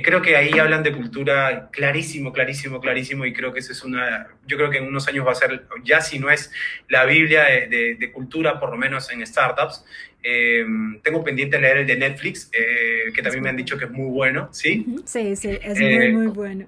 Creo 0.02 0.22
que 0.22 0.36
ahí 0.36 0.58
hablan 0.58 0.82
de 0.82 0.92
cultura 0.92 1.68
clarísimo, 1.70 2.32
clarísimo, 2.32 2.80
clarísimo, 2.80 3.26
y 3.26 3.32
creo 3.32 3.52
que 3.52 3.60
eso 3.60 3.72
es 3.72 3.84
una, 3.84 4.28
yo 4.46 4.56
creo 4.56 4.70
que 4.70 4.78
en 4.78 4.86
unos 4.86 5.06
años 5.08 5.26
va 5.26 5.32
a 5.32 5.36
ser, 5.36 5.64
ya 5.84 6.00
si 6.00 6.18
no 6.18 6.30
es 6.30 6.50
la 6.88 7.04
Biblia 7.04 7.44
de 7.44 8.10
cultura, 8.12 8.58
por 8.58 8.70
lo 8.70 8.76
menos 8.76 9.10
en 9.10 9.26
startups, 9.26 9.84
Em, 10.26 10.98
tengo 11.02 11.22
pendiente 11.22 11.60
leer 11.60 11.76
el 11.78 11.86
de 11.86 11.96
Netflix, 11.96 12.50
eh, 12.50 13.12
que 13.14 13.20
también 13.20 13.42
me 13.42 13.50
han 13.50 13.56
dicho 13.56 13.76
que 13.76 13.84
es 13.84 13.90
muy 13.90 14.10
bueno, 14.10 14.48
¿sí? 14.52 14.86
Sí, 15.04 15.36
sí, 15.36 15.50
es 15.62 15.78
muy, 15.78 15.92
eh, 15.92 16.12
muy 16.12 16.26
bueno. 16.28 16.66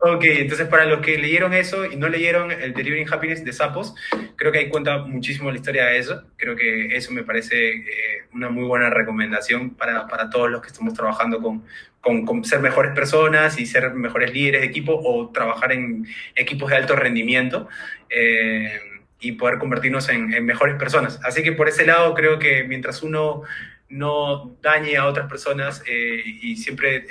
Ok, 0.00 0.22
entonces 0.24 0.68
para 0.68 0.84
los 0.84 1.00
que 1.00 1.18
leyeron 1.18 1.52
eso 1.52 1.84
y 1.84 1.96
no 1.96 2.08
leyeron 2.08 2.52
el 2.52 2.72
Delivering 2.72 3.12
Happiness 3.12 3.44
de 3.44 3.52
Sapos, 3.52 3.96
creo 4.36 4.52
que 4.52 4.58
ahí 4.58 4.68
cuenta 4.68 4.98
muchísimo 4.98 5.50
la 5.50 5.56
historia 5.56 5.86
de 5.86 5.98
eso. 5.98 6.22
Creo 6.36 6.54
que 6.54 6.94
eso 6.96 7.12
me 7.12 7.24
parece 7.24 7.70
eh, 7.70 7.84
una 8.32 8.48
muy 8.48 8.62
buena 8.62 8.90
recomendación 8.90 9.70
para, 9.70 10.06
para, 10.06 10.30
todos 10.30 10.50
los 10.50 10.60
que 10.60 10.68
estamos 10.68 10.94
trabajando 10.94 11.42
con, 11.42 11.64
con, 12.00 12.44
ser 12.44 12.60
mejores 12.60 12.92
personas 12.92 13.58
y 13.58 13.66
ser 13.66 13.92
mejores 13.94 14.32
líderes 14.32 14.60
de 14.60 14.68
equipo 14.68 14.92
o 14.94 15.30
trabajar 15.30 15.72
en 15.72 16.06
equipos 16.36 16.70
de 16.70 16.76
alto 16.76 16.94
rendimiento. 16.94 17.68
Eh, 18.08 18.80
y 19.20 19.32
poder 19.32 19.58
convertirnos 19.58 20.08
en, 20.10 20.28
mejores 20.44 20.76
personas. 20.76 21.18
Así 21.24 21.42
que 21.42 21.50
por 21.50 21.68
ese 21.68 21.84
lado 21.84 22.14
creo 22.14 22.38
que 22.38 22.62
mientras 22.62 23.02
uno 23.02 23.42
no 23.88 24.56
dañe 24.62 24.96
a 24.96 25.06
otras 25.06 25.28
personas 25.28 25.82
eh, 25.86 26.22
y 26.24 26.56
siempre 26.56 27.04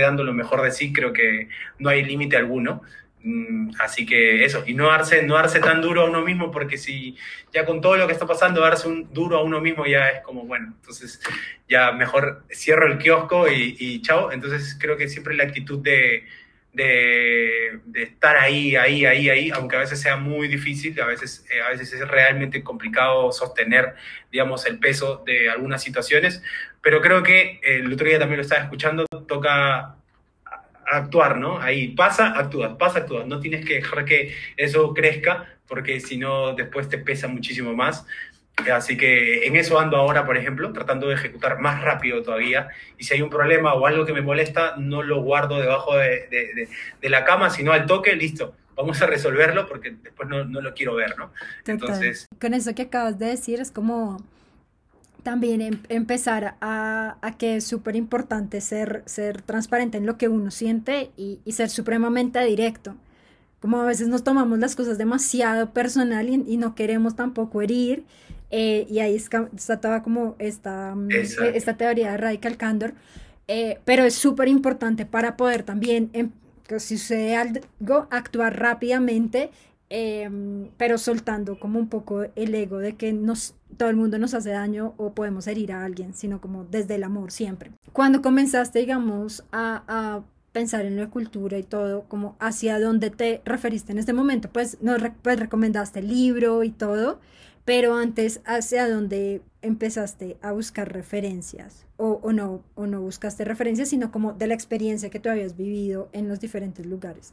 dando 0.00 0.24
lo 0.24 0.32
mejor 0.32 0.62
de 0.62 0.70
sí, 0.70 0.92
creo 0.92 1.12
que 1.12 1.48
no 1.78 1.90
hay 1.90 2.04
límite 2.04 2.36
alguno. 2.36 2.82
Mm, 3.22 3.70
así 3.80 4.04
que 4.04 4.44
eso, 4.44 4.64
y 4.66 4.74
no 4.74 4.88
darse, 4.88 5.22
no 5.22 5.34
darse 5.34 5.60
tan 5.60 5.80
duro 5.80 6.02
a 6.02 6.04
uno 6.04 6.20
mismo, 6.22 6.50
porque 6.50 6.76
si 6.76 7.16
ya 7.52 7.64
con 7.64 7.80
todo 7.80 7.96
lo 7.96 8.06
que 8.06 8.12
está 8.12 8.26
pasando, 8.26 8.60
darse 8.60 8.86
un 8.86 9.12
duro 9.14 9.38
a 9.38 9.42
uno 9.42 9.60
mismo 9.60 9.86
ya 9.86 10.10
es 10.10 10.22
como, 10.22 10.44
bueno, 10.44 10.74
entonces 10.76 11.20
ya 11.68 11.92
mejor 11.92 12.44
cierro 12.52 12.86
el 12.86 12.98
kiosco 12.98 13.48
y 13.48 14.02
chao. 14.02 14.30
Entonces 14.32 14.76
creo 14.78 14.96
que 14.96 15.08
siempre 15.08 15.34
la 15.34 15.44
actitud 15.44 15.78
de, 15.80 16.24
de, 16.74 17.80
estar 17.94 18.36
ahí, 18.36 18.76
ahí, 18.76 19.06
ahí, 19.06 19.30
ahí, 19.30 19.50
aunque 19.50 19.76
a 19.76 19.80
veces 19.80 20.00
sea 20.00 20.16
muy 20.16 20.48
difícil, 20.48 21.00
a 21.00 21.06
veces, 21.06 21.46
eh, 21.50 21.62
a 21.62 21.70
veces 21.70 21.92
es 21.92 22.06
realmente 22.06 22.62
complicado 22.62 23.32
sostener, 23.32 23.94
digamos, 24.30 24.66
el 24.66 24.78
peso 24.78 25.22
de 25.24 25.48
algunas 25.48 25.82
situaciones, 25.82 26.42
pero 26.82 27.00
creo 27.00 27.22
que 27.22 27.60
el 27.62 27.92
otro 27.92 28.06
día 28.06 28.18
también 28.18 28.38
lo 28.38 28.42
estaba 28.42 28.62
escuchando, 28.62 29.06
toca 29.26 29.96
actuar, 30.86 31.38
¿no? 31.38 31.60
Ahí 31.60 31.88
pasa, 31.88 32.38
actúas, 32.38 32.76
pasa, 32.76 33.00
actúas. 33.00 33.26
No 33.26 33.40
tienes 33.40 33.64
que 33.64 33.74
dejar 33.74 34.04
que 34.04 34.34
eso 34.56 34.92
crezca 34.92 35.58
porque 35.66 36.00
si 36.00 36.18
no 36.18 36.54
después 36.54 36.88
te 36.88 36.98
pesa 36.98 37.28
muchísimo 37.28 37.74
más. 37.74 38.06
Así 38.72 38.96
que 38.96 39.46
en 39.46 39.56
eso 39.56 39.78
ando 39.80 39.96
ahora, 39.96 40.24
por 40.24 40.36
ejemplo, 40.36 40.72
tratando 40.72 41.08
de 41.08 41.14
ejecutar 41.14 41.58
más 41.58 41.82
rápido 41.82 42.22
todavía. 42.22 42.68
Y 42.98 43.04
si 43.04 43.14
hay 43.14 43.22
un 43.22 43.30
problema 43.30 43.74
o 43.74 43.86
algo 43.86 44.06
que 44.06 44.12
me 44.12 44.22
molesta, 44.22 44.76
no 44.76 45.02
lo 45.02 45.22
guardo 45.22 45.58
debajo 45.58 45.96
de, 45.96 46.68
de, 47.00 47.08
la 47.10 47.24
cama, 47.24 47.50
sino 47.50 47.72
al 47.72 47.86
toque, 47.86 48.14
listo. 48.14 48.54
Vamos 48.76 49.00
a 49.02 49.06
resolverlo 49.06 49.68
porque 49.68 49.90
después 50.02 50.28
no, 50.28 50.44
no 50.44 50.60
lo 50.60 50.74
quiero 50.74 50.94
ver, 50.94 51.16
¿no? 51.18 51.32
Entonces. 51.66 52.26
Con 52.40 52.54
eso 52.54 52.74
que 52.74 52.82
acabas 52.82 53.18
de 53.18 53.26
decir, 53.26 53.60
es 53.60 53.70
como 53.70 54.24
también 55.24 55.60
em, 55.60 55.78
empezar 55.88 56.56
a, 56.60 57.16
a, 57.20 57.36
que 57.36 57.56
es 57.56 57.64
súper 57.64 57.96
importante 57.96 58.60
ser, 58.60 59.02
ser 59.06 59.42
transparente 59.42 59.98
en 59.98 60.06
lo 60.06 60.16
que 60.16 60.28
uno 60.28 60.50
siente 60.52 61.10
y, 61.16 61.40
y, 61.44 61.52
ser 61.52 61.70
supremamente 61.70 62.44
directo. 62.44 62.94
Como 63.60 63.80
a 63.80 63.84
veces 63.84 64.08
nos 64.08 64.22
tomamos 64.22 64.58
las 64.58 64.76
cosas 64.76 64.98
demasiado 64.98 65.70
personal 65.70 66.28
y, 66.28 66.44
y 66.46 66.56
no 66.56 66.74
queremos 66.74 67.16
tampoco 67.16 67.62
herir. 67.62 68.04
Eh, 68.56 68.86
y 68.88 69.00
ahí 69.00 69.16
está 69.16 69.80
toda 69.80 70.02
como 70.02 70.36
esta, 70.38 70.94
mm, 70.94 71.08
esta 71.54 71.76
teoría 71.76 72.12
de 72.12 72.16
radical 72.18 72.56
candor. 72.56 72.94
Eh, 73.48 73.80
pero 73.84 74.04
es 74.04 74.14
súper 74.14 74.48
importante 74.48 75.06
para 75.06 75.36
poder 75.36 75.64
también, 75.64 76.10
que 76.66 76.78
si 76.78 76.98
sucede 76.98 77.36
algo, 77.36 78.06
actuar 78.10 78.58
rápidamente 78.58 79.50
Em, 79.96 80.70
pero 80.76 80.98
soltando 80.98 81.58
como 81.60 81.78
un 81.78 81.88
poco 81.88 82.24
el 82.34 82.54
ego 82.54 82.78
de 82.78 82.96
que 82.96 83.12
nos, 83.12 83.54
todo 83.76 83.90
el 83.90 83.96
mundo 83.96 84.18
nos 84.18 84.34
hace 84.34 84.50
daño 84.50 84.94
o 84.96 85.12
podemos 85.12 85.46
herir 85.46 85.72
a 85.72 85.84
alguien, 85.84 86.14
sino 86.14 86.40
como 86.40 86.64
desde 86.64 86.96
el 86.96 87.04
amor 87.04 87.30
siempre. 87.30 87.70
Cuando 87.92 88.22
comenzaste, 88.22 88.80
digamos, 88.80 89.44
a, 89.52 89.84
a 89.86 90.24
pensar 90.52 90.86
en 90.86 90.96
la 90.96 91.10
cultura 91.10 91.58
y 91.58 91.62
todo, 91.62 92.04
como 92.08 92.34
hacia 92.40 92.80
dónde 92.80 93.10
te 93.10 93.42
referiste 93.44 93.92
en 93.92 93.98
este 93.98 94.12
momento, 94.12 94.48
pues 94.50 94.78
nos 94.80 95.00
pues, 95.22 95.38
recomendaste 95.38 96.00
el 96.00 96.08
libro 96.08 96.64
y 96.64 96.70
todo, 96.70 97.20
pero 97.64 97.94
antes 97.94 98.40
hacia 98.44 98.88
dónde 98.88 99.40
empezaste 99.62 100.36
a 100.42 100.52
buscar 100.52 100.92
referencias 100.92 101.86
o, 101.96 102.20
o, 102.22 102.32
no, 102.32 102.64
o 102.74 102.86
no 102.86 103.00
buscaste 103.00 103.44
referencias, 103.44 103.88
sino 103.88 104.10
como 104.10 104.32
de 104.32 104.46
la 104.46 104.54
experiencia 104.54 105.10
que 105.10 105.20
tú 105.20 105.30
habías 105.30 105.56
vivido 105.56 106.10
en 106.12 106.28
los 106.28 106.40
diferentes 106.40 106.84
lugares. 106.84 107.32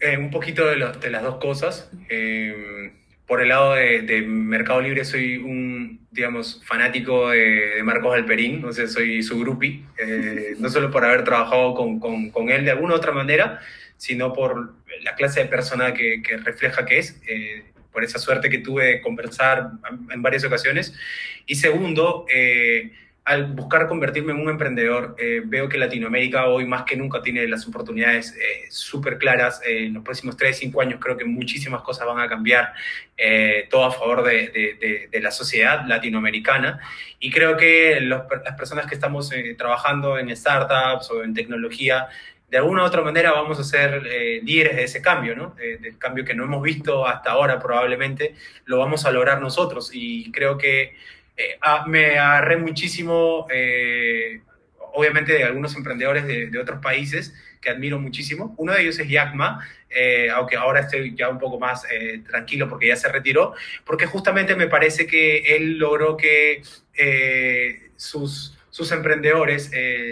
Eh, 0.00 0.16
un 0.16 0.30
poquito 0.30 0.66
de, 0.66 0.76
de, 1.00 1.10
las 1.10 1.22
dos 1.22 1.36
cosas. 1.36 1.90
Eh, 2.08 2.92
por 3.26 3.42
el 3.42 3.50
lado 3.50 3.74
de, 3.74 4.22
Mercado 4.26 4.80
Libre 4.80 5.04
soy 5.04 5.36
un, 5.36 6.00
digamos, 6.10 6.62
fanático 6.64 7.30
de, 7.30 7.80
Marcos 7.84 8.14
Alperín, 8.14 8.64
o 8.64 8.72
sea, 8.72 8.88
soy 8.88 9.22
su 9.22 9.38
grupi, 9.38 9.84
eh, 9.98 10.56
no 10.58 10.68
solo 10.68 10.90
por 10.90 11.04
haber 11.04 11.22
trabajado 11.22 11.74
con, 11.74 12.00
con, 12.00 12.30
con, 12.30 12.50
él 12.50 12.64
de 12.64 12.72
alguna 12.72 12.94
u 12.94 12.96
otra 12.96 13.12
manera, 13.12 13.60
sino 13.98 14.32
por 14.32 14.74
la 15.02 15.14
clase 15.14 15.40
de 15.40 15.46
persona 15.46 15.92
que, 15.92 16.22
que 16.22 16.38
refleja 16.38 16.86
que 16.86 16.98
es, 16.98 17.20
por 17.92 18.04
esa 18.04 18.18
suerte 18.18 18.48
que 18.48 18.58
tuve 18.58 18.84
de 18.84 19.00
conversar 19.00 19.70
en 20.10 20.22
varias 20.22 20.44
ocasiones. 20.44 20.94
Y 21.46 21.56
segundo, 21.56 22.26
al 23.24 23.46
buscar 23.52 23.86
convertirme 23.86 24.32
en 24.32 24.40
un 24.40 24.48
emprendedor, 24.48 25.14
eh, 25.18 25.42
veo 25.44 25.68
que 25.68 25.78
Latinoamérica 25.78 26.46
hoy 26.46 26.66
más 26.66 26.82
que 26.82 26.96
nunca 26.96 27.22
tiene 27.22 27.46
las 27.46 27.66
oportunidades 27.66 28.34
eh, 28.34 28.66
súper 28.70 29.18
claras. 29.18 29.60
Eh, 29.64 29.84
en 29.86 29.94
los 29.94 30.02
próximos 30.02 30.36
3, 30.36 30.56
5 30.56 30.80
años 30.80 31.00
creo 31.00 31.16
que 31.16 31.24
muchísimas 31.24 31.82
cosas 31.82 32.06
van 32.06 32.18
a 32.18 32.28
cambiar, 32.28 32.72
todo 33.68 33.84
a 33.84 33.92
favor 33.92 34.24
de, 34.24 35.08
la 35.12 35.30
sociedad 35.30 35.86
latinoamericana. 35.86 36.80
Y 37.18 37.30
creo 37.30 37.56
que 37.56 38.00
las 38.00 38.56
personas 38.56 38.86
que 38.86 38.94
estamos 38.94 39.30
trabajando 39.58 40.18
en 40.18 40.34
startups 40.34 41.10
o 41.10 41.22
en 41.22 41.34
tecnología, 41.34 42.08
de 42.50 42.58
alguna 42.58 42.82
u 42.82 42.86
otra 42.86 43.02
manera 43.02 43.32
vamos 43.32 43.60
a 43.60 43.64
ser 43.64 44.02
líderes 44.42 44.76
de 44.76 44.84
ese 44.84 45.00
cambio, 45.00 45.36
¿no? 45.36 45.54
del 45.54 45.96
cambio 45.98 46.24
que 46.24 46.34
no 46.34 46.44
hemos 46.44 46.62
visto 46.62 47.06
hasta 47.06 47.30
ahora 47.30 47.60
probablemente, 47.60 48.34
lo 48.64 48.78
vamos 48.78 49.06
a 49.06 49.12
lograr 49.12 49.40
nosotros. 49.40 49.90
Y 49.92 50.32
creo 50.32 50.58
que 50.58 50.96
eh, 51.40 51.58
me 51.86 52.18
agarré 52.18 52.58
muchísimo, 52.58 53.46
eh, 53.50 54.42
obviamente, 54.92 55.32
de 55.32 55.44
algunos 55.44 55.74
emprendedores 55.74 56.26
de, 56.26 56.58
otros 56.58 56.80
países 56.80 57.34
que 57.62 57.70
admiro 57.70 57.98
muchísimo. 57.98 58.54
Uno 58.58 58.74
de 58.74 58.82
ellos 58.82 58.98
es 58.98 59.08
Yakma, 59.08 59.66
eh, 59.88 60.28
aunque 60.30 60.56
ahora 60.56 60.80
estoy 60.80 61.14
ya 61.14 61.28
un 61.28 61.38
poco 61.38 61.58
más 61.58 61.84
tranquilo 62.28 62.68
porque 62.68 62.88
ya 62.88 62.96
se 62.96 63.10
retiró, 63.10 63.54
porque 63.84 64.06
justamente 64.06 64.54
me 64.54 64.66
parece 64.66 65.06
que 65.06 65.56
él 65.56 65.78
logró 65.78 66.16
que 66.16 66.62
sus, 67.96 68.58
sus 68.70 68.92
emprendedores, 68.92 69.70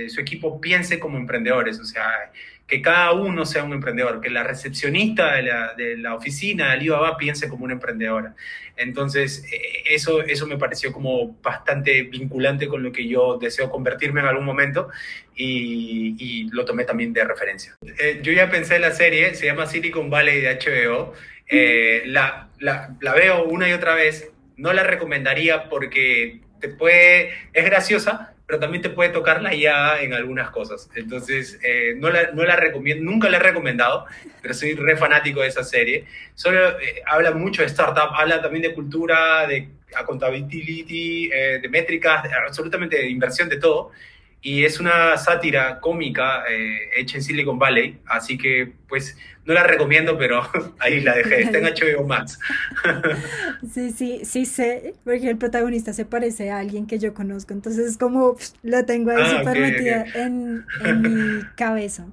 su 0.08 0.20
equipo 0.20 0.60
piense 0.60 0.98
como 0.98 1.16
emprendedores, 1.16 1.78
o 1.80 1.84
sea, 1.84 2.30
que 2.68 2.82
cada 2.82 3.12
uno 3.12 3.46
sea 3.46 3.64
un 3.64 3.72
emprendedor, 3.72 4.20
que 4.20 4.28
la 4.28 4.44
recepcionista 4.44 5.36
de 5.36 5.42
la, 5.42 5.72
de 5.74 5.96
la 5.96 6.14
oficina 6.14 6.66
de 6.66 6.72
Alibaba 6.72 7.16
piense 7.16 7.48
como 7.48 7.64
una 7.64 7.72
emprendedora. 7.72 8.34
Entonces, 8.76 9.42
eh, 9.50 9.84
eso, 9.86 10.20
eso 10.20 10.46
me 10.46 10.58
pareció 10.58 10.92
como 10.92 11.34
bastante 11.42 12.02
vinculante 12.02 12.68
con 12.68 12.82
lo 12.82 12.92
que 12.92 13.08
yo 13.08 13.38
deseo 13.38 13.70
convertirme 13.70 14.20
en 14.20 14.26
algún 14.26 14.44
momento 14.44 14.90
y, 15.34 16.14
y 16.18 16.50
lo 16.50 16.66
tomé 16.66 16.84
también 16.84 17.14
de 17.14 17.24
referencia. 17.24 17.74
Eh, 17.98 18.20
yo 18.22 18.32
ya 18.32 18.50
pensé 18.50 18.76
en 18.76 18.82
la 18.82 18.92
serie, 18.92 19.34
se 19.34 19.46
llama 19.46 19.66
Silicon 19.66 20.10
Valley 20.10 20.42
de 20.42 20.58
HBO, 20.58 21.14
eh, 21.48 22.02
la, 22.04 22.50
la, 22.58 22.94
la 23.00 23.14
veo 23.14 23.44
una 23.44 23.66
y 23.66 23.72
otra 23.72 23.94
vez, 23.94 24.30
no 24.58 24.74
la 24.74 24.84
recomendaría 24.84 25.70
porque 25.70 26.42
te 26.60 26.68
puede, 26.68 27.32
es 27.54 27.64
graciosa, 27.64 28.34
pero 28.48 28.60
también 28.60 28.80
te 28.80 28.88
puede 28.88 29.10
tocar 29.10 29.42
la 29.42 29.54
IA 29.54 30.00
en 30.00 30.14
algunas 30.14 30.48
cosas. 30.48 30.88
Entonces, 30.94 31.60
eh, 31.62 31.94
no, 31.98 32.08
la, 32.08 32.30
no 32.32 32.44
la 32.44 32.56
recomiendo, 32.56 33.04
nunca 33.04 33.28
la 33.28 33.36
he 33.36 33.40
recomendado, 33.40 34.06
pero 34.40 34.54
soy 34.54 34.74
re 34.74 34.96
fanático 34.96 35.42
de 35.42 35.48
esa 35.48 35.62
serie. 35.62 36.06
Solo 36.34 36.80
eh, 36.80 37.02
habla 37.06 37.32
mucho 37.32 37.60
de 37.60 37.68
startup, 37.68 38.08
habla 38.14 38.40
también 38.40 38.62
de 38.62 38.72
cultura, 38.72 39.46
de 39.46 39.68
accountability, 39.94 41.30
eh, 41.30 41.58
de 41.60 41.68
métricas, 41.68 42.24
absolutamente 42.46 42.96
de 42.96 43.10
inversión, 43.10 43.50
de 43.50 43.58
todo 43.58 43.92
y 44.40 44.64
es 44.64 44.78
una 44.78 45.16
sátira 45.16 45.80
cómica 45.80 46.44
eh, 46.48 46.90
hecha 46.96 47.16
en 47.16 47.22
Silicon 47.22 47.58
Valley, 47.58 47.98
así 48.06 48.38
que 48.38 48.72
pues 48.88 49.16
no 49.44 49.54
la 49.54 49.64
recomiendo, 49.64 50.16
pero 50.16 50.42
ahí 50.78 51.00
la 51.00 51.16
dejé, 51.16 51.42
está 51.42 51.58
en 51.58 51.64
HBO 51.98 52.06
Max. 52.06 52.38
sí, 53.72 53.90
sí, 53.90 54.20
sí 54.24 54.46
sé, 54.46 54.94
porque 55.04 55.28
el 55.30 55.38
protagonista 55.38 55.92
se 55.92 56.04
parece 56.04 56.50
a 56.50 56.58
alguien 56.58 56.86
que 56.86 56.98
yo 56.98 57.14
conozco, 57.14 57.52
entonces 57.52 57.88
es 57.88 57.98
como 57.98 58.36
lo 58.62 58.84
tengo 58.84 59.10
ahí 59.10 59.22
ah, 59.22 59.38
súper 59.38 59.60
metida 59.60 60.04
En, 60.14 60.64
en, 60.84 61.02
mi 61.02 61.42
cabeza. 61.56 62.06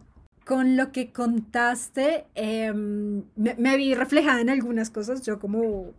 Con 0.45 0.78
lo 0.78 0.91
que 0.91 1.11
contaste, 1.11 2.26
em, 2.36 3.23
me, 3.36 3.78
vi 3.78 3.95
reflejada 3.95 4.41
en 4.41 4.49
algunas 4.49 4.91
cosas, 4.91 5.23
yo 5.23 5.39
como 5.39 5.93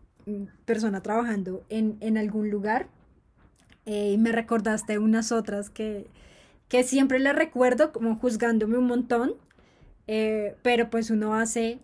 persona 0.65 1.03
trabajando 1.03 1.65
en, 1.69 1.97
en 2.01 2.17
algún 2.17 2.51
lugar, 2.51 2.89
eh, 3.87 4.13
y 4.13 4.19
me 4.19 4.33
recordaste 4.33 4.99
unas 4.99 5.33
otras 5.33 5.71
que, 5.71 6.07
que 6.69 6.83
siempre 6.85 7.19
le 7.19 7.33
recuerdo 7.33 7.93
como 7.93 8.17
juzgándome 8.17 8.77
un 8.79 8.87
montón, 8.87 9.35
eh, 10.07 10.57
pero 10.63 10.91
pues 10.91 11.11
uno 11.11 11.35
hace 11.35 11.79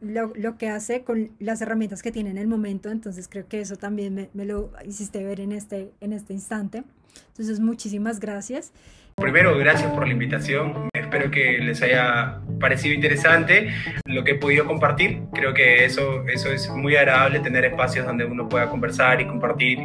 lo, 0.00 0.32
lo, 0.36 0.58
que 0.58 0.68
hace 0.68 1.02
con 1.02 1.30
las 1.38 1.60
herramientas 1.60 2.02
que 2.02 2.12
tiene 2.12 2.30
en 2.30 2.38
el 2.38 2.46
momento, 2.46 2.90
entonces 2.90 3.28
creo 3.28 3.48
que 3.48 3.60
eso 3.60 3.76
también 3.76 4.14
me, 4.14 4.30
me 4.34 4.44
lo 4.44 4.72
hiciste 4.84 5.24
ver 5.24 5.40
en 5.40 5.52
este, 5.52 5.90
en 6.00 6.12
este 6.12 6.34
instante. 6.34 6.84
Entonces, 7.28 7.60
muchísimas 7.60 8.20
gracias. 8.20 8.72
Primero, 9.16 9.56
gracias 9.58 9.90
por 9.92 10.06
la 10.06 10.12
invitación. 10.12 10.88
Espero 10.92 11.30
que 11.30 11.58
les 11.58 11.82
haya 11.82 12.40
parecido 12.58 12.94
interesante 12.94 13.68
lo 14.04 14.24
que 14.24 14.32
he 14.32 14.34
podido 14.34 14.66
compartir. 14.66 15.22
Creo 15.32 15.54
que 15.54 15.84
eso, 15.84 16.24
eso 16.28 16.50
es 16.50 16.68
muy 16.70 16.96
agradable, 16.96 17.40
tener 17.40 17.64
espacios 17.64 18.06
donde 18.06 18.24
uno 18.24 18.48
pueda 18.48 18.68
conversar 18.68 19.20
y 19.20 19.26
compartir 19.26 19.80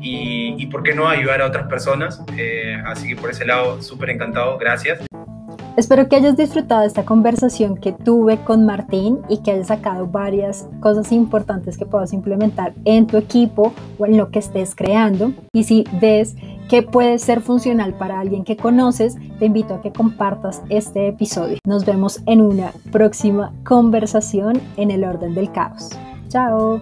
y, 0.00 0.54
y 0.58 0.66
por 0.66 0.82
qué 0.82 0.94
no, 0.94 1.08
ayudar 1.08 1.40
a 1.42 1.46
otras 1.46 1.66
personas. 1.68 2.22
Eh, 2.36 2.80
así 2.84 3.08
que 3.08 3.16
por 3.16 3.30
ese 3.30 3.44
lado, 3.44 3.82
súper 3.82 4.10
encantado. 4.10 4.58
Gracias. 4.58 5.00
Espero 5.76 6.08
que 6.08 6.16
hayas 6.16 6.38
disfrutado 6.38 6.84
esta 6.84 7.04
conversación 7.04 7.76
que 7.76 7.92
tuve 7.92 8.38
con 8.38 8.64
Martín 8.64 9.20
y 9.28 9.38
que 9.38 9.50
hayas 9.50 9.66
sacado 9.66 10.06
varias 10.06 10.66
cosas 10.80 11.12
importantes 11.12 11.76
que 11.76 11.84
puedas 11.84 12.14
implementar 12.14 12.72
en 12.86 13.06
tu 13.06 13.18
equipo 13.18 13.74
o 13.98 14.06
en 14.06 14.16
lo 14.16 14.30
que 14.30 14.38
estés 14.38 14.74
creando. 14.74 15.34
Y 15.52 15.64
si 15.64 15.84
ves 16.00 16.34
que 16.70 16.82
puede 16.82 17.18
ser 17.18 17.42
funcional 17.42 17.92
para 17.92 18.20
alguien 18.20 18.44
que 18.44 18.56
conoces, 18.56 19.16
te 19.38 19.46
invito 19.46 19.74
a 19.74 19.82
que 19.82 19.92
compartas 19.92 20.62
este 20.70 21.08
episodio. 21.08 21.58
Nos 21.66 21.84
vemos 21.84 22.22
en 22.24 22.40
una 22.40 22.72
próxima 22.90 23.52
conversación 23.62 24.60
en 24.78 24.90
el 24.90 25.04
orden 25.04 25.34
del 25.34 25.52
caos. 25.52 25.90
Chao. 26.28 26.80